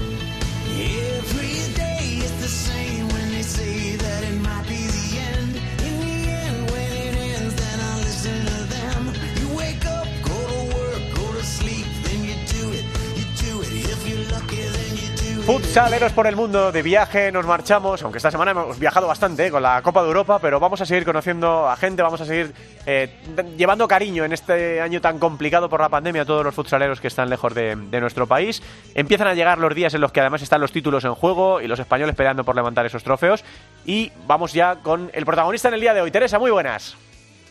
Futsaleros 15.45 16.13
por 16.13 16.27
el 16.27 16.35
mundo, 16.35 16.71
de 16.71 16.83
viaje 16.83 17.31
nos 17.31 17.47
marchamos, 17.47 18.03
aunque 18.03 18.17
esta 18.17 18.29
semana 18.29 18.51
hemos 18.51 18.77
viajado 18.77 19.07
bastante 19.07 19.47
eh, 19.47 19.51
con 19.51 19.63
la 19.63 19.81
Copa 19.81 20.01
de 20.01 20.07
Europa, 20.07 20.37
pero 20.39 20.59
vamos 20.59 20.81
a 20.81 20.85
seguir 20.85 21.03
conociendo 21.03 21.67
a 21.67 21.75
gente, 21.75 22.03
vamos 22.03 22.21
a 22.21 22.25
seguir 22.25 22.53
eh, 22.85 23.09
llevando 23.57 23.87
cariño 23.87 24.23
en 24.23 24.33
este 24.33 24.79
año 24.81 25.01
tan 25.01 25.17
complicado 25.17 25.67
por 25.67 25.81
la 25.81 25.89
pandemia 25.89 26.21
a 26.21 26.25
todos 26.25 26.45
los 26.45 26.53
futsaleros 26.53 27.01
que 27.01 27.07
están 27.07 27.29
lejos 27.29 27.55
de, 27.55 27.75
de 27.75 27.99
nuestro 27.99 28.27
país. 28.27 28.61
Empiezan 28.93 29.27
a 29.27 29.33
llegar 29.33 29.57
los 29.57 29.73
días 29.73 29.93
en 29.95 30.01
los 30.01 30.11
que 30.11 30.21
además 30.21 30.43
están 30.43 30.61
los 30.61 30.71
títulos 30.71 31.03
en 31.05 31.15
juego 31.15 31.59
y 31.59 31.67
los 31.67 31.79
españoles 31.79 32.15
peleando 32.15 32.43
por 32.43 32.55
levantar 32.55 32.85
esos 32.85 33.03
trofeos. 33.03 33.43
Y 33.83 34.11
vamos 34.27 34.53
ya 34.53 34.75
con 34.77 35.09
el 35.13 35.25
protagonista 35.25 35.69
en 35.69 35.73
el 35.73 35.81
día 35.81 35.95
de 35.95 36.01
hoy. 36.01 36.11
Teresa, 36.11 36.37
muy 36.37 36.51
buenas. 36.51 36.95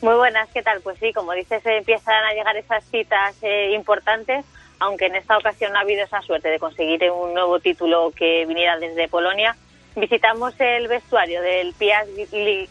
Muy 0.00 0.14
buenas, 0.14 0.48
¿qué 0.54 0.62
tal? 0.62 0.80
Pues 0.80 0.98
sí, 0.98 1.12
como 1.12 1.32
dices, 1.32 1.64
eh, 1.66 1.78
empiezan 1.78 2.24
a 2.24 2.32
llegar 2.32 2.56
esas 2.56 2.82
citas 2.84 3.36
eh, 3.42 3.72
importantes, 3.74 4.46
aunque 4.80 5.06
en 5.06 5.14
esta 5.14 5.38
ocasión 5.38 5.72
no 5.72 5.78
ha 5.78 5.82
habido 5.82 6.02
esa 6.02 6.22
suerte 6.22 6.48
de 6.48 6.58
conseguir 6.58 7.08
un 7.10 7.34
nuevo 7.34 7.60
título 7.60 8.12
que 8.16 8.46
viniera 8.46 8.78
desde 8.78 9.08
Polonia. 9.08 9.54
Visitamos 9.94 10.58
el 10.58 10.88
vestuario 10.88 11.42
del 11.42 11.74
Piast 11.74 12.10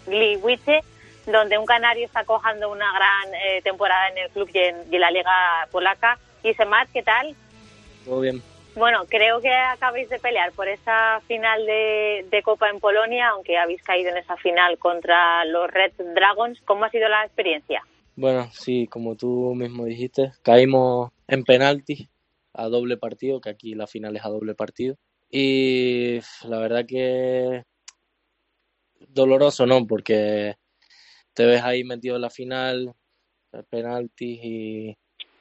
Gliwice, 0.07 0.83
donde 1.27 1.57
un 1.57 1.65
canario 1.65 2.05
está 2.05 2.25
cojando 2.25 2.71
una 2.71 2.91
gran 2.91 3.33
eh, 3.35 3.61
temporada 3.61 4.09
en 4.09 4.17
el 4.17 4.29
club 4.31 4.49
y 4.51 4.57
en, 4.57 4.75
y 4.91 4.95
en 4.95 5.01
la 5.01 5.11
liga 5.11 5.67
polaca. 5.71 6.17
Y 6.43 6.53
Semat, 6.55 6.89
¿qué 6.91 7.03
tal? 7.03 7.35
Todo 8.05 8.21
bien. 8.21 8.41
Bueno, 8.75 9.05
creo 9.07 9.41
que 9.41 9.53
acabáis 9.53 10.09
de 10.09 10.19
pelear 10.19 10.51
por 10.53 10.67
esa 10.67 11.21
final 11.27 11.65
de, 11.65 12.25
de 12.29 12.41
Copa 12.41 12.69
en 12.69 12.79
Polonia, 12.79 13.29
aunque 13.29 13.57
habéis 13.57 13.83
caído 13.83 14.09
en 14.09 14.17
esa 14.17 14.37
final 14.37 14.77
contra 14.79 15.43
los 15.45 15.69
Red 15.69 15.91
Dragons. 15.97 16.59
¿Cómo 16.65 16.85
ha 16.85 16.89
sido 16.89 17.09
la 17.09 17.25
experiencia? 17.25 17.83
Bueno, 18.19 18.49
sí, 18.51 18.85
como 18.87 19.15
tú 19.15 19.55
mismo 19.55 19.85
dijiste, 19.85 20.33
caímos 20.43 21.09
en 21.25 21.45
penalti 21.45 22.09
a 22.51 22.67
doble 22.67 22.97
partido, 22.97 23.39
que 23.39 23.49
aquí 23.49 23.75
la 23.75 23.87
final 23.87 24.13
es 24.17 24.25
a 24.25 24.27
doble 24.27 24.55
partido. 24.55 24.97
Y 25.31 26.19
la 26.43 26.59
verdad 26.59 26.85
que 26.85 27.63
doloroso, 29.07 29.65
¿no? 29.65 29.87
Porque 29.87 30.55
te 31.33 31.45
ves 31.45 31.61
ahí 31.63 31.85
metido 31.85 32.17
en 32.17 32.23
la 32.23 32.29
final, 32.29 32.93
penaltis 33.69 34.39
y, 34.43 34.97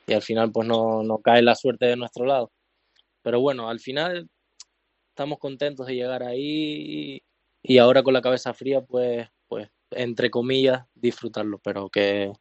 y 0.06 0.12
al 0.12 0.22
final 0.22 0.52
pues 0.52 0.68
no, 0.68 1.02
no 1.02 1.18
cae 1.18 1.42
la 1.42 1.56
suerte 1.56 1.86
de 1.86 1.96
nuestro 1.96 2.26
lado. 2.26 2.52
Pero 3.22 3.40
bueno, 3.40 3.68
al 3.68 3.80
final 3.80 4.30
estamos 5.08 5.40
contentos 5.40 5.88
de 5.88 5.96
llegar 5.96 6.22
ahí 6.22 7.16
y, 7.16 7.74
y 7.74 7.78
ahora 7.78 8.04
con 8.04 8.14
la 8.14 8.22
cabeza 8.22 8.54
fría 8.54 8.82
pues, 8.82 9.28
pues 9.48 9.68
entre 9.90 10.30
comillas, 10.30 10.86
disfrutarlo, 10.94 11.58
pero 11.58 11.88
que, 11.90 12.32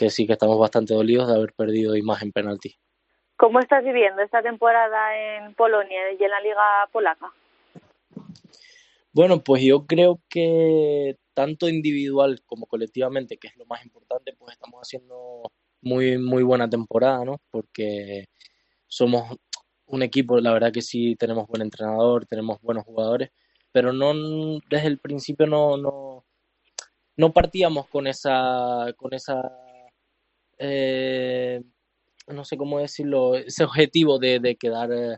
que 0.00 0.08
sí 0.08 0.26
que 0.26 0.32
estamos 0.32 0.58
bastante 0.58 0.94
dolidos 0.94 1.28
de 1.28 1.34
haber 1.34 1.52
perdido 1.52 1.94
y 1.94 2.00
más 2.00 2.22
en 2.22 2.32
penalti. 2.32 2.74
¿Cómo 3.36 3.60
estás 3.60 3.84
viviendo 3.84 4.22
esta 4.22 4.40
temporada 4.40 5.14
en 5.14 5.52
Polonia 5.54 6.10
y 6.18 6.24
en 6.24 6.30
la 6.30 6.40
liga 6.40 6.88
polaca? 6.90 7.30
Bueno, 9.12 9.44
pues 9.44 9.62
yo 9.62 9.84
creo 9.86 10.22
que 10.30 11.18
tanto 11.34 11.68
individual 11.68 12.40
como 12.46 12.64
colectivamente, 12.64 13.36
que 13.36 13.48
es 13.48 13.56
lo 13.58 13.66
más 13.66 13.84
importante, 13.84 14.32
pues 14.38 14.54
estamos 14.54 14.80
haciendo 14.80 15.42
muy, 15.82 16.16
muy 16.16 16.44
buena 16.44 16.70
temporada, 16.70 17.22
¿no? 17.26 17.36
Porque 17.50 18.24
somos 18.86 19.36
un 19.84 20.02
equipo, 20.02 20.40
la 20.40 20.54
verdad 20.54 20.72
que 20.72 20.80
sí 20.80 21.14
tenemos 21.16 21.46
buen 21.46 21.60
entrenador, 21.60 22.24
tenemos 22.24 22.58
buenos 22.62 22.84
jugadores, 22.86 23.32
pero 23.70 23.92
no 23.92 24.14
desde 24.70 24.86
el 24.86 24.98
principio 24.98 25.46
no, 25.46 25.76
no, 25.76 26.24
no 27.16 27.32
partíamos 27.34 27.86
con 27.88 28.06
esa, 28.06 28.94
con 28.96 29.12
esa 29.12 29.69
eh, 30.60 31.62
no 32.28 32.44
sé 32.44 32.56
cómo 32.56 32.78
decirlo, 32.78 33.34
ese 33.34 33.64
objetivo 33.64 34.18
de, 34.18 34.38
de 34.38 34.56
quedar 34.56 34.92
eh, 34.92 35.16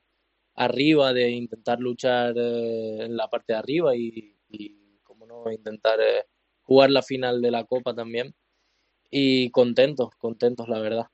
arriba, 0.55 1.12
de 1.12 1.31
intentar 1.31 1.78
luchar 1.81 2.35
eh, 2.37 3.05
en 3.05 3.16
la 3.16 3.28
parte 3.28 3.52
de 3.52 3.59
arriba 3.59 3.94
y, 3.96 4.37
y 4.48 4.98
como 5.02 5.26
no, 5.26 5.50
intentar 5.50 6.00
eh, 6.00 6.24
jugar 6.62 6.90
la 6.90 7.02
final 7.02 7.42
de 7.42 7.50
la 7.50 7.64
Copa 7.64 7.92
también. 7.94 8.35
Y 9.11 9.50
contentos, 9.50 10.14
contentos, 10.16 10.68
la 10.68 10.81
verdad. 10.81 11.07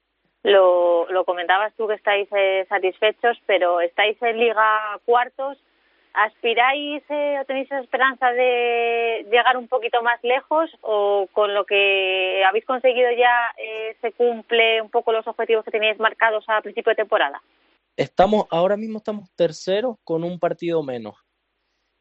Lo, 0.44 1.10
lo 1.10 1.24
comentabas 1.24 1.74
tú 1.76 1.88
que 1.88 1.94
estáis 1.94 2.28
eh, 2.30 2.64
satisfechos, 2.68 3.36
pero 3.46 3.80
estáis 3.80 4.20
en 4.22 4.38
liga 4.38 5.00
cuartos. 5.04 5.58
¿Aspiráis 6.14 7.02
eh, 7.10 7.38
o 7.40 7.44
tenéis 7.44 7.70
esperanza 7.70 8.30
de 8.32 9.26
llegar 9.30 9.56
un 9.56 9.68
poquito 9.68 10.02
más 10.02 10.18
lejos 10.22 10.70
o 10.80 11.28
con 11.32 11.54
lo 11.54 11.64
que 11.64 12.42
habéis 12.44 12.64
conseguido 12.64 13.10
ya 13.12 13.52
eh, 13.56 13.96
se 14.00 14.12
cumple 14.12 14.82
un 14.82 14.90
poco 14.90 15.12
los 15.12 15.26
objetivos 15.26 15.64
que 15.64 15.70
teníais 15.70 15.98
marcados 15.98 16.44
a 16.48 16.60
principio 16.62 16.90
de 16.90 16.96
temporada? 16.96 17.40
Estamos, 17.96 18.46
ahora 18.50 18.76
mismo 18.76 18.98
estamos 18.98 19.30
terceros 19.36 19.96
con 20.04 20.24
un 20.24 20.38
partido 20.38 20.82
menos 20.82 21.14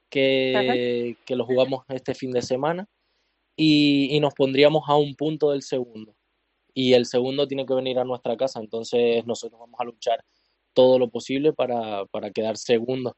que, 0.10 1.18
que 1.26 1.36
lo 1.36 1.46
jugamos 1.46 1.84
este 1.90 2.16
fin 2.16 2.32
de 2.32 2.42
semana 2.42 2.88
y, 3.56 4.16
y 4.16 4.20
nos 4.20 4.34
pondríamos 4.34 4.84
a 4.88 4.96
un 4.96 5.16
punto 5.16 5.52
del 5.52 5.64
segundo. 5.64 6.16
Y 6.74 6.94
el 6.94 7.06
segundo 7.06 7.48
tiene 7.48 7.66
que 7.66 7.74
venir 7.74 8.00
a 8.00 8.04
nuestra 8.04 8.38
casa, 8.38 8.60
entonces 8.60 9.26
nosotros 9.26 9.60
vamos 9.60 9.80
a 9.80 9.84
luchar 9.84 10.24
todo 10.74 11.00
lo 11.00 11.10
posible 11.10 11.54
para, 11.54 12.06
para 12.06 12.30
quedar 12.32 12.56
segundo 12.56 13.16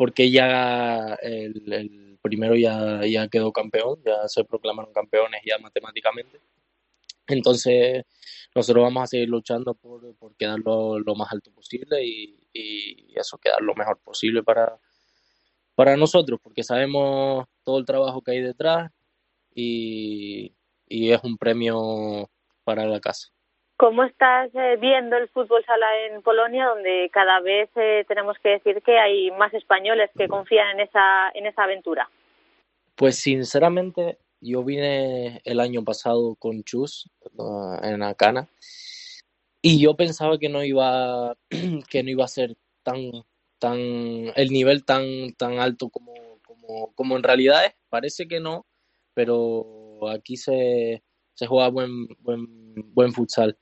porque 0.00 0.30
ya 0.30 1.18
el, 1.20 2.16
primero 2.22 2.56
ya, 2.56 3.28
quedó 3.28 3.52
campeón, 3.52 4.00
ya 4.02 4.26
se 4.28 4.46
proclamaron 4.46 4.94
campeones 4.94 5.42
ya 5.44 5.58
matemáticamente. 5.58 6.40
Entonces, 7.26 8.06
nosotros 8.54 8.82
vamos 8.82 9.02
a 9.02 9.06
seguir 9.08 9.28
luchando 9.28 9.74
por, 9.74 10.16
por 10.16 10.34
quedar 10.36 10.58
lo, 10.60 11.14
más 11.14 11.30
alto 11.30 11.52
posible 11.52 12.02
y, 12.02 13.12
eso, 13.14 13.36
quedar 13.36 13.60
lo 13.60 13.74
mejor 13.74 13.98
posible 13.98 14.42
para, 14.42 14.78
para 15.74 15.98
nosotros, 15.98 16.40
porque 16.42 16.62
sabemos 16.62 17.46
todo 17.62 17.78
el 17.78 17.84
trabajo 17.84 18.22
que 18.22 18.30
hay 18.30 18.40
detrás 18.40 18.90
y 19.54 20.54
es 20.88 21.22
un 21.24 21.36
premio 21.36 22.30
para 22.64 22.86
la 22.86 23.00
casa. 23.00 23.28
¿Cómo 23.80 24.04
estás 24.04 24.50
eh, 24.54 24.76
viendo 24.78 25.16
el 25.16 25.30
fútbol 25.30 25.64
sala 25.64 25.86
en 26.04 26.20
Polonia, 26.20 26.66
donde 26.66 27.08
cada 27.10 27.40
vez 27.40 27.70
eh, 27.76 28.04
tenemos 28.06 28.36
que 28.42 28.50
decir 28.50 28.82
que 28.82 28.98
hay 28.98 29.30
más 29.30 29.54
españoles 29.54 30.10
que 30.18 30.28
confían 30.28 30.72
en 30.72 30.80
esa, 30.80 31.30
en 31.32 31.46
esa 31.46 31.64
aventura? 31.64 32.10
Pues 32.94 33.16
sinceramente, 33.16 34.18
yo 34.38 34.62
vine 34.64 35.40
el 35.46 35.60
año 35.60 35.82
pasado 35.82 36.34
con 36.34 36.62
Chus 36.62 37.08
uh, 37.38 37.78
en 37.82 38.02
Acana 38.02 38.50
y 39.62 39.80
yo 39.80 39.96
pensaba 39.96 40.36
que 40.36 40.50
no 40.50 40.62
iba 40.62 41.34
que 41.88 42.02
no 42.02 42.10
iba 42.10 42.26
a 42.26 42.28
ser 42.28 42.58
tan 42.82 42.98
tan 43.58 43.78
el 43.78 44.50
nivel 44.50 44.84
tan 44.84 45.32
tan 45.38 45.58
alto 45.58 45.88
como 45.88 46.12
como 46.46 46.92
como 46.92 47.16
en 47.16 47.22
realidad 47.22 47.64
es. 47.64 47.72
Parece 47.88 48.28
que 48.28 48.40
no, 48.40 48.66
pero 49.14 50.06
aquí 50.10 50.36
se 50.36 51.02
se 51.32 51.46
juega 51.46 51.70
buen 51.70 52.08
buen 52.18 52.44
buen 52.92 53.14
futsal. 53.14 53.56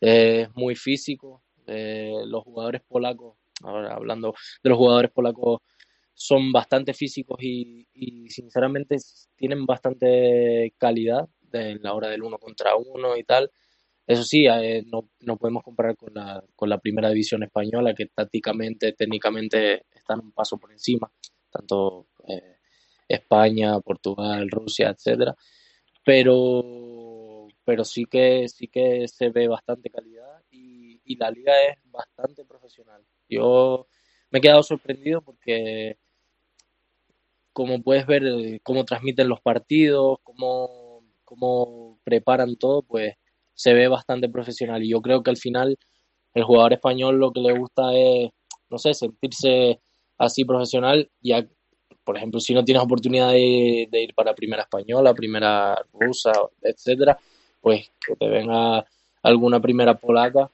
Es 0.00 0.48
muy 0.54 0.74
físico. 0.76 1.42
eh, 1.66 2.14
los 2.26 2.42
jugadores 2.44 2.82
polacos, 2.88 3.36
ahora 3.62 3.94
hablando 3.94 4.34
de 4.62 4.70
los 4.70 4.78
jugadores 4.78 5.10
polacos, 5.12 5.60
son 6.14 6.52
bastante 6.52 6.94
físicos 6.94 7.38
y, 7.42 7.86
y 7.94 8.28
sinceramente 8.30 8.96
tienen 9.36 9.64
bastante 9.66 10.74
calidad 10.78 11.28
en 11.52 11.82
la 11.82 11.94
hora 11.94 12.08
del 12.08 12.22
uno 12.22 12.38
contra 12.38 12.76
uno 12.76 13.16
y 13.16 13.24
tal. 13.24 13.50
Eso 14.06 14.24
sí, 14.24 14.46
eh, 14.46 14.82
no, 14.86 15.08
no 15.20 15.36
podemos 15.36 15.62
comparar 15.62 15.96
con 15.96 16.12
la, 16.14 16.42
con 16.56 16.68
la 16.68 16.78
primera 16.78 17.08
división 17.10 17.42
española, 17.44 17.94
que 17.94 18.06
tácticamente, 18.06 18.92
técnicamente 18.92 19.86
están 19.94 20.20
un 20.20 20.32
paso 20.32 20.58
por 20.58 20.72
encima, 20.72 21.10
tanto 21.50 22.08
eh, 22.28 22.56
España, 23.08 23.78
Portugal, 23.80 24.48
Rusia, 24.50 24.90
etcétera. 24.90 25.34
Pero, 26.04 26.34
pero 27.70 27.84
sí 27.84 28.04
que 28.04 28.48
sí 28.48 28.66
que 28.66 29.06
se 29.06 29.28
ve 29.30 29.46
bastante 29.46 29.90
calidad 29.90 30.42
y, 30.50 31.00
y 31.04 31.14
la 31.14 31.30
liga 31.30 31.52
es 31.68 31.78
bastante 31.84 32.44
profesional. 32.44 33.00
Yo 33.28 33.86
me 34.28 34.40
he 34.40 34.42
quedado 34.42 34.64
sorprendido 34.64 35.22
porque 35.22 35.96
como 37.52 37.80
puedes 37.80 38.08
ver 38.08 38.24
eh, 38.26 38.60
cómo 38.64 38.84
transmiten 38.84 39.28
los 39.28 39.40
partidos, 39.40 40.18
cómo, 40.24 41.04
cómo 41.24 42.00
preparan 42.02 42.56
todo, 42.56 42.82
pues 42.82 43.14
se 43.54 43.72
ve 43.72 43.86
bastante 43.86 44.28
profesional. 44.28 44.82
Y 44.82 44.88
yo 44.90 45.00
creo 45.00 45.22
que 45.22 45.30
al 45.30 45.36
final 45.36 45.78
el 46.34 46.42
jugador 46.42 46.72
español 46.72 47.20
lo 47.20 47.32
que 47.32 47.40
le 47.40 47.56
gusta 47.56 47.94
es, 47.94 48.30
no 48.68 48.78
sé, 48.78 48.94
sentirse 48.94 49.80
así 50.18 50.44
profesional. 50.44 51.08
Ya, 51.20 51.46
por 52.02 52.16
ejemplo, 52.16 52.40
si 52.40 52.52
no 52.52 52.64
tienes 52.64 52.82
oportunidad 52.82 53.30
de, 53.30 53.86
de 53.92 54.02
ir 54.02 54.12
para 54.12 54.34
primera 54.34 54.62
española, 54.62 55.14
primera 55.14 55.80
rusa, 55.92 56.32
etcétera, 56.62 57.16
pues 57.60 57.90
que 58.04 58.16
te 58.16 58.28
venga 58.28 58.84
alguna 59.22 59.60
primera 59.60 59.94
polaca, 59.94 60.50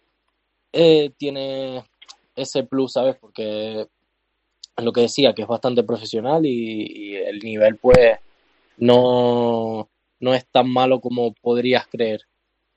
eh, 0.72 1.10
tiene 1.16 1.84
ese 2.34 2.64
plus, 2.64 2.92
¿sabes? 2.92 3.16
Porque 3.16 3.86
lo 4.78 4.92
que 4.92 5.02
decía, 5.02 5.34
que 5.34 5.42
es 5.42 5.48
bastante 5.48 5.82
profesional 5.82 6.44
y, 6.44 7.16
el 7.16 7.38
nivel, 7.40 7.76
pues, 7.76 8.18
no, 8.76 9.88
no 10.20 10.34
es 10.34 10.46
tan 10.46 10.70
malo 10.70 11.00
como 11.00 11.32
podrías 11.32 11.86
creer 11.86 12.20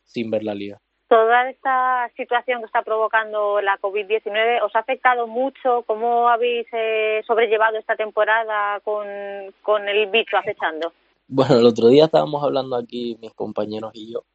sin 0.05 0.31
ver 0.31 0.43
la 0.43 0.55
liga. 0.55 0.79
Toda 1.07 1.49
esta 1.49 2.09
situación 2.15 2.59
que 2.59 2.67
está 2.67 2.83
provocando 2.83 3.61
la 3.61 3.79
COVID-19, 3.79 4.61
¿os 4.63 4.75
ha 4.75 4.79
afectado 4.79 5.25
mucho? 5.25 5.83
¿Cómo 5.87 6.29
habéis 6.29 6.67
eh, 6.71 7.23
sobrellevado 7.25 7.77
esta 7.77 7.95
temporada 7.95 8.79
con, 8.81 9.07
con 9.63 9.89
el 9.89 10.05
bicho 10.07 10.37
acechando? 10.37 10.93
Bueno, 11.31 11.59
el 11.59 11.65
otro 11.67 11.89
día 11.89 12.05
estábamos 12.05 12.43
hablando 12.43 12.75
aquí 12.75 13.15
mis 13.21 13.33
compañeros 13.35 13.91
y 13.93 14.11
yo, 14.11 14.25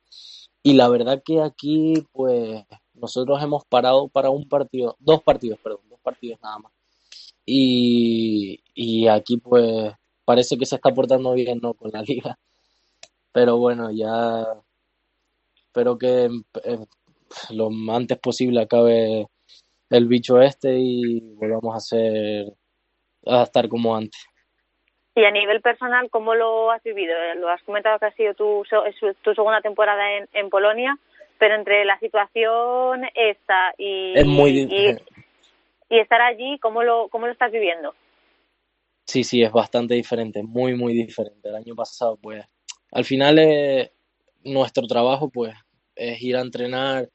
y 0.63 0.75
la 0.75 0.89
verdad 0.89 1.23
que 1.25 1.43
aquí, 1.43 2.07
pues, 2.13 2.65
nosotros 2.95 3.43
hemos 3.43 3.65
parado 3.67 4.09
para 4.09 4.31
un 4.31 4.49
partido, 4.49 4.97
dos 5.01 5.23
partidos, 5.23 5.59
perdón, 5.61 5.81
dos 5.91 6.01
partidos 6.01 6.41
nada 6.43 6.59
más. 6.61 6.73
Y, 7.47 8.61
y 8.75 9.09
aquí, 9.09 9.39
pues, 9.39 9.93
parece 10.25 10.57
que 10.59 10.67
se 10.67 10.77
está 10.77 10.95
portando 10.95 11.33
bien, 11.35 11.61
¿no? 11.63 11.75
Con 11.75 11.91
la 11.93 12.03
liga. 12.03 12.39
Pero 13.33 13.59
bueno, 13.59 13.91
ya 13.91 14.47
espero 15.67 15.99
que 15.99 16.27
eh, 16.65 16.87
lo 17.51 17.71
antes 17.93 18.19
posible 18.19 18.63
acabe 18.63 19.29
el 19.91 20.09
bicho 20.09 20.41
este 20.41 20.79
y 20.79 21.21
volvamos 21.37 21.77
a 21.77 21.81
ser, 21.81 22.57
a 23.27 23.43
estar 23.45 23.69
como 23.69 23.97
antes. 23.97 24.21
Y 25.17 25.25
a 25.25 25.31
nivel 25.31 25.61
personal, 25.61 26.11
¿cómo 26.11 26.35
lo 26.35 26.71
has 26.73 26.83
vivido? 26.83 27.15
Eh, 27.15 27.37
Lo 27.37 27.49
has 27.49 27.63
comentado 27.63 27.99
que 27.99 28.07
ha 28.07 28.13
sido 28.13 28.35
tu, 28.35 28.65
tu 29.23 29.35
segunda 29.35 29.61
temporada 29.61 30.13
en, 30.17 30.29
en 30.33 30.51
Polonia, 30.51 30.99
pero 31.39 31.55
entre 31.55 31.85
la 31.85 31.99
situación 32.01 33.05
esta 33.15 33.75
y, 33.79 34.15
Es 34.17 34.27
muy 34.27 34.53
di- 34.53 34.67
y, 34.69 34.95
y 35.89 35.99
estar 36.01 36.21
allí, 36.21 36.59
¿cómo 36.59 36.83
lo, 36.83 37.09
¿cómo 37.09 37.27
lo 37.27 37.33
estás 37.33 37.53
viviendo? 37.53 37.95
Sí, 39.07 39.23
sí, 39.23 39.43
es 39.43 39.53
bastante 39.53 39.95
diferente, 39.95 40.43
muy, 40.43 40.75
muy 40.75 40.95
diferente. 40.95 41.49
El 41.49 41.57
año 41.57 41.75
pasado, 41.75 42.17
pues, 42.17 42.45
al 42.91 43.05
final 43.05 43.39
eh, 43.39 43.93
nuestro 44.45 44.87
trabajo, 44.87 45.31
pues, 45.31 45.55
es 45.95 46.21
ir 46.23 46.37
a 46.37 46.41
entrenar, 46.41 47.09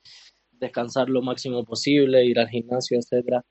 descansar 0.51 1.09
lo 1.09 1.21
máximo 1.21 1.65
posible, 1.65 2.23
ir 2.23 2.39
al 2.39 2.47
gimnasio, 2.47 2.97
etcétera. 2.97 3.43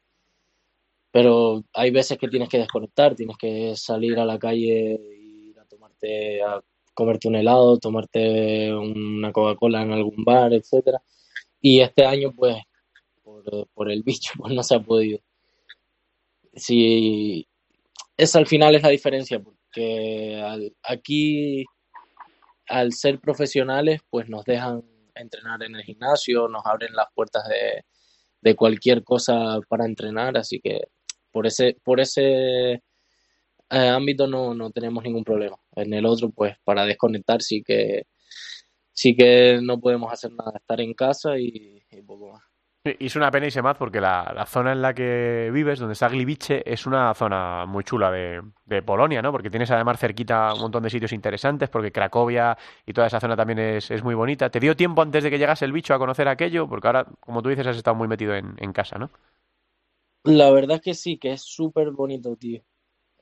Pero 1.10 1.64
hay 1.72 1.90
veces 1.90 2.18
que 2.18 2.28
tienes 2.28 2.48
que 2.48 2.58
desconectar, 2.58 3.14
tienes 3.14 3.36
que 3.38 3.74
salir 3.76 4.18
a 4.18 4.26
la 4.26 4.38
calle, 4.38 5.00
ir 5.18 5.58
a 5.58 5.64
tomarte, 5.64 6.42
a 6.42 6.60
comerte 6.94 7.28
un 7.28 7.36
helado, 7.36 7.78
tomarte 7.78 8.74
una 8.74 9.32
Coca-Cola 9.32 9.82
en 9.82 9.92
algún 9.92 10.24
bar, 10.24 10.52
etcétera. 10.52 11.00
Y 11.60 11.80
este 11.80 12.04
año, 12.04 12.32
pues, 12.34 12.56
por, 13.74 13.90
el 13.90 14.02
bicho, 14.02 14.32
pues 14.38 14.54
no 14.54 14.62
se 14.62 14.74
ha 14.76 14.80
podido. 14.80 15.20
Sí, 16.54 17.46
esa 18.16 18.38
al 18.38 18.46
final 18.46 18.74
es 18.74 18.82
la 18.82 18.88
diferencia, 18.88 19.40
porque 19.40 20.42
aquí, 20.82 21.64
al 22.66 22.92
ser 22.92 23.20
profesionales, 23.20 24.00
pues 24.10 24.28
nos 24.28 24.44
dejan 24.44 24.82
entrenar 25.14 25.62
en 25.62 25.76
el 25.76 25.82
gimnasio, 25.84 26.48
nos 26.48 26.66
abren 26.66 26.94
las 26.94 27.06
puertas 27.14 27.48
de, 27.48 27.84
de 28.40 28.56
cualquier 28.56 29.04
cosa 29.04 29.58
para 29.68 29.86
entrenar, 29.86 30.36
así 30.36 30.60
que 30.60 30.80
por 31.30 31.46
ese, 31.46 31.76
por 31.82 32.00
ese 32.00 32.82
eh, 33.70 33.88
ámbito 33.88 34.26
no, 34.26 34.54
no 34.54 34.70
tenemos 34.70 35.04
ningún 35.04 35.24
problema. 35.24 35.56
En 35.74 35.92
el 35.92 36.06
otro, 36.06 36.30
pues 36.30 36.56
para 36.64 36.84
desconectar 36.84 37.42
sí 37.42 37.62
que 37.62 38.06
sí 38.98 39.14
que 39.14 39.60
no 39.62 39.78
podemos 39.78 40.12
hacer 40.12 40.32
nada, 40.32 40.52
estar 40.56 40.80
en 40.80 40.92
casa 40.92 41.38
y, 41.38 41.80
poco 42.04 42.32
más. 42.32 42.42
Y 42.98 43.06
es 43.06 43.16
una 43.16 43.30
pena 43.30 43.46
y 43.46 43.50
se 43.50 43.60
más 43.62 43.76
porque 43.76 44.00
la, 44.00 44.32
la 44.34 44.46
zona 44.46 44.72
en 44.72 44.82
la 44.82 44.94
que 44.94 45.50
vives, 45.52 45.78
donde 45.78 45.92
está 45.92 46.08
Gliwice, 46.08 46.62
es 46.64 46.86
una 46.86 47.12
zona 47.14 47.66
muy 47.66 47.84
chula 47.84 48.10
de, 48.10 48.40
de 48.64 48.82
Polonia, 48.82 49.20
¿no? 49.20 49.30
Porque 49.30 49.50
tienes 49.50 49.70
además 49.70 50.00
cerquita 50.00 50.54
un 50.54 50.60
montón 50.60 50.82
de 50.82 50.90
sitios 50.90 51.12
interesantes, 51.12 51.68
porque 51.68 51.92
Cracovia 51.92 52.56
y 52.86 52.92
toda 52.92 53.06
esa 53.08 53.20
zona 53.20 53.36
también 53.36 53.58
es, 53.58 53.90
es 53.90 54.02
muy 54.02 54.14
bonita. 54.14 54.50
¿Te 54.50 54.58
dio 54.58 54.74
tiempo 54.74 55.02
antes 55.02 55.22
de 55.22 55.30
que 55.30 55.38
llegase 55.38 55.64
el 55.64 55.72
bicho 55.72 55.92
a 55.92 55.98
conocer 55.98 56.26
aquello? 56.26 56.68
Porque 56.68 56.86
ahora, 56.86 57.06
como 57.20 57.42
tú 57.42 57.50
dices, 57.50 57.66
has 57.66 57.76
estado 57.76 57.94
muy 57.94 58.08
metido 58.08 58.34
en, 58.34 58.54
en 58.56 58.72
casa, 58.72 58.98
¿no? 58.98 59.10
La 60.24 60.50
verdad 60.50 60.76
es 60.76 60.82
que 60.82 60.94
sí, 60.94 61.16
que 61.18 61.32
es 61.32 61.42
súper 61.42 61.90
bonito, 61.90 62.36
tío. 62.36 62.62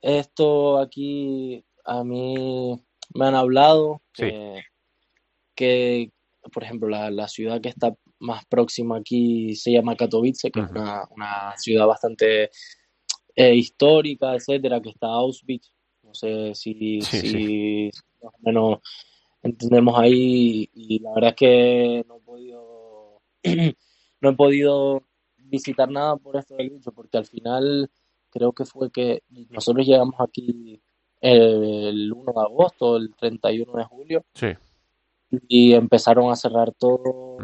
Esto 0.01 0.77
aquí 0.79 1.63
a 1.85 2.03
mí 2.03 2.75
me 3.13 3.25
han 3.25 3.35
hablado 3.35 4.01
Sí. 4.13 4.23
que, 4.25 4.63
que, 5.55 6.11
por 6.51 6.63
ejemplo, 6.63 6.89
la, 6.89 7.09
la 7.11 7.27
ciudad 7.27 7.61
que 7.61 7.69
está 7.69 7.95
más 8.19 8.45
próxima 8.45 8.97
aquí 8.97 9.55
se 9.55 9.71
llama 9.71 9.95
Katowice, 9.95 10.51
que 10.51 10.59
es 10.59 10.69
una, 10.69 11.03
una 11.11 11.53
ciudad 11.57 11.85
bastante 11.87 12.49
eh, 13.35 13.55
histórica, 13.55 14.33
etcétera, 14.35 14.81
que 14.81 14.89
está 14.89 15.07
Auschwitz. 15.07 15.71
No 16.03 16.13
sé 16.13 16.53
si, 16.55 17.01
Sí, 17.01 17.29
si 17.29 17.91
más 18.23 18.33
o 18.33 18.37
menos 18.41 18.79
entendemos 19.43 19.97
ahí 19.99 20.69
y 20.73 20.99
la 20.99 21.13
verdad 21.13 21.29
es 21.31 21.35
que 21.35 22.05
no 22.07 22.17
he 22.17 22.21
podido 22.21 23.21
no 24.21 24.29
he 24.29 24.33
podido 24.33 25.03
visitar 25.47 25.89
nada 25.89 26.15
por 26.17 26.37
esto 26.37 26.55
del 26.55 26.69
bicho 26.69 26.91
porque 26.91 27.17
al 27.17 27.25
final 27.25 27.89
creo 28.29 28.51
que 28.53 28.65
fue 28.65 28.91
que 28.91 29.23
nosotros 29.49 29.85
llegamos 29.85 30.15
aquí 30.19 30.81
el 31.21 32.11
1 32.13 32.33
de 32.33 32.41
agosto, 32.41 32.97
el 32.97 33.15
31 33.15 33.73
de 33.73 33.83
julio 33.85 34.25
Sí. 34.33 34.47
y 35.47 35.73
empezaron 35.73 36.31
a 36.31 36.35
cerrar 36.35 36.71
todo 36.73 37.37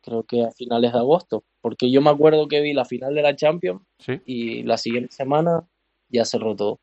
creo 0.00 0.22
que 0.22 0.44
a 0.44 0.52
finales 0.52 0.92
de 0.92 0.98
agosto 0.98 1.42
porque 1.60 1.90
yo 1.90 2.00
me 2.00 2.10
acuerdo 2.10 2.46
que 2.46 2.60
vi 2.60 2.72
la 2.72 2.84
final 2.84 3.14
de 3.14 3.22
la 3.22 3.34
Champions 3.34 3.82
Sí. 3.98 4.20
y 4.24 4.62
la 4.62 4.76
siguiente 4.78 5.12
semana 5.12 5.66
ya 6.08 6.24
cerró 6.24 6.54
todo. 6.54 6.78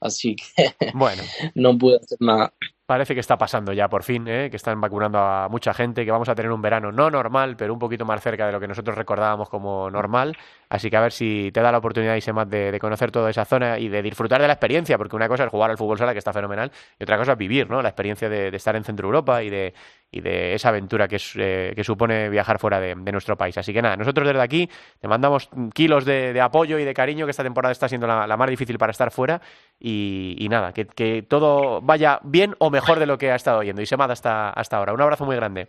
Así 0.00 0.36
que 0.36 0.74
Bueno, 0.94 1.22
no 1.54 1.78
pude 1.78 1.96
hacer 1.96 2.18
nada 2.20 2.52
parece 2.92 3.14
que 3.14 3.20
está 3.20 3.38
pasando 3.38 3.72
ya 3.72 3.88
por 3.88 4.02
fin, 4.02 4.28
¿eh? 4.28 4.50
que 4.50 4.56
están 4.56 4.78
vacunando 4.78 5.18
a 5.18 5.48
mucha 5.48 5.72
gente, 5.72 6.04
que 6.04 6.10
vamos 6.10 6.28
a 6.28 6.34
tener 6.34 6.52
un 6.52 6.60
verano 6.60 6.92
no 6.92 7.10
normal, 7.10 7.56
pero 7.56 7.72
un 7.72 7.78
poquito 7.78 8.04
más 8.04 8.20
cerca 8.20 8.44
de 8.44 8.52
lo 8.52 8.60
que 8.60 8.68
nosotros 8.68 8.98
recordábamos 8.98 9.48
como 9.48 9.90
normal. 9.90 10.36
Así 10.72 10.88
que 10.88 10.96
a 10.96 11.02
ver 11.02 11.12
si 11.12 11.50
te 11.52 11.60
da 11.60 11.70
la 11.70 11.76
oportunidad, 11.76 12.16
Isemat, 12.16 12.48
de, 12.48 12.72
de 12.72 12.78
conocer 12.78 13.10
toda 13.10 13.28
esa 13.28 13.44
zona 13.44 13.78
y 13.78 13.88
de 13.88 14.00
disfrutar 14.00 14.40
de 14.40 14.46
la 14.46 14.54
experiencia, 14.54 14.96
porque 14.96 15.14
una 15.14 15.28
cosa 15.28 15.44
es 15.44 15.50
jugar 15.50 15.70
al 15.70 15.76
fútbol 15.76 15.98
sala, 15.98 16.14
que 16.14 16.18
está 16.18 16.32
fenomenal, 16.32 16.72
y 16.98 17.02
otra 17.02 17.18
cosa 17.18 17.32
es 17.32 17.38
vivir, 17.38 17.68
¿no? 17.68 17.82
La 17.82 17.90
experiencia 17.90 18.30
de, 18.30 18.48
estar 18.48 18.74
en 18.74 18.82
Centro 18.82 19.06
Europa 19.06 19.42
y 19.42 19.50
de, 19.50 19.74
y 20.10 20.22
de 20.22 20.54
esa 20.54 20.70
aventura 20.70 21.08
que, 21.08 21.20
eh, 21.36 21.82
supone 21.84 22.30
viajar 22.30 22.58
fuera 22.58 22.80
de, 22.80 22.94
nuestro 22.94 23.36
país. 23.36 23.58
Así 23.58 23.74
que 23.74 23.82
nada, 23.82 23.98
nosotros 23.98 24.26
desde 24.26 24.40
aquí 24.40 24.66
te 24.98 25.08
mandamos 25.08 25.50
kilos 25.74 26.06
de, 26.06 26.40
apoyo 26.40 26.78
y 26.78 26.84
de 26.86 26.94
cariño, 26.94 27.26
que 27.26 27.32
esta 27.32 27.42
temporada 27.42 27.72
está 27.72 27.86
siendo 27.86 28.06
la, 28.06 28.34
más 28.34 28.48
difícil 28.48 28.78
para 28.78 28.92
estar 28.92 29.10
fuera 29.10 29.42
y, 29.78 30.46
nada, 30.48 30.72
que, 30.72 31.22
todo 31.28 31.82
vaya 31.82 32.18
bien 32.22 32.54
o 32.60 32.70
mejor 32.70 32.98
de 32.98 33.04
lo 33.04 33.18
que 33.18 33.30
ha 33.30 33.34
estado 33.34 33.62
yendo. 33.62 33.82
Y 33.82 33.86
se 33.86 33.98
manda 33.98 34.14
hasta, 34.14 34.48
hasta 34.48 34.78
ahora. 34.78 34.94
Un 34.94 35.02
abrazo 35.02 35.26
muy 35.26 35.36
grande. 35.36 35.68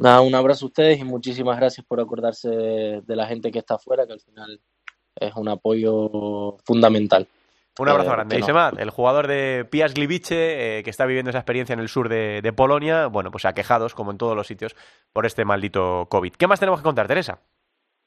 Nada, 0.00 0.20
un 0.22 0.34
abrazo 0.34 0.64
a 0.64 0.68
ustedes 0.68 0.98
y 0.98 1.04
muchísimas 1.04 1.58
gracias 1.58 1.86
por 1.86 2.00
acordarse 2.00 2.48
de, 2.48 3.00
de 3.02 3.16
la 3.16 3.26
gente 3.26 3.50
que 3.50 3.58
está 3.58 3.74
afuera, 3.74 4.06
que 4.06 4.14
al 4.14 4.20
final 4.20 4.60
es 5.16 5.34
un 5.36 5.48
apoyo 5.48 6.56
fundamental. 6.64 7.26
Un 7.78 7.88
abrazo 7.88 8.10
Eh, 8.10 8.12
grande. 8.14 8.36
no. 8.38 8.44
Isemat, 8.44 8.78
el 8.78 8.90
jugador 8.90 9.26
de 9.26 9.66
Pias 9.70 9.94
Gliwice, 9.94 10.78
eh, 10.78 10.82
que 10.82 10.90
está 10.90 11.06
viviendo 11.06 11.30
esa 11.30 11.38
experiencia 11.38 11.72
en 11.74 11.80
el 11.80 11.88
sur 11.88 12.08
de, 12.08 12.40
de 12.42 12.52
Polonia, 12.52 13.06
bueno, 13.06 13.30
pues 13.30 13.44
aquejados, 13.44 13.94
como 13.94 14.10
en 14.10 14.18
todos 14.18 14.34
los 14.36 14.46
sitios, 14.46 14.74
por 15.12 15.26
este 15.26 15.44
maldito 15.44 16.06
COVID. 16.10 16.32
¿Qué 16.34 16.46
más 16.46 16.60
tenemos 16.60 16.80
que 16.80 16.84
contar, 16.84 17.06
Teresa? 17.06 17.38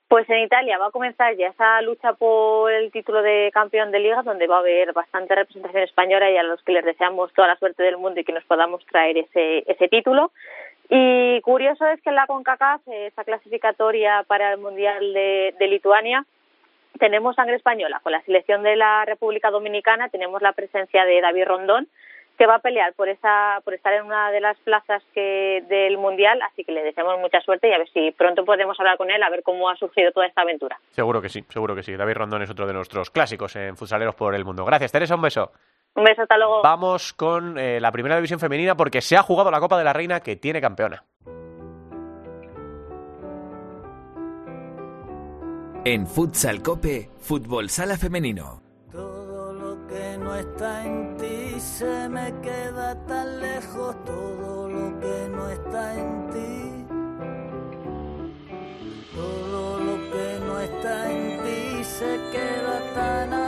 Pues 0.10 0.30
en 0.30 0.41
Italia 0.41 0.78
va 0.78 0.88
a 0.88 0.91
comenzar 0.91 1.36
ya 1.38 1.48
esa 1.48 1.82
lucha 1.82 2.14
por 2.14 2.72
el 2.72 2.91
título 2.91 3.24
de 3.24 3.50
campeón 3.52 3.89
de 3.91 4.00
liga, 4.00 4.22
donde 4.22 4.46
va 4.46 4.58
a 4.58 4.60
haber 4.60 4.94
bastante 4.94 5.34
representación 5.34 5.82
española 5.84 6.30
y 6.30 6.38
a 6.38 6.44
los 6.44 6.62
que 6.64 6.74
les 6.74 6.86
deseamos 6.86 7.34
toda 7.34 7.48
la 7.48 7.58
suerte 7.58 7.82
del 7.82 7.98
mundo 7.98 8.20
y 8.20 8.24
que 8.24 8.34
nos 8.34 8.44
podamos 8.44 8.86
traer 8.86 9.18
ese, 9.18 9.64
ese 9.66 9.88
título. 9.88 10.32
Y 10.90 11.42
curioso 11.42 11.86
es 11.88 12.02
que 12.02 12.10
en 12.10 12.16
la 12.16 12.28
CONCACAF, 12.28 12.82
esa 12.88 13.24
clasificatoria 13.24 14.24
para 14.28 14.54
el 14.54 14.60
Mundial 14.60 15.14
de, 15.14 15.68
Lituania, 15.68 16.26
tenemos 17.00 17.36
sangre 17.36 17.56
española. 17.56 18.00
Con 18.04 18.12
la 18.12 18.22
selección 18.24 18.64
de 18.64 18.76
la 18.76 19.06
República 19.06 19.50
Dominicana 19.50 20.10
tenemos 20.10 20.42
la 20.42 20.54
presencia 20.54 21.06
de 21.06 21.22
David 21.22 21.46
Rondón, 21.46 21.88
que 22.38 22.48
va 22.48 22.56
a 22.56 22.60
pelear 22.60 22.94
por 22.94 23.10
esa 23.10 23.62
por 23.64 23.74
estar 23.74 23.94
en 23.94 24.06
una 24.06 24.32
de 24.32 24.42
las 24.42 24.58
plazas 24.60 25.04
que 25.14 25.64
del 25.70 25.98
mundial, 25.98 26.42
así 26.42 26.64
que 26.64 26.72
le 26.72 26.84
deseamos 26.84 27.20
mucha 27.20 27.40
suerte 27.42 27.70
y 27.70 27.74
a 27.74 27.78
ver 27.78 27.90
si 27.90 28.12
pronto 28.12 28.44
podemos 28.44 28.80
hablar 28.80 28.98
con 28.98 29.12
él 29.12 29.22
a 29.22 29.30
ver 29.30 29.44
cómo 29.44 29.70
ha 29.70 29.76
surgido 29.76 30.12
toda 30.12 30.26
esta 30.26 30.42
aventura. 30.42 30.80
Seguro 30.92 31.22
que 31.22 31.30
sí, 31.30 31.44
seguro 31.50 31.76
que 31.76 31.84
sí. 31.84 31.96
David 31.96 32.16
Rondón 32.16 32.42
es 32.42 32.50
otro 32.50 32.66
de 32.66 32.74
nuestros 32.74 33.12
clásicos 33.12 33.56
en 33.56 33.78
futsaleros 33.78 34.16
por 34.16 34.34
el 34.34 34.46
mundo. 34.46 34.66
Gracias, 34.66 34.92
Teresa, 34.92 35.16
un 35.16 35.22
beso. 35.22 35.52
Un 35.96 36.04
beso, 36.04 36.24
hasta 36.24 36.38
luego. 36.38 36.62
Vamos 36.64 37.14
con 37.14 37.58
eh, 37.58 37.80
la 37.80 37.91
primera 37.91 38.16
división 38.16 38.39
femenina 38.39 38.76
porque 38.76 39.02
se 39.02 39.16
ha 39.16 39.22
jugado 39.22 39.52
la 39.52 39.60
Copa 39.60 39.78
de 39.78 39.84
la 39.84 39.94
Reina 39.94 40.20
que 40.22 40.36
tiene 40.36 40.60
campeona. 40.60 41.04
En 45.86 46.08
Futsal 46.08 46.62
Cope, 46.64 47.10
Fútbol 47.20 47.70
Sala 47.70 47.98
Femenino. 47.98 48.62
Todo 48.91 49.54
lo 49.54 49.86
que 49.88 50.18
no 50.18 50.34
está 50.34 50.86
en 50.86 51.18
ti 51.18 51.60
se 51.60 52.10
me 52.10 52.34
queda 52.41 52.96
tan 53.06 53.41
lejos, 53.41 54.04
todo 54.06 54.70
lo 54.70 55.00
que 55.00 55.28
no 55.30 55.50
está 55.50 55.94
en 56.00 56.30
ti. 56.30 56.86
Todo 59.14 59.80
lo 59.80 59.96
que 60.12 60.39
no 60.48 60.60
está 60.60 61.12
en 61.12 61.44
ti 61.44 61.84
se 61.84 62.20
queda 62.32 62.94
tan 62.96 63.43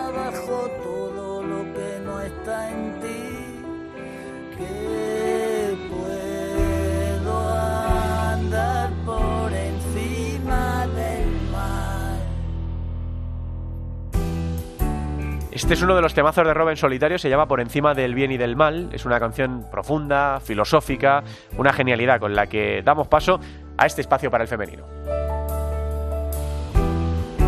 Este 15.55 15.73
es 15.73 15.81
uno 15.81 15.95
de 15.95 16.01
los 16.01 16.13
temazos 16.13 16.45
de 16.45 16.53
Rob 16.53 16.67
en 16.67 16.75
solitario, 16.75 17.17
se 17.17 17.29
llama 17.29 17.47
Por 17.47 17.61
encima 17.61 17.93
del 17.93 18.13
bien 18.13 18.29
y 18.29 18.35
del 18.35 18.57
mal. 18.57 18.89
Es 18.91 19.05
una 19.05 19.21
canción 19.21 19.65
profunda, 19.71 20.41
filosófica, 20.41 21.23
una 21.57 21.71
genialidad 21.71 22.19
con 22.19 22.35
la 22.35 22.47
que 22.47 22.81
damos 22.83 23.07
paso 23.07 23.39
a 23.77 23.85
este 23.85 24.01
espacio 24.01 24.29
para 24.29 24.43
el 24.43 24.49
femenino. 24.49 24.83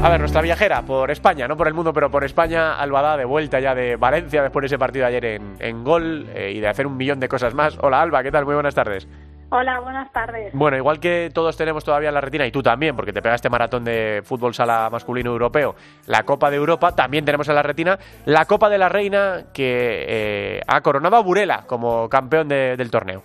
A 0.01 0.09
ver, 0.09 0.21
nuestra 0.21 0.41
viajera 0.41 0.83
por 0.83 1.11
España, 1.11 1.49
no 1.49 1.57
por 1.57 1.67
el 1.67 1.73
mundo, 1.73 1.91
pero 1.91 2.09
por 2.09 2.23
España, 2.23 2.79
Alba 2.79 3.17
de 3.17 3.25
vuelta 3.25 3.59
ya 3.59 3.75
de 3.75 3.97
Valencia 3.97 4.41
después 4.41 4.61
de 4.61 4.67
ese 4.67 4.79
partido 4.79 5.05
ayer 5.05 5.25
en, 5.25 5.57
en 5.59 5.83
gol 5.83 6.27
eh, 6.33 6.53
y 6.55 6.61
de 6.61 6.67
hacer 6.69 6.87
un 6.87 6.95
millón 6.95 7.19
de 7.19 7.27
cosas 7.27 7.53
más. 7.53 7.77
Hola 7.81 8.01
Alba, 8.01 8.23
¿qué 8.23 8.31
tal? 8.31 8.45
Muy 8.45 8.53
buenas 8.53 8.73
tardes. 8.73 9.05
Hola, 9.49 9.79
buenas 9.79 10.11
tardes. 10.11 10.51
Bueno, 10.53 10.75
igual 10.75 10.99
que 10.99 11.29
todos 11.33 11.55
tenemos 11.55 11.83
todavía 11.85 12.09
en 12.09 12.15
la 12.15 12.21
retina, 12.21 12.45
y 12.45 12.51
tú 12.51 12.61
también, 12.61 12.95
porque 12.97 13.13
te 13.13 13.21
pegaste 13.21 13.49
maratón 13.49 13.85
de 13.85 14.21
fútbol 14.25 14.53
sala 14.53 14.89
masculino 14.91 15.31
europeo, 15.31 15.75
la 16.05 16.23
Copa 16.23 16.49
de 16.49 16.57
Europa, 16.57 16.93
también 16.93 17.23
tenemos 17.23 17.47
en 17.47 17.55
la 17.55 17.63
retina 17.63 17.97
la 18.25 18.43
Copa 18.45 18.67
de 18.69 18.77
la 18.77 18.89
Reina, 18.89 19.43
que 19.53 20.05
eh, 20.07 20.61
ha 20.67 20.81
coronado 20.81 21.15
a 21.15 21.21
Burela 21.21 21.63
como 21.65 22.09
campeón 22.09 22.49
de- 22.49 22.75
del 22.75 22.91
torneo. 22.91 23.23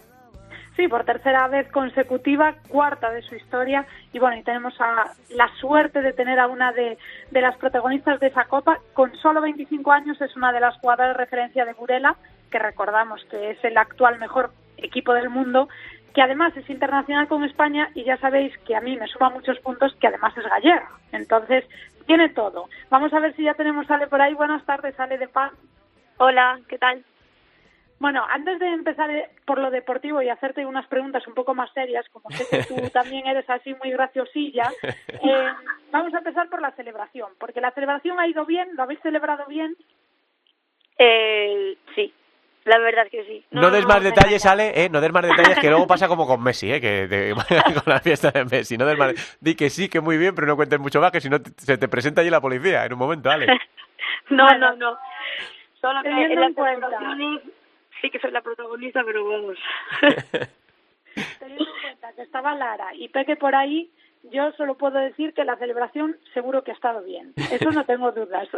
Sí, 0.76 0.86
por 0.88 1.04
tercera 1.04 1.48
vez 1.48 1.68
consecutiva, 1.72 2.54
cuarta 2.68 3.10
de 3.10 3.20
su 3.22 3.34
historia. 3.34 3.84
Y 4.12 4.18
bueno, 4.20 4.36
y 4.38 4.42
tenemos 4.42 4.74
a 4.80 5.12
la 5.36 5.48
suerte 5.60 6.00
de 6.00 6.12
tener 6.14 6.38
a 6.38 6.46
una 6.46 6.72
de, 6.72 6.96
de 7.30 7.40
las 7.42 7.56
protagonistas 7.56 8.20
de 8.20 8.28
esa 8.28 8.44
copa. 8.44 8.78
Con 8.94 9.14
solo 9.16 9.42
25 9.42 9.92
años 9.92 10.18
es 10.22 10.34
una 10.34 10.50
de 10.52 10.60
las 10.60 10.78
jugadoras 10.78 11.14
de 11.16 11.24
referencia 11.24 11.66
de 11.66 11.74
Burela, 11.74 12.16
que 12.50 12.58
recordamos 12.58 13.22
que 13.30 13.50
es 13.50 13.62
el 13.64 13.76
actual 13.76 14.18
mejor 14.18 14.50
equipo 14.78 15.12
del 15.12 15.28
mundo, 15.28 15.68
que 16.14 16.22
además 16.22 16.56
es 16.56 16.68
internacional 16.68 17.28
con 17.28 17.44
España 17.44 17.90
y 17.94 18.04
ya 18.04 18.16
sabéis 18.18 18.56
que 18.66 18.76
a 18.76 18.80
mí 18.80 18.96
me 18.96 19.08
suma 19.08 19.30
muchos 19.30 19.58
puntos, 19.60 19.94
que 20.00 20.08
además 20.08 20.36
es 20.36 20.44
gallega. 20.44 20.90
Entonces, 21.12 21.64
tiene 22.06 22.28
todo. 22.30 22.68
Vamos 22.90 23.12
a 23.12 23.20
ver 23.20 23.34
si 23.36 23.44
ya 23.44 23.54
tenemos 23.54 23.90
Ale 23.90 24.06
por 24.06 24.20
ahí. 24.20 24.34
Buenas 24.34 24.64
tardes, 24.64 24.98
Ale 24.98 25.18
de 25.18 25.28
Paz. 25.28 25.52
Hola, 26.18 26.60
¿qué 26.68 26.78
tal? 26.78 27.04
Bueno, 27.98 28.26
antes 28.28 28.58
de 28.58 28.66
empezar 28.66 29.10
eh, 29.12 29.30
por 29.46 29.58
lo 29.58 29.70
deportivo 29.70 30.20
y 30.20 30.28
hacerte 30.28 30.66
unas 30.66 30.88
preguntas 30.88 31.24
un 31.28 31.34
poco 31.34 31.54
más 31.54 31.72
serias, 31.72 32.04
como 32.08 32.30
sé 32.30 32.44
que 32.50 32.64
tú 32.64 32.74
también 32.92 33.26
eres 33.28 33.48
así 33.48 33.74
muy 33.74 33.92
graciosilla, 33.92 34.68
eh, 34.82 35.52
vamos 35.92 36.12
a 36.12 36.18
empezar 36.18 36.48
por 36.48 36.60
la 36.60 36.72
celebración, 36.72 37.30
porque 37.38 37.60
la 37.60 37.70
celebración 37.70 38.18
ha 38.18 38.26
ido 38.26 38.44
bien, 38.44 38.70
lo 38.74 38.82
habéis 38.82 39.00
celebrado 39.02 39.46
bien. 39.46 39.76
Eh, 40.98 41.78
sí, 41.94 42.12
la 42.64 42.78
verdad 42.78 43.06
que 43.10 43.24
sí. 43.24 43.44
No, 43.50 43.70
des 43.70 43.86
más 43.86 44.02
detalles, 44.02 44.44
Ale, 44.46 44.72
eh, 44.84 44.88
no 44.88 45.00
des 45.00 45.12
más 45.12 45.22
detalles, 45.22 45.58
que 45.58 45.68
luego 45.68 45.86
pasa 45.86 46.08
como 46.08 46.26
con 46.26 46.42
Messi, 46.42 46.72
eh, 46.72 46.80
que 46.80 47.06
te- 47.08 47.34
con 47.74 47.92
la 47.92 48.00
fiesta 48.00 48.30
de 48.30 48.44
Messi. 48.44 48.76
No 48.78 48.86
des 48.86 48.96
más, 48.98 49.38
di 49.40 49.54
que 49.54 49.68
sí, 49.70 49.88
que 49.88 50.00
muy 50.00 50.16
bien, 50.16 50.34
pero 50.34 50.46
no 50.46 50.56
cuentes 50.56 50.78
mucho 50.78 51.00
más, 51.00 51.10
que 51.12 51.20
si 51.20 51.28
no 51.28 51.40
te- 51.42 51.50
se 51.58 51.76
te 51.78 51.88
presenta 51.88 52.20
allí 52.20 52.30
la 52.30 52.40
policía 52.40 52.84
en 52.84 52.92
un 52.92 52.98
momento, 52.98 53.30
Ale. 53.30 53.46
No, 54.30 54.46
no, 54.58 54.74
no. 54.76 54.96
Solo 55.80 56.02
que 56.02 56.08
teniendo 56.08 56.40
en 56.42 56.48
en 56.48 56.54
cuenta. 56.54 56.88
sí 58.00 58.08
que 58.10 58.18
soy 58.20 58.30
la 58.30 58.40
protagonista, 58.40 59.02
pero 59.04 59.28
vamos. 59.28 59.58
Teniendo 61.38 61.64
en 61.64 61.80
cuenta 61.82 62.12
que 62.14 62.22
estaba 62.22 62.54
Lara 62.54 62.94
y 62.94 63.08
Peque 63.08 63.36
por 63.36 63.54
ahí, 63.54 63.90
yo 64.30 64.52
solo 64.52 64.76
puedo 64.76 64.98
decir 64.98 65.34
que 65.34 65.44
la 65.44 65.56
celebración 65.56 66.16
seguro 66.32 66.62
que 66.64 66.70
ha 66.70 66.74
estado 66.74 67.02
bien. 67.02 67.32
Eso 67.50 67.70
no 67.72 67.84
tengo 67.84 68.12
dudas. 68.12 68.48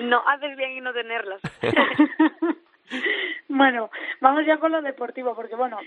No, 0.00 0.22
haces 0.26 0.56
bien 0.56 0.72
en 0.78 0.84
no 0.84 0.92
tenerlas. 0.92 1.40
Bueno, 3.48 3.90
vamos 4.20 4.46
ya 4.46 4.58
con 4.58 4.72
lo 4.72 4.82
deportivo, 4.82 5.34
porque 5.34 5.56
bueno, 5.56 5.78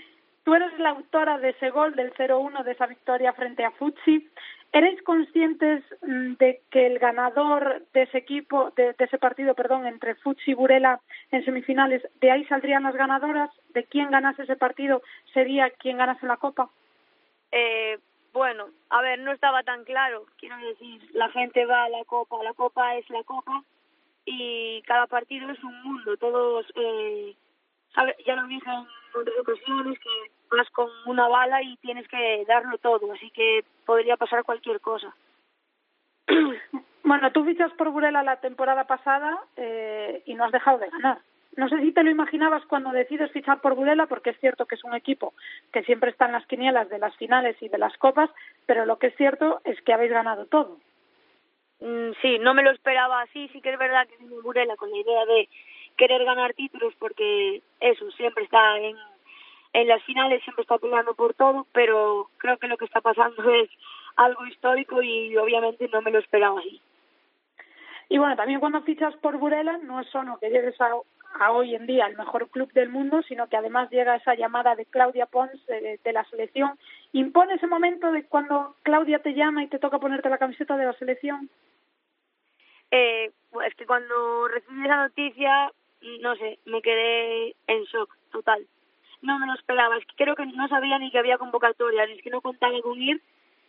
tú 0.44 0.54
eres 0.54 0.78
la 0.78 0.90
autora 0.90 1.38
de 1.38 1.50
ese 1.50 1.70
gol 1.70 1.94
del 1.94 2.12
0-1 2.14 2.64
de 2.64 2.72
esa 2.72 2.86
victoria 2.86 3.32
frente 3.32 3.64
a 3.64 3.70
Futsi. 3.72 4.28
¿Eres 4.70 5.00
conscientes 5.02 5.82
mm, 6.02 6.34
de 6.34 6.60
que 6.70 6.86
el 6.86 6.98
ganador 6.98 7.82
de 7.94 8.02
ese 8.02 8.18
equipo, 8.18 8.70
de, 8.76 8.94
ese 8.98 9.18
partido, 9.18 9.54
perdón, 9.54 9.86
entre 9.86 10.14
Futsi 10.16 10.50
y 10.50 10.54
Burela 10.54 11.00
en 11.30 11.44
semifinales, 11.44 12.06
de 12.20 12.30
ahí 12.30 12.44
saldrían 12.46 12.82
las 12.82 12.94
ganadoras? 12.94 13.50
¿De 13.70 13.84
quién 13.84 14.10
ganase 14.10 14.42
ese 14.42 14.56
partido 14.56 15.02
sería 15.32 15.70
quien 15.70 15.96
ganase 15.96 16.26
la 16.26 16.36
Copa? 16.36 16.68
Eh, 17.50 17.98
bueno, 18.34 18.66
a 18.90 19.00
ver, 19.00 19.20
no 19.20 19.32
estaba 19.32 19.62
tan 19.62 19.84
claro. 19.84 20.26
Quiero 20.38 20.58
decir, 20.58 21.00
la 21.14 21.30
gente 21.30 21.64
va 21.64 21.84
a 21.84 21.88
la 21.88 22.04
Copa, 22.04 22.42
la 22.42 22.52
Copa 22.52 22.96
es 22.96 23.08
la 23.08 23.22
Copa 23.22 23.64
y 24.30 24.82
cada 24.82 25.06
partido 25.06 25.50
es 25.50 25.62
un 25.64 25.82
mundo. 25.82 26.16
Todos, 26.18 26.66
eh, 26.76 27.34
ya 28.26 28.36
lo 28.36 28.46
dije 28.46 28.70
en 28.70 29.20
otras 29.20 29.38
ocasiones, 29.40 29.98
que 29.98 30.56
vas 30.56 30.68
con 30.70 30.88
una 31.06 31.28
bala 31.28 31.62
y 31.62 31.76
tienes 31.78 32.06
que 32.08 32.44
darlo 32.46 32.76
todo, 32.78 33.12
así 33.12 33.30
que 33.30 33.64
podría 33.86 34.16
pasar 34.16 34.44
cualquier 34.44 34.80
cosa. 34.80 35.14
Bueno, 37.04 37.32
tú 37.32 37.42
fichas 37.42 37.72
por 37.72 37.88
Burela 37.88 38.22
la 38.22 38.36
temporada 38.36 38.84
pasada 38.84 39.42
eh, 39.56 40.22
y 40.26 40.34
no 40.34 40.44
has 40.44 40.52
dejado 40.52 40.76
de 40.76 40.90
ganar. 40.90 41.20
No 41.56 41.66
sé 41.70 41.80
si 41.80 41.92
te 41.92 42.02
lo 42.02 42.10
imaginabas 42.10 42.66
cuando 42.66 42.90
decides 42.90 43.32
fichar 43.32 43.62
por 43.62 43.74
Burela, 43.74 44.04
porque 44.04 44.30
es 44.30 44.40
cierto 44.40 44.66
que 44.66 44.74
es 44.74 44.84
un 44.84 44.94
equipo 44.94 45.32
que 45.72 45.82
siempre 45.84 46.10
está 46.10 46.26
en 46.26 46.32
las 46.32 46.46
quinielas 46.46 46.90
de 46.90 46.98
las 46.98 47.16
finales 47.16 47.56
y 47.62 47.68
de 47.70 47.78
las 47.78 47.96
copas, 47.96 48.28
pero 48.66 48.84
lo 48.84 48.98
que 48.98 49.06
es 49.06 49.16
cierto 49.16 49.62
es 49.64 49.80
que 49.80 49.94
habéis 49.94 50.12
ganado 50.12 50.44
todo. 50.44 50.76
Mm, 51.80 52.12
sí, 52.20 52.38
no 52.38 52.54
me 52.54 52.62
lo 52.62 52.70
esperaba 52.70 53.22
así. 53.22 53.48
Sí 53.48 53.60
que 53.60 53.72
es 53.72 53.78
verdad 53.78 54.06
que 54.08 54.16
vino 54.16 54.42
Burela 54.42 54.76
con 54.76 54.90
la 54.90 54.96
idea 54.96 55.26
de 55.26 55.48
querer 55.96 56.24
ganar 56.24 56.54
títulos 56.54 56.94
porque 56.98 57.62
eso, 57.80 58.10
siempre 58.12 58.44
está 58.44 58.78
en, 58.78 58.96
las 59.86 60.02
finales, 60.04 60.42
siempre 60.42 60.62
está 60.62 60.78
peleando 60.78 61.14
por 61.14 61.34
todo, 61.34 61.66
pero 61.72 62.30
creo 62.38 62.56
que 62.58 62.68
lo 62.68 62.76
que 62.76 62.86
está 62.86 63.00
pasando 63.00 63.42
es 63.54 63.68
algo 64.16 64.46
histórico 64.46 65.02
y 65.02 65.36
obviamente 65.36 65.88
no 65.88 66.02
me 66.02 66.10
lo 66.10 66.18
esperaba 66.18 66.58
así. 66.60 66.80
Y 68.08 68.16
bueno, 68.18 68.36
también 68.36 68.60
cuando 68.60 68.82
fichas 68.82 69.14
por 69.16 69.36
Burela 69.36 69.78
no 69.78 70.00
es 70.00 70.08
solo 70.08 70.38
que 70.40 70.48
llegues 70.48 70.80
a, 70.80 70.92
a 71.40 71.52
hoy 71.52 71.74
en 71.74 71.86
día 71.86 72.06
el 72.06 72.16
mejor 72.16 72.48
club 72.50 72.72
del 72.72 72.88
mundo, 72.88 73.22
sino 73.22 73.48
que 73.48 73.56
además 73.56 73.90
llega 73.90 74.16
esa 74.16 74.34
llamada 74.34 74.74
de 74.74 74.86
Claudia 74.86 75.26
Pons 75.26 75.64
de, 75.66 76.00
de 76.02 76.12
la 76.12 76.24
selección. 76.24 76.78
¿Impone 77.12 77.54
ese 77.54 77.66
momento 77.66 78.10
de 78.12 78.24
cuando 78.24 78.76
Claudia 78.82 79.20
te 79.20 79.34
llama 79.34 79.62
y 79.62 79.68
te 79.68 79.78
toca 79.78 79.98
ponerte 79.98 80.28
la 80.28 80.38
camiseta 80.38 80.76
de 80.76 80.86
la 80.86 80.92
selección? 80.94 81.48
Eh, 82.90 83.30
es 83.66 83.74
que 83.74 83.86
cuando 83.86 84.48
recibí 84.48 84.84
esa 84.84 84.96
noticia, 84.96 85.72
no 86.20 86.36
sé, 86.36 86.58
me 86.64 86.82
quedé 86.82 87.54
en 87.66 87.84
shock 87.84 88.14
total. 88.30 88.66
No 89.20 89.38
me 89.38 89.46
lo 89.46 89.54
esperaba, 89.54 89.96
es 89.96 90.06
que 90.06 90.24
creo 90.24 90.36
que 90.36 90.46
no 90.46 90.68
sabía 90.68 90.98
ni 90.98 91.10
que 91.10 91.18
había 91.18 91.38
convocatoria, 91.38 92.06
ni 92.06 92.12
es 92.12 92.22
que 92.22 92.30
no 92.30 92.40
contaba 92.40 92.80
con 92.82 93.00
ir 93.00 93.20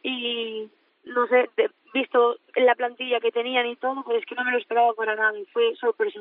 y 0.03 0.69
no 1.05 1.27
sé, 1.27 1.49
visto 1.93 2.37
la 2.55 2.75
plantilla 2.75 3.19
que 3.19 3.31
tenían 3.31 3.65
y 3.65 3.75
todo, 3.77 4.03
pues 4.03 4.19
es 4.19 4.25
que 4.25 4.35
no 4.35 4.43
me 4.43 4.51
lo 4.51 4.57
esperaba 4.57 4.93
para 4.93 5.15
nada 5.15 5.37
y 5.37 5.45
fue 5.45 5.75
sorpresa. 5.75 6.19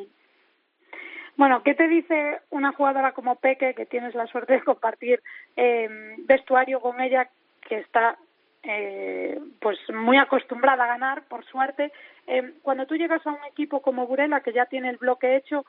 Bueno, 1.38 1.62
¿qué 1.62 1.74
te 1.74 1.86
dice 1.86 2.40
una 2.50 2.72
jugadora 2.72 3.12
como 3.12 3.36
Peque, 3.36 3.72
que 3.72 3.86
tienes 3.86 4.12
la 4.16 4.26
suerte 4.26 4.54
de 4.54 4.64
compartir 4.64 5.22
eh, 5.56 5.88
vestuario 6.26 6.80
con 6.80 7.00
ella, 7.00 7.30
que 7.60 7.78
está 7.78 8.18
eh, 8.64 9.38
pues 9.60 9.78
muy 9.94 10.16
acostumbrada 10.16 10.82
a 10.82 10.88
ganar, 10.88 11.28
por 11.28 11.44
suerte? 11.44 11.92
Eh, 12.26 12.54
cuando 12.62 12.86
tú 12.86 12.96
llegas 12.96 13.24
a 13.24 13.30
un 13.30 13.44
equipo 13.44 13.80
como 13.82 14.08
Burela, 14.08 14.40
que 14.40 14.52
ya 14.52 14.66
tiene 14.66 14.90
el 14.90 14.96
bloque 14.96 15.36
hecho, 15.36 15.64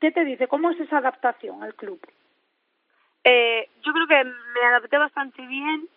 ¿qué 0.00 0.12
te 0.12 0.24
dice? 0.24 0.46
¿Cómo 0.46 0.70
es 0.70 0.78
esa 0.78 0.98
adaptación 0.98 1.64
al 1.64 1.74
club? 1.74 2.00
Eh, 3.24 3.68
yo 3.82 3.92
creo 3.92 4.06
que 4.06 4.22
me 4.22 4.66
adapté 4.68 4.98
bastante 4.98 5.44
bien 5.48 5.88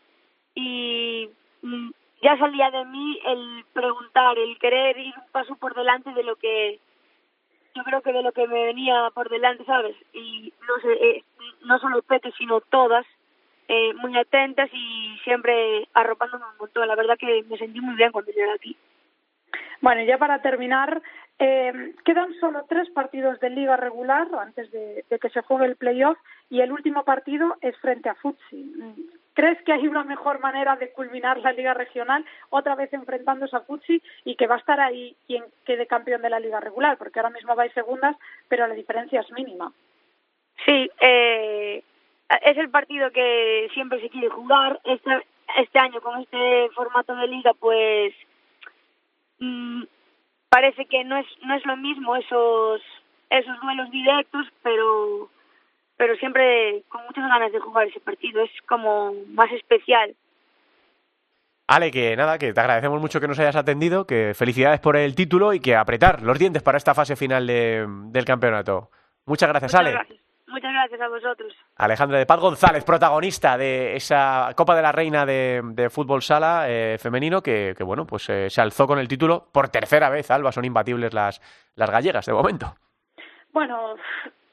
y 0.55 1.30
mm, 1.61 1.91
ya 2.24 2.39
salía 2.39 2.72
de 2.72 2.86
mí 2.86 3.19
el 3.24 3.65
preguntar, 3.72 4.39
el 4.39 4.57
querer 4.57 4.97
ir 4.97 5.13
un 5.15 5.32
paso 5.32 5.55
por 5.57 5.76
delante 5.76 6.11
de 6.11 6.24
lo 6.24 6.38
que 6.38 6.80
yo 7.76 7.84
creo 7.84 8.01
que 8.01 8.13
de 8.13 8.24
lo 8.24 8.32
que 8.32 8.47
me 8.47 8.65
venía 8.65 9.09
por 9.13 9.30
delante, 9.30 9.65
¿sabes? 9.65 9.95
Y 10.13 10.53
no 10.67 10.80
sé, 10.82 10.93
eh, 10.93 11.24
no 11.63 11.80
solo 11.80 12.03
sino 12.38 12.61
todas, 12.61 13.05
eh, 13.67 13.93
muy 13.95 14.17
atentas 14.17 14.69
y 14.74 15.17
siempre 15.24 15.88
arropándome 15.93 16.45
un 16.45 16.57
montón. 16.59 16.88
La 16.88 16.95
verdad 16.95 17.17
que 17.17 17.43
me 17.49 17.57
sentí 17.57 17.80
muy 17.80 17.95
bien 17.95 18.11
cuando 18.11 18.32
llegué 18.32 18.51
aquí. 18.51 18.78
Bueno, 19.82 20.03
ya 20.03 20.17
para 20.17 20.41
terminar, 20.41 21.01
eh, 21.39 21.93
quedan 22.05 22.34
solo 22.39 22.65
tres 22.69 22.89
partidos 22.91 23.39
de 23.39 23.49
liga 23.49 23.78
regular 23.78 24.28
antes 24.39 24.72
de, 24.72 25.05
de 25.09 25.19
que 25.19 25.30
se 25.30 25.41
juegue 25.41 25.65
el 25.65 25.76
playoff 25.76 26.17
y 26.49 26.61
el 26.61 26.72
último 26.72 27.03
partido 27.03 27.57
es 27.61 27.76
frente 27.78 28.09
a 28.09 28.15
Futsi. 28.15 28.74
¿Crees 29.34 29.61
que 29.63 29.71
hay 29.71 29.88
una 29.88 30.03
mejor 30.03 30.39
manera 30.39 30.75
de 30.75 30.91
culminar 30.91 31.38
la 31.38 31.53
liga 31.53 31.73
regional 31.73 32.25
otra 32.49 32.75
vez 32.75 32.91
enfrentándose 32.93 33.55
a 33.55 33.61
Futsi 33.61 34.01
y 34.25 34.36
que 34.36 34.47
va 34.47 34.55
a 34.55 34.59
estar 34.59 34.79
ahí 34.79 35.15
quien 35.25 35.43
quede 35.65 35.88
campeón 35.88 36.21
de 36.21 36.29
la 36.29 36.39
liga 36.39 36.59
regular? 36.59 36.97
Porque 36.97 37.19
ahora 37.19 37.29
mismo 37.29 37.55
vais 37.55 37.73
segundas, 37.73 38.17
pero 38.49 38.67
la 38.67 38.73
diferencia 38.73 39.21
es 39.21 39.32
mínima. 39.32 39.71
Sí, 40.65 40.91
eh, 40.99 41.84
es 42.41 42.57
el 42.57 42.69
partido 42.69 43.11
que 43.11 43.69
siempre 43.73 44.01
se 44.01 44.09
quiere 44.09 44.29
jugar. 44.29 44.79
Este, 44.84 45.25
este 45.57 45.79
año 45.79 46.01
con 46.01 46.19
este 46.21 46.69
formato 46.75 47.15
de 47.15 47.27
liga, 47.27 47.53
pues 47.53 48.13
mm, 49.39 49.84
parece 50.49 50.86
que 50.86 51.03
no 51.03 51.17
es 51.17 51.27
no 51.43 51.55
es 51.55 51.65
lo 51.65 51.77
mismo 51.77 52.15
esos 52.15 52.82
esos 53.29 53.61
duelos 53.61 53.89
directos, 53.91 54.45
pero 54.61 55.29
pero 56.02 56.16
siempre 56.16 56.82
con 56.89 57.04
muchas 57.06 57.28
ganas 57.30 57.52
de 57.52 57.60
jugar 57.60 57.86
ese 57.88 57.99
partido. 57.99 58.41
Es 58.41 58.49
como 58.68 59.14
más 59.36 59.52
especial. 59.52 60.16
Ale, 61.68 61.91
que 61.91 62.16
nada, 62.16 62.39
que 62.39 62.54
te 62.54 62.60
agradecemos 62.60 62.99
mucho 62.99 63.20
que 63.22 63.28
nos 63.28 63.38
hayas 63.38 63.56
atendido, 63.56 64.08
que 64.08 64.34
felicidades 64.34 64.80
por 64.80 64.97
el 64.97 65.14
título 65.14 65.54
y 65.54 65.60
que 65.60 65.76
apretar 65.76 66.24
los 66.24 66.39
dientes 66.39 66.64
para 66.64 66.80
esta 66.80 66.95
fase 66.95 67.16
final 67.16 67.45
de- 67.45 67.86
del 67.88 68.26
campeonato. 68.26 68.89
Muchas 69.28 69.47
gracias, 69.49 69.72
Muchas 69.74 69.80
Ale. 69.80 69.91
gracias. 69.91 70.20
Muchas 70.47 70.74
gracias 70.74 71.02
a 71.02 71.08
vosotros. 71.08 71.54
Alejandra 71.78 72.18
de 72.18 72.26
Paz 72.26 72.39
González, 72.39 72.84
protagonista 72.84 73.56
de 73.60 73.95
esa 73.95 74.52
Copa 74.56 74.76
de 74.76 74.82
la 74.82 74.91
Reina 74.91 75.24
de, 75.24 75.62
de 75.64 75.89
fútbol 75.91 76.24
sala 76.24 76.66
eh, 76.68 76.97
femenino, 76.99 77.43
que, 77.43 77.76
que, 77.78 77.84
bueno, 77.84 78.08
pues 78.08 78.28
eh, 78.32 78.49
se 78.49 78.60
alzó 78.60 78.88
con 78.88 78.97
el 78.97 79.08
título 79.08 79.49
por 79.52 79.70
tercera 79.70 80.10
vez, 80.10 80.32
Alba, 80.32 80.52
son 80.52 80.66
imbatibles 80.66 81.14
las, 81.14 81.39
las 81.76 81.91
gallegas 81.91 82.26
de 82.26 82.34
momento. 82.34 82.74
Bueno, 83.54 83.95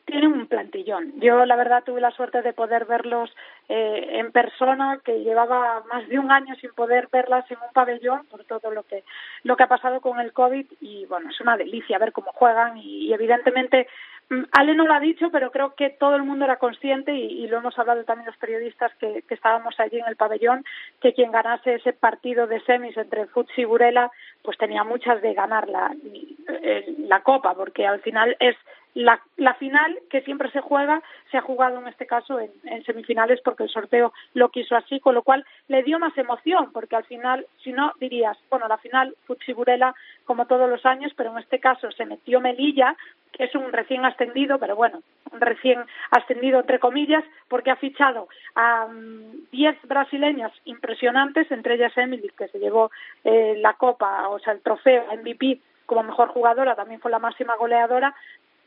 tienen 0.09 0.33
un 0.33 0.47
plantillón. 0.47 1.13
Yo, 1.21 1.45
la 1.45 1.55
verdad, 1.55 1.85
tuve 1.85 2.01
la 2.01 2.11
suerte 2.11 2.41
de 2.41 2.55
poder 2.55 2.87
verlos 2.87 3.31
eh, 3.69 4.09
en 4.13 4.33
persona, 4.33 5.01
que 5.05 5.21
llevaba 5.21 5.85
más 5.93 6.09
de 6.09 6.19
un 6.19 6.33
año 6.33 6.55
sin 6.57 6.73
poder 6.73 7.09
verlas 7.13 7.49
en 7.51 7.59
un 7.59 7.73
pabellón 7.75 8.25
por 8.27 8.43
todo 8.45 8.71
lo 8.71 8.85
que 8.85 9.05
lo 9.45 9.57
que 9.57 9.65
ha 9.65 9.69
pasado 9.69 10.01
con 10.01 10.19
el 10.19 10.33
COVID 10.33 10.67
y 10.81 11.05
bueno, 11.07 11.29
es 11.29 11.41
una 11.43 11.59
delicia 11.59 11.99
ver 11.99 12.13
cómo 12.13 12.33
juegan 12.33 12.79
y, 12.79 13.09
y 13.09 13.13
evidentemente 13.13 13.87
mm, 14.31 14.45
Ale 14.53 14.75
no 14.75 14.87
lo 14.87 14.95
ha 14.95 15.01
dicho, 15.01 15.31
pero 15.31 15.51
creo 15.51 15.75
que 15.75 15.91
todo 15.91 16.17
el 16.17 16.23
mundo 16.23 16.47
era 16.47 16.57
consciente 16.57 17.13
y, 17.15 17.47
lo 17.47 17.59
hemos 17.59 17.79
hablado 17.79 18.05
también 18.05 18.27
los 18.27 18.37
periodistas 18.39 18.95
que, 18.97 19.23
estábamos 19.29 19.79
allí 19.79 19.99
en 19.99 20.09
el 20.09 20.17
pabellón, 20.17 20.65
que 21.03 21.13
quien 21.13 21.31
ganase 21.31 21.75
ese 21.75 21.93
partido 21.93 22.47
de 22.47 22.61
semis 22.63 22.97
entre 22.97 23.27
Futsi 23.27 23.61
y 23.61 23.65
Burela, 23.67 24.11
pues 24.43 24.57
tenía 24.57 24.85
muchas 24.85 25.21
de 25.21 25.35
ganar 25.35 25.69
la, 25.69 25.95
la 26.99 27.21
copa, 27.21 27.55
porque 27.55 27.87
al 27.87 28.01
final 28.01 28.35
es 28.41 28.57
la, 28.95 29.20
la 29.36 29.55
final 29.55 29.99
que 30.11 30.22
siempre 30.22 30.51
se 30.51 30.61
juega, 30.61 31.03
se 31.30 31.39
ha 31.39 31.43
jugado 31.43 31.78
en 31.78 31.89
este 31.89 32.07
caso 32.07 32.41
en, 32.41 32.51
en 32.64 32.84
semifinales 32.84 33.41
porque 33.43 33.64
el 33.64 33.68
sorteo 33.68 34.12
lo 34.34 34.49
quiso 34.51 34.76
así, 34.76 35.01
con 35.01 35.14
lo 35.14 35.22
cual 35.22 35.45
le 35.68 35.82
dio 35.82 35.99
más 35.99 36.16
emoción, 36.18 36.72
porque 36.72 36.97
al 36.97 37.05
final, 37.05 37.47
si 37.62 37.72
no, 37.72 37.93
dirías, 38.01 38.36
bueno, 38.51 38.66
la 38.68 38.78
final 38.78 39.14
Futsi 39.26 39.53
Burela 39.53 39.95
como 40.24 40.47
todos 40.47 40.68
los 40.68 40.84
años, 40.84 41.12
pero 41.16 41.32
en 41.32 41.39
este 41.39 41.59
caso 41.61 41.91
se 41.93 42.07
metió 42.07 42.41
Melilla, 42.41 42.97
que 43.32 43.45
es 43.45 43.55
un 43.55 43.72
recién 43.72 44.05
ascendido, 44.05 44.59
pero 44.59 44.76
bueno, 44.76 45.03
un 45.32 45.41
recién 45.41 45.84
ascendido 46.11 46.61
entre 46.61 46.78
comillas, 46.78 47.24
porque 47.49 47.70
ha 47.70 47.76
fichado 47.76 48.28
a 48.55 48.89
10 49.53 49.76
brasileñas 49.84 50.53
impresionantes, 50.64 51.51
entre 51.51 51.74
ellas 51.74 51.97
Emily, 51.97 52.30
que 52.36 52.49
se 52.49 52.59
llevó 52.59 52.91
eh, 53.24 53.55
la 53.59 53.74
copa, 53.74 54.28
o 54.28 54.39
sea, 54.39 54.53
el 54.55 54.61
trofeo 54.61 55.05
MVP 55.16 55.61
como 55.86 56.03
mejor 56.03 56.28
jugadora, 56.28 56.76
también 56.76 57.01
fue 57.01 57.11
la 57.11 57.18
máxima 57.18 57.57
goleadora, 57.57 58.14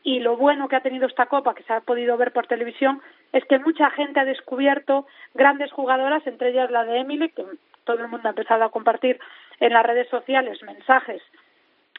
y 0.02 0.20
lo 0.20 0.36
bueno 0.36 0.68
que 0.68 0.76
ha 0.76 0.80
tenido 0.80 1.06
esta 1.06 1.26
copa, 1.26 1.54
que 1.54 1.62
se 1.62 1.72
ha 1.72 1.80
podido 1.80 2.16
ver 2.16 2.32
por 2.32 2.46
televisión, 2.46 3.00
es 3.32 3.44
que 3.44 3.58
mucha 3.58 3.90
gente 3.90 4.20
ha 4.20 4.24
descubierto 4.24 5.06
grandes 5.34 5.70
jugadoras, 5.72 6.26
entre 6.26 6.50
ellas 6.50 6.70
la 6.70 6.84
de 6.84 6.98
Emily, 6.98 7.30
que 7.30 7.44
todo 7.84 8.00
el 8.00 8.08
mundo 8.08 8.28
ha 8.28 8.30
empezado 8.30 8.64
a 8.64 8.70
compartir 8.70 9.18
en 9.60 9.72
las 9.72 9.86
redes 9.86 10.08
sociales 10.08 10.62
mensajes 10.62 11.22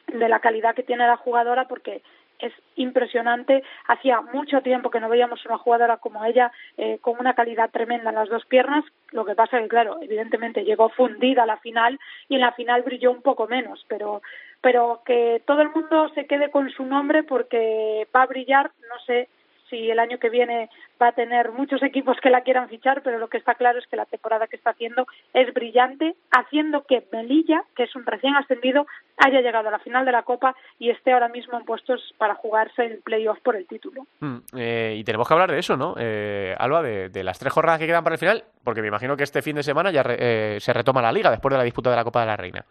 de 0.08 0.28
la 0.28 0.40
calidad 0.40 0.74
que 0.74 0.82
tiene 0.82 1.06
la 1.06 1.16
jugadora, 1.16 1.66
porque 1.66 2.02
es 2.38 2.52
impresionante. 2.76 3.62
Hacía 3.86 4.20
mucho 4.20 4.60
tiempo 4.60 4.90
que 4.90 5.00
no 5.00 5.08
veíamos 5.08 5.44
una 5.46 5.58
jugadora 5.58 5.98
como 5.98 6.24
ella 6.24 6.52
eh, 6.76 6.98
con 7.00 7.18
una 7.18 7.34
calidad 7.34 7.70
tremenda 7.70 8.10
en 8.10 8.16
las 8.16 8.28
dos 8.28 8.44
piernas. 8.46 8.84
Lo 9.12 9.24
que 9.24 9.34
pasa 9.34 9.60
que, 9.60 9.68
claro, 9.68 9.98
evidentemente 10.00 10.64
llegó 10.64 10.88
fundida 10.88 11.44
a 11.44 11.46
la 11.46 11.58
final 11.58 11.98
y 12.28 12.34
en 12.34 12.40
la 12.40 12.52
final 12.52 12.82
brilló 12.82 13.10
un 13.10 13.22
poco 13.22 13.46
menos, 13.46 13.84
pero 13.88 14.22
pero 14.60 15.02
que 15.04 15.42
todo 15.46 15.60
el 15.60 15.68
mundo 15.70 16.08
se 16.14 16.26
quede 16.26 16.50
con 16.50 16.70
su 16.70 16.86
nombre 16.86 17.22
porque 17.22 18.08
va 18.16 18.22
a 18.22 18.26
brillar, 18.26 18.70
no 18.88 18.98
sé 19.04 19.28
si 19.70 19.90
el 19.90 19.98
año 19.98 20.18
que 20.18 20.30
viene 20.30 20.68
va 21.00 21.08
a 21.08 21.12
tener 21.12 21.50
muchos 21.52 21.82
equipos 21.82 22.16
que 22.22 22.30
la 22.30 22.42
quieran 22.42 22.68
fichar, 22.68 23.02
pero 23.02 23.18
lo 23.18 23.28
que 23.28 23.38
está 23.38 23.54
claro 23.54 23.78
es 23.78 23.86
que 23.86 23.96
la 23.96 24.06
temporada 24.06 24.46
que 24.46 24.56
está 24.56 24.70
haciendo 24.70 25.06
es 25.32 25.52
brillante, 25.54 26.14
haciendo 26.30 26.84
que 26.84 27.06
Melilla, 27.12 27.62
que 27.76 27.84
es 27.84 27.96
un 27.96 28.04
recién 28.06 28.34
ascendido, 28.36 28.86
haya 29.18 29.40
llegado 29.40 29.68
a 29.68 29.72
la 29.72 29.78
final 29.78 30.04
de 30.04 30.12
la 30.12 30.22
Copa 30.22 30.54
y 30.78 30.90
esté 30.90 31.12
ahora 31.12 31.28
mismo 31.28 31.58
en 31.58 31.64
puestos 31.64 32.14
para 32.18 32.34
jugarse 32.34 32.84
el 32.84 32.98
playoff 32.98 33.38
por 33.40 33.56
el 33.56 33.66
título. 33.66 34.06
Mm, 34.20 34.36
eh, 34.56 34.94
y 34.98 35.04
tenemos 35.04 35.26
que 35.26 35.34
hablar 35.34 35.50
de 35.50 35.58
eso, 35.58 35.76
¿no? 35.76 35.94
Eh, 35.98 36.54
Alba, 36.58 36.82
de, 36.82 37.24
las 37.24 37.38
tres 37.38 37.52
jornadas 37.52 37.80
que 37.80 37.86
quedan 37.86 38.04
para 38.04 38.14
el 38.14 38.20
final, 38.20 38.44
porque 38.62 38.82
me 38.82 38.88
imagino 38.88 39.16
que 39.16 39.24
este 39.24 39.42
fin 39.42 39.56
de 39.56 39.62
semana 39.62 39.90
ya 39.90 40.02
re- 40.02 40.16
eh, 40.56 40.60
se 40.60 40.72
retoma 40.72 41.00
la 41.02 41.12
liga 41.12 41.30
después 41.30 41.52
de 41.52 41.58
la 41.58 41.64
disputa 41.64 41.90
de 41.90 41.96
la 41.96 42.04
Copa 42.04 42.20
de 42.20 42.26
la 42.26 42.36
Reina. 42.36 42.64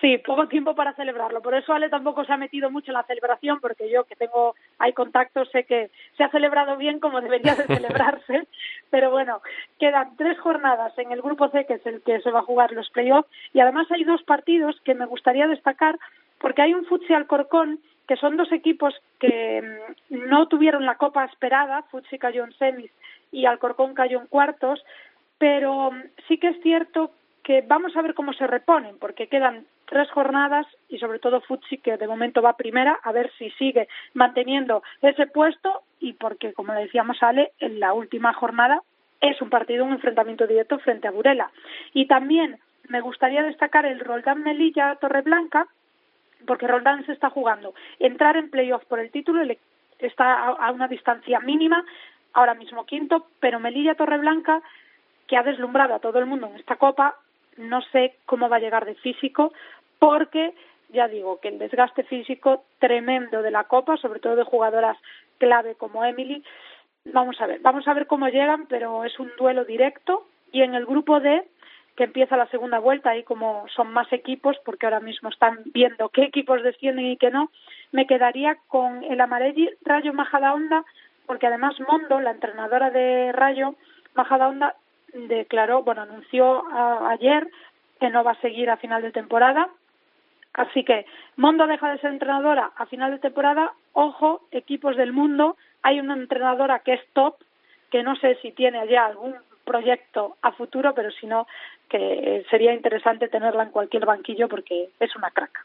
Sí, 0.00 0.16
poco 0.18 0.48
tiempo 0.48 0.74
para 0.74 0.94
celebrarlo. 0.94 1.42
Por 1.42 1.54
eso 1.54 1.74
Ale 1.74 1.90
tampoco 1.90 2.24
se 2.24 2.32
ha 2.32 2.38
metido 2.38 2.70
mucho 2.70 2.90
en 2.90 2.94
la 2.94 3.02
celebración, 3.02 3.60
porque 3.60 3.90
yo 3.90 4.04
que 4.04 4.16
tengo 4.16 4.54
hay 4.78 4.94
contactos 4.94 5.50
sé 5.50 5.64
que 5.64 5.90
se 6.16 6.24
ha 6.24 6.30
celebrado 6.30 6.78
bien 6.78 7.00
como 7.00 7.20
debería 7.20 7.54
de 7.54 7.64
celebrarse. 7.66 8.48
Pero 8.88 9.10
bueno, 9.10 9.42
quedan 9.78 10.16
tres 10.16 10.38
jornadas 10.38 10.96
en 10.98 11.12
el 11.12 11.20
grupo 11.20 11.48
C, 11.50 11.66
que 11.66 11.74
es 11.74 11.86
el 11.86 12.00
que 12.02 12.20
se 12.20 12.30
va 12.30 12.38
a 12.40 12.44
jugar 12.44 12.72
los 12.72 12.88
playoffs, 12.90 13.28
y 13.52 13.60
además 13.60 13.90
hay 13.90 14.04
dos 14.04 14.22
partidos 14.22 14.80
que 14.84 14.94
me 14.94 15.04
gustaría 15.04 15.46
destacar, 15.46 15.98
porque 16.38 16.62
hay 16.62 16.72
un 16.72 16.86
Futsi 16.86 17.12
Alcorcón 17.12 17.80
que 18.08 18.16
son 18.16 18.36
dos 18.36 18.50
equipos 18.52 18.94
que 19.18 19.62
mm, 20.08 20.28
no 20.28 20.48
tuvieron 20.48 20.86
la 20.86 20.96
copa 20.96 21.26
esperada, 21.26 21.82
Futsi 21.90 22.18
cayó 22.18 22.44
en 22.44 22.52
semis 22.54 22.90
y 23.30 23.44
Alcorcón 23.44 23.94
cayó 23.94 24.20
en 24.20 24.26
cuartos, 24.28 24.82
pero 25.38 25.90
mm, 25.90 26.02
sí 26.26 26.38
que 26.38 26.48
es 26.48 26.62
cierto 26.62 27.12
que 27.42 27.62
vamos 27.66 27.96
a 27.96 28.02
ver 28.02 28.14
cómo 28.14 28.32
se 28.32 28.46
reponen, 28.46 28.98
porque 28.98 29.28
quedan 29.28 29.66
tres 29.90 30.08
jornadas 30.12 30.66
y 30.88 30.98
sobre 30.98 31.18
todo 31.18 31.40
Futsi, 31.40 31.78
que 31.78 31.96
de 31.96 32.06
momento 32.06 32.40
va 32.40 32.56
primera, 32.56 33.00
a 33.02 33.10
ver 33.10 33.30
si 33.36 33.50
sigue 33.50 33.88
manteniendo 34.14 34.82
ese 35.02 35.26
puesto 35.26 35.82
y 35.98 36.12
porque, 36.12 36.52
como 36.52 36.72
le 36.72 36.82
decíamos 36.82 37.20
Ale, 37.22 37.50
en 37.58 37.80
la 37.80 37.92
última 37.92 38.32
jornada 38.32 38.82
es 39.20 39.42
un 39.42 39.50
partido, 39.50 39.84
un 39.84 39.92
enfrentamiento 39.92 40.46
directo 40.46 40.78
frente 40.78 41.08
a 41.08 41.10
Burela. 41.10 41.50
Y 41.92 42.06
también 42.06 42.58
me 42.88 43.00
gustaría 43.00 43.42
destacar 43.42 43.84
el 43.84 43.98
Roldán 43.98 44.44
Melilla 44.44 44.94
Torreblanca, 44.94 45.66
porque 46.46 46.68
Roldán 46.68 47.04
se 47.04 47.12
está 47.12 47.28
jugando 47.28 47.74
entrar 47.98 48.36
en 48.36 48.48
playoff 48.48 48.84
por 48.86 49.00
el 49.00 49.10
título, 49.10 49.42
está 49.98 50.46
a 50.46 50.70
una 50.70 50.86
distancia 50.86 51.40
mínima, 51.40 51.84
ahora 52.32 52.54
mismo 52.54 52.86
quinto, 52.86 53.26
pero 53.40 53.58
Melilla 53.58 53.96
Torreblanca, 53.96 54.62
que 55.26 55.36
ha 55.36 55.42
deslumbrado 55.42 55.94
a 55.94 55.98
todo 55.98 56.20
el 56.20 56.26
mundo 56.26 56.46
en 56.46 56.56
esta 56.56 56.76
copa, 56.76 57.16
no 57.56 57.82
sé 57.92 58.14
cómo 58.26 58.48
va 58.48 58.56
a 58.56 58.60
llegar 58.60 58.84
de 58.84 58.94
físico, 58.96 59.52
porque 60.00 60.54
ya 60.88 61.06
digo 61.06 61.38
que 61.38 61.48
el 61.48 61.60
desgaste 61.60 62.02
físico 62.02 62.64
tremendo 62.80 63.42
de 63.42 63.52
la 63.52 63.64
copa, 63.64 63.96
sobre 63.98 64.18
todo 64.18 64.34
de 64.34 64.42
jugadoras 64.42 64.96
clave 65.38 65.76
como 65.76 66.04
Emily, 66.04 66.42
vamos 67.04 67.40
a 67.40 67.46
ver, 67.46 67.60
vamos 67.60 67.86
a 67.86 67.94
ver 67.94 68.08
cómo 68.08 68.28
llegan, 68.28 68.66
pero 68.66 69.04
es 69.04 69.16
un 69.20 69.30
duelo 69.38 69.64
directo 69.64 70.26
y 70.50 70.62
en 70.62 70.74
el 70.74 70.86
grupo 70.86 71.20
D 71.20 71.46
que 71.96 72.04
empieza 72.04 72.36
la 72.36 72.48
segunda 72.48 72.78
vuelta 72.78 73.16
y 73.16 73.24
como 73.24 73.66
son 73.68 73.92
más 73.92 74.12
equipos, 74.12 74.56
porque 74.64 74.86
ahora 74.86 75.00
mismo 75.00 75.28
están 75.28 75.58
viendo 75.66 76.08
qué 76.08 76.22
equipos 76.24 76.62
descienden 76.62 77.06
y 77.06 77.16
qué 77.16 77.30
no, 77.30 77.50
me 77.92 78.06
quedaría 78.06 78.56
con 78.68 79.04
el 79.04 79.20
Amarelli 79.20 79.68
Rayo 79.82 80.12
Majadahonda, 80.14 80.84
porque 81.26 81.46
además 81.46 81.78
Mondo, 81.80 82.20
la 82.20 82.30
entrenadora 82.30 82.90
de 82.90 83.32
Rayo 83.32 83.74
Majadahonda, 84.14 84.76
declaró, 85.12 85.82
bueno, 85.82 86.02
anunció 86.02 86.64
ayer 87.06 87.48
que 87.98 88.10
no 88.10 88.24
va 88.24 88.32
a 88.32 88.40
seguir 88.40 88.70
a 88.70 88.78
final 88.78 89.02
de 89.02 89.12
temporada. 89.12 89.68
Así 90.54 90.84
que 90.84 91.06
Mondo 91.36 91.66
deja 91.66 91.90
de 91.90 91.98
ser 91.98 92.10
entrenadora 92.12 92.72
a 92.76 92.86
final 92.86 93.12
de 93.12 93.18
temporada. 93.18 93.72
Ojo, 93.92 94.42
equipos 94.50 94.96
del 94.96 95.12
mundo. 95.12 95.56
Hay 95.82 96.00
una 96.00 96.14
entrenadora 96.14 96.80
que 96.80 96.94
es 96.94 97.00
top, 97.12 97.36
que 97.90 98.02
no 98.02 98.16
sé 98.16 98.36
si 98.42 98.52
tiene 98.52 98.86
ya 98.88 99.06
algún 99.06 99.34
proyecto 99.64 100.36
a 100.42 100.52
futuro, 100.52 100.94
pero 100.94 101.10
si 101.12 101.26
no, 101.26 101.46
que 101.88 102.44
sería 102.50 102.74
interesante 102.74 103.28
tenerla 103.28 103.62
en 103.62 103.70
cualquier 103.70 104.04
banquillo 104.04 104.48
porque 104.48 104.90
es 104.98 105.14
una 105.16 105.30
crack. 105.30 105.64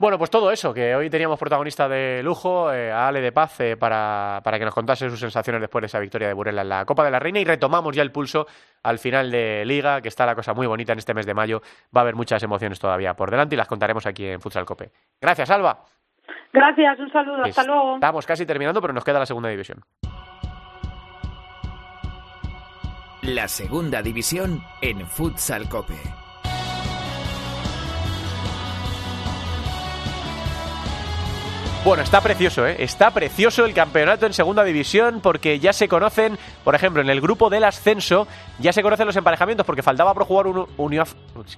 Bueno, 0.00 0.16
pues 0.16 0.30
todo 0.30 0.50
eso, 0.50 0.72
que 0.72 0.96
hoy 0.96 1.10
teníamos 1.10 1.38
protagonista 1.38 1.86
de 1.86 2.22
lujo, 2.22 2.72
eh, 2.72 2.90
a 2.90 3.08
Ale 3.08 3.20
de 3.20 3.32
Paz, 3.32 3.60
eh, 3.60 3.76
para, 3.76 4.40
para 4.42 4.58
que 4.58 4.64
nos 4.64 4.74
contase 4.74 5.10
sus 5.10 5.20
sensaciones 5.20 5.60
después 5.60 5.82
de 5.82 5.88
esa 5.88 5.98
victoria 5.98 6.26
de 6.26 6.32
Burela 6.32 6.62
en 6.62 6.70
la 6.70 6.86
Copa 6.86 7.04
de 7.04 7.10
la 7.10 7.18
Reina 7.18 7.38
y 7.38 7.44
retomamos 7.44 7.94
ya 7.94 8.00
el 8.00 8.10
pulso 8.10 8.46
al 8.82 8.98
final 8.98 9.30
de 9.30 9.62
Liga, 9.66 10.00
que 10.00 10.08
está 10.08 10.24
la 10.24 10.34
cosa 10.34 10.54
muy 10.54 10.66
bonita 10.66 10.94
en 10.94 11.00
este 11.00 11.12
mes 11.12 11.26
de 11.26 11.34
mayo. 11.34 11.60
Va 11.94 12.00
a 12.00 12.04
haber 12.04 12.14
muchas 12.14 12.42
emociones 12.42 12.80
todavía 12.80 13.12
por 13.12 13.30
delante 13.30 13.56
y 13.56 13.58
las 13.58 13.68
contaremos 13.68 14.06
aquí 14.06 14.26
en 14.26 14.40
Futsal 14.40 14.64
Cope. 14.64 14.90
Gracias, 15.20 15.50
Alba. 15.50 15.84
Gracias, 16.50 16.98
un 16.98 17.12
saludo, 17.12 17.42
hasta 17.44 17.64
luego. 17.64 17.94
Estamos 17.96 18.24
casi 18.24 18.46
terminando, 18.46 18.80
pero 18.80 18.94
nos 18.94 19.04
queda 19.04 19.18
la 19.18 19.26
segunda 19.26 19.50
división. 19.50 19.84
La 23.20 23.46
segunda 23.48 24.00
división 24.00 24.62
en 24.80 25.06
Futsal 25.06 25.68
Cope. 25.68 26.19
Bueno, 31.82 32.02
está 32.02 32.20
precioso, 32.20 32.66
¿eh? 32.66 32.76
Está 32.80 33.10
precioso 33.10 33.64
el 33.64 33.72
campeonato 33.72 34.26
en 34.26 34.34
segunda 34.34 34.62
división 34.64 35.20
porque 35.22 35.58
ya 35.58 35.72
se 35.72 35.88
conocen, 35.88 36.38
por 36.62 36.74
ejemplo, 36.74 37.00
en 37.00 37.08
el 37.08 37.22
grupo 37.22 37.48
del 37.48 37.64
ascenso, 37.64 38.28
ya 38.58 38.70
se 38.74 38.82
conocen 38.82 39.06
los 39.06 39.16
emparejamientos 39.16 39.64
porque 39.64 39.82
faltaba 39.82 40.12
por 40.12 40.24
jugar 40.24 40.46
un 40.46 40.66
Unión... 40.76 41.06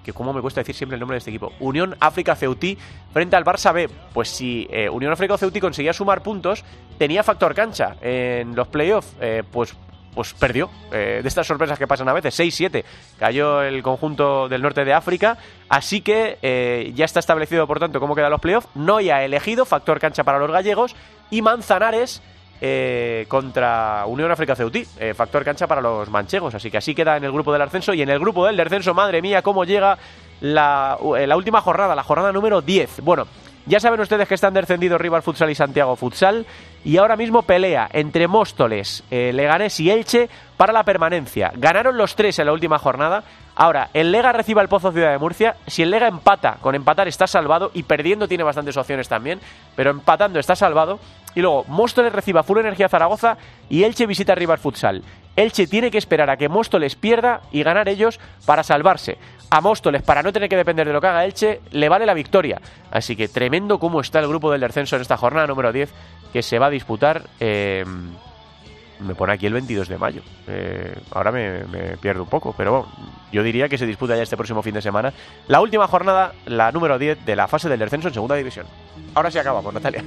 que 0.04 0.12
cómo 0.12 0.32
me 0.32 0.40
cuesta 0.40 0.60
decir 0.60 0.76
siempre 0.76 0.94
el 0.94 1.00
nombre 1.00 1.16
de 1.16 1.18
este 1.18 1.30
equipo. 1.30 1.52
Unión 1.58 1.96
África 1.98 2.36
Ceutí 2.36 2.78
frente 3.12 3.34
al 3.34 3.44
Barça 3.44 3.74
B. 3.74 3.90
Pues 4.14 4.28
si 4.28 4.68
eh, 4.70 4.88
Unión 4.88 5.12
África 5.12 5.36
Ceutí 5.36 5.58
conseguía 5.58 5.92
sumar 5.92 6.22
puntos, 6.22 6.64
tenía 6.98 7.24
factor 7.24 7.52
cancha 7.52 7.96
en 8.00 8.54
los 8.54 8.68
playoffs, 8.68 9.16
eh, 9.20 9.42
pues 9.50 9.74
pues 10.14 10.34
perdió. 10.34 10.70
Eh, 10.92 11.20
de 11.22 11.28
estas 11.28 11.46
sorpresas 11.46 11.78
que 11.78 11.86
pasan 11.86 12.08
a 12.08 12.12
veces, 12.12 12.38
6-7 12.38 12.84
cayó 13.18 13.62
el 13.62 13.82
conjunto 13.82 14.48
del 14.48 14.62
norte 14.62 14.84
de 14.84 14.92
África. 14.92 15.38
Así 15.68 16.00
que 16.00 16.38
eh, 16.42 16.92
ya 16.94 17.04
está 17.04 17.20
establecido, 17.20 17.66
por 17.66 17.78
tanto, 17.78 18.00
cómo 18.00 18.14
quedan 18.14 18.30
los 18.30 18.40
playoffs. 18.40 18.68
Noia 18.74 19.24
elegido, 19.24 19.64
factor 19.64 19.98
cancha 19.98 20.24
para 20.24 20.38
los 20.38 20.50
gallegos. 20.50 20.94
Y 21.30 21.40
Manzanares 21.40 22.22
eh, 22.60 23.24
contra 23.28 24.04
Unión 24.06 24.30
África 24.30 24.54
Ceutí, 24.54 24.84
factor 25.14 25.44
cancha 25.44 25.66
para 25.66 25.80
los 25.80 26.08
manchegos. 26.10 26.54
Así 26.54 26.70
que 26.70 26.78
así 26.78 26.94
queda 26.94 27.16
en 27.16 27.24
el 27.24 27.32
grupo 27.32 27.52
del 27.52 27.62
ascenso. 27.62 27.94
Y 27.94 28.02
en 28.02 28.10
el 28.10 28.18
grupo 28.18 28.46
del 28.46 28.56
descenso, 28.56 28.94
madre 28.94 29.22
mía, 29.22 29.42
cómo 29.42 29.64
llega 29.64 29.96
la, 30.40 30.98
la 31.26 31.36
última 31.36 31.60
jornada, 31.60 31.94
la 31.94 32.02
jornada 32.02 32.32
número 32.32 32.60
10. 32.60 33.00
Bueno. 33.00 33.26
Ya 33.64 33.78
saben 33.78 34.00
ustedes 34.00 34.26
que 34.26 34.34
están 34.34 34.54
descendidos 34.54 35.00
Rival 35.00 35.22
Futsal 35.22 35.48
y 35.48 35.54
Santiago 35.54 35.94
Futsal 35.94 36.44
y 36.84 36.96
ahora 36.96 37.16
mismo 37.16 37.42
pelea 37.42 37.88
entre 37.92 38.26
Móstoles, 38.26 39.04
eh, 39.10 39.32
Leganés 39.32 39.78
y 39.80 39.90
Elche 39.90 40.28
para 40.56 40.72
la 40.72 40.84
permanencia. 40.84 41.52
Ganaron 41.54 41.96
los 41.96 42.14
tres 42.16 42.38
en 42.38 42.46
la 42.46 42.52
última 42.52 42.78
jornada. 42.78 43.24
Ahora, 43.54 43.90
el 43.92 44.12
Lega 44.12 44.32
recibe 44.32 44.60
al 44.60 44.68
Pozo 44.68 44.92
Ciudad 44.92 45.10
de 45.10 45.18
Murcia. 45.18 45.56
Si 45.66 45.82
el 45.82 45.90
Lega 45.90 46.08
empata, 46.08 46.58
con 46.60 46.74
empatar 46.74 47.08
está 47.08 47.26
salvado 47.26 47.70
y 47.74 47.82
perdiendo 47.82 48.26
tiene 48.26 48.44
bastantes 48.44 48.76
opciones 48.76 49.08
también, 49.08 49.40
pero 49.76 49.90
empatando 49.90 50.38
está 50.38 50.56
salvado. 50.56 50.98
Y 51.34 51.40
luego, 51.40 51.64
Móstoles 51.68 52.12
recibe 52.12 52.40
a 52.40 52.42
Full 52.42 52.58
Energía 52.58 52.88
Zaragoza 52.88 53.36
y 53.68 53.84
Elche 53.84 54.06
visita 54.06 54.34
a 54.34 54.56
Futsal. 54.56 55.02
Elche 55.34 55.66
tiene 55.66 55.90
que 55.90 55.98
esperar 55.98 56.28
a 56.30 56.36
que 56.36 56.48
Móstoles 56.48 56.94
pierda 56.94 57.40
y 57.52 57.62
ganar 57.62 57.88
ellos 57.88 58.20
para 58.44 58.62
salvarse. 58.62 59.18
A 59.50 59.60
Móstoles, 59.60 60.02
para 60.02 60.22
no 60.22 60.32
tener 60.32 60.48
que 60.48 60.56
depender 60.56 60.86
de 60.86 60.92
lo 60.92 61.00
que 61.00 61.06
haga 61.06 61.24
Elche, 61.24 61.60
le 61.70 61.88
vale 61.88 62.06
la 62.06 62.14
victoria. 62.14 62.60
Así 62.90 63.16
que 63.16 63.28
tremendo 63.28 63.78
cómo 63.78 64.00
está 64.00 64.18
el 64.18 64.28
grupo 64.28 64.50
del 64.50 64.60
descenso 64.60 64.96
en 64.96 65.02
esta 65.02 65.16
jornada 65.16 65.46
número 65.46 65.72
10 65.72 65.92
que 66.32 66.42
se 66.42 66.58
va 66.58 66.66
a 66.66 66.70
disputar. 66.70 67.22
eh, 67.40 67.84
me 69.00 69.16
pone 69.16 69.32
aquí 69.32 69.46
el 69.46 69.52
22 69.52 69.88
de 69.88 69.98
mayo. 69.98 70.22
Eh, 70.46 70.94
ahora 71.10 71.32
me, 71.32 71.64
me 71.64 71.96
pierdo 71.96 72.22
un 72.22 72.28
poco, 72.28 72.54
pero 72.56 72.70
bueno, 72.70 72.88
yo 73.32 73.42
diría 73.42 73.68
que 73.68 73.76
se 73.76 73.84
disputa 73.84 74.14
ya 74.16 74.22
este 74.22 74.36
próximo 74.36 74.62
fin 74.62 74.74
de 74.74 74.82
semana 74.82 75.12
la 75.48 75.60
última 75.60 75.88
jornada, 75.88 76.34
la 76.46 76.70
número 76.70 76.98
10 76.98 77.24
de 77.26 77.34
la 77.34 77.48
fase 77.48 77.68
del 77.68 77.80
descenso 77.80 78.06
en 78.08 78.14
segunda 78.14 78.36
división. 78.36 78.66
Ahora 79.14 79.30
sí 79.30 79.38
acabamos, 79.38 79.74
Natalia. 79.74 80.04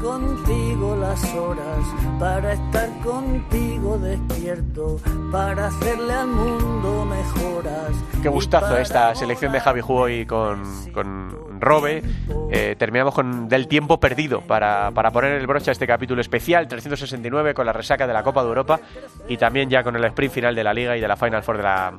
Contigo 0.00 0.96
las 0.96 1.22
horas, 1.34 1.84
para 2.18 2.52
estar 2.52 2.88
contigo 3.00 3.98
despierto, 3.98 4.98
para 5.30 5.66
hacerle 5.66 6.12
al 6.12 6.26
mundo 6.28 7.04
mejoras. 7.04 7.92
Qué 8.22 8.28
gustazo 8.28 8.76
esta 8.78 9.14
selección 9.14 9.52
de 9.52 9.60
Javi 9.60 9.80
Ju 9.80 9.94
hoy 9.94 10.26
con, 10.26 10.62
con 10.92 11.60
Robe. 11.60 12.02
Eh, 12.50 12.74
terminamos 12.78 13.14
con 13.14 13.48
Del 13.48 13.68
tiempo 13.68 14.00
perdido 14.00 14.40
para, 14.40 14.90
para 14.92 15.10
poner 15.10 15.32
el 15.32 15.46
broche 15.46 15.70
a 15.70 15.72
este 15.72 15.86
capítulo 15.86 16.20
especial 16.20 16.66
369 16.66 17.54
con 17.54 17.66
la 17.66 17.72
resaca 17.72 18.06
de 18.06 18.12
la 18.12 18.22
Copa 18.22 18.42
de 18.42 18.48
Europa 18.48 18.80
y 19.28 19.36
también 19.36 19.70
ya 19.70 19.82
con 19.82 19.94
el 19.96 20.04
sprint 20.04 20.32
final 20.32 20.54
de 20.54 20.64
la 20.64 20.74
Liga 20.74 20.96
y 20.96 21.00
de 21.00 21.08
la 21.08 21.16
Final 21.16 21.42
Four 21.42 21.58
de 21.58 21.62
la, 21.62 21.92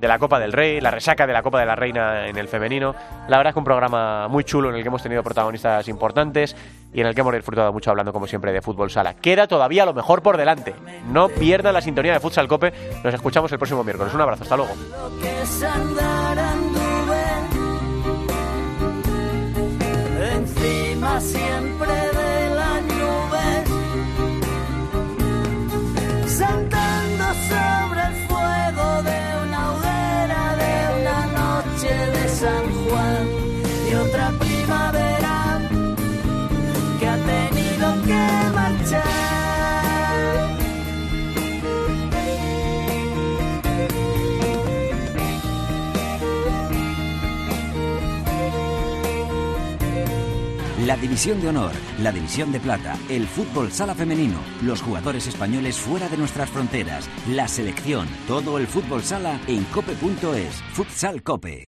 de 0.00 0.08
la 0.08 0.18
Copa 0.18 0.38
del 0.38 0.52
Rey, 0.52 0.80
la 0.80 0.90
resaca 0.90 1.26
de 1.26 1.32
la 1.32 1.42
Copa 1.42 1.60
de 1.60 1.66
la 1.66 1.76
Reina 1.76 2.26
en 2.26 2.36
el 2.38 2.48
femenino. 2.48 2.94
La 3.28 3.36
verdad 3.36 3.50
es 3.50 3.54
que 3.54 3.58
un 3.58 3.64
programa 3.64 4.28
muy 4.28 4.44
chulo 4.44 4.70
en 4.70 4.76
el 4.76 4.82
que 4.82 4.88
hemos 4.88 5.02
tenido 5.02 5.22
protagonistas 5.22 5.86
importantes 5.88 6.56
y 6.92 7.00
en 7.00 7.06
el 7.06 7.14
que 7.14 7.20
hemos 7.20 7.34
disfrutado 7.34 7.72
mucho 7.72 7.90
hablando 7.90 8.12
como 8.12 8.26
siempre 8.26 8.52
de 8.52 8.62
fútbol 8.62 8.90
sala. 8.90 9.14
Queda 9.14 9.46
todavía 9.46 9.84
lo 9.84 9.92
mejor 9.92 10.22
por 10.22 10.36
delante. 10.36 10.74
No 11.10 11.28
pierdan 11.28 11.74
la 11.74 11.82
sintonía 11.82 12.14
de 12.14 12.20
Futsal 12.20 12.48
Cope. 12.48 12.72
Nos 13.04 13.12
escuchamos 13.14 13.52
el 13.52 13.58
próximo 13.58 13.84
miércoles. 13.84 14.14
Un 14.14 14.20
abrazo, 14.22 14.44
hasta 14.44 14.56
luego. 14.56 14.72
San 32.40 32.72
Juan 32.72 33.28
y 33.90 33.94
otra 33.96 34.30
primavera 34.38 35.60
que 36.98 37.06
ha 37.06 37.16
tenido 37.16 38.02
que 38.06 38.54
marchar 38.54 39.04
La 50.86 50.96
división 50.96 51.42
de 51.42 51.48
honor, 51.48 51.72
la 51.98 52.10
división 52.10 52.52
de 52.52 52.60
plata, 52.60 52.96
el 53.10 53.26
fútbol 53.26 53.70
sala 53.70 53.94
femenino, 53.94 54.38
los 54.62 54.80
jugadores 54.80 55.26
españoles 55.26 55.76
fuera 55.76 56.08
de 56.08 56.16
nuestras 56.16 56.48
fronteras, 56.48 57.06
la 57.28 57.46
selección, 57.48 58.08
todo 58.26 58.56
el 58.56 58.66
fútbol 58.66 59.02
sala 59.02 59.38
en 59.46 59.62
cope.es, 59.64 60.54
futsal 60.72 61.22
cope. 61.22 61.69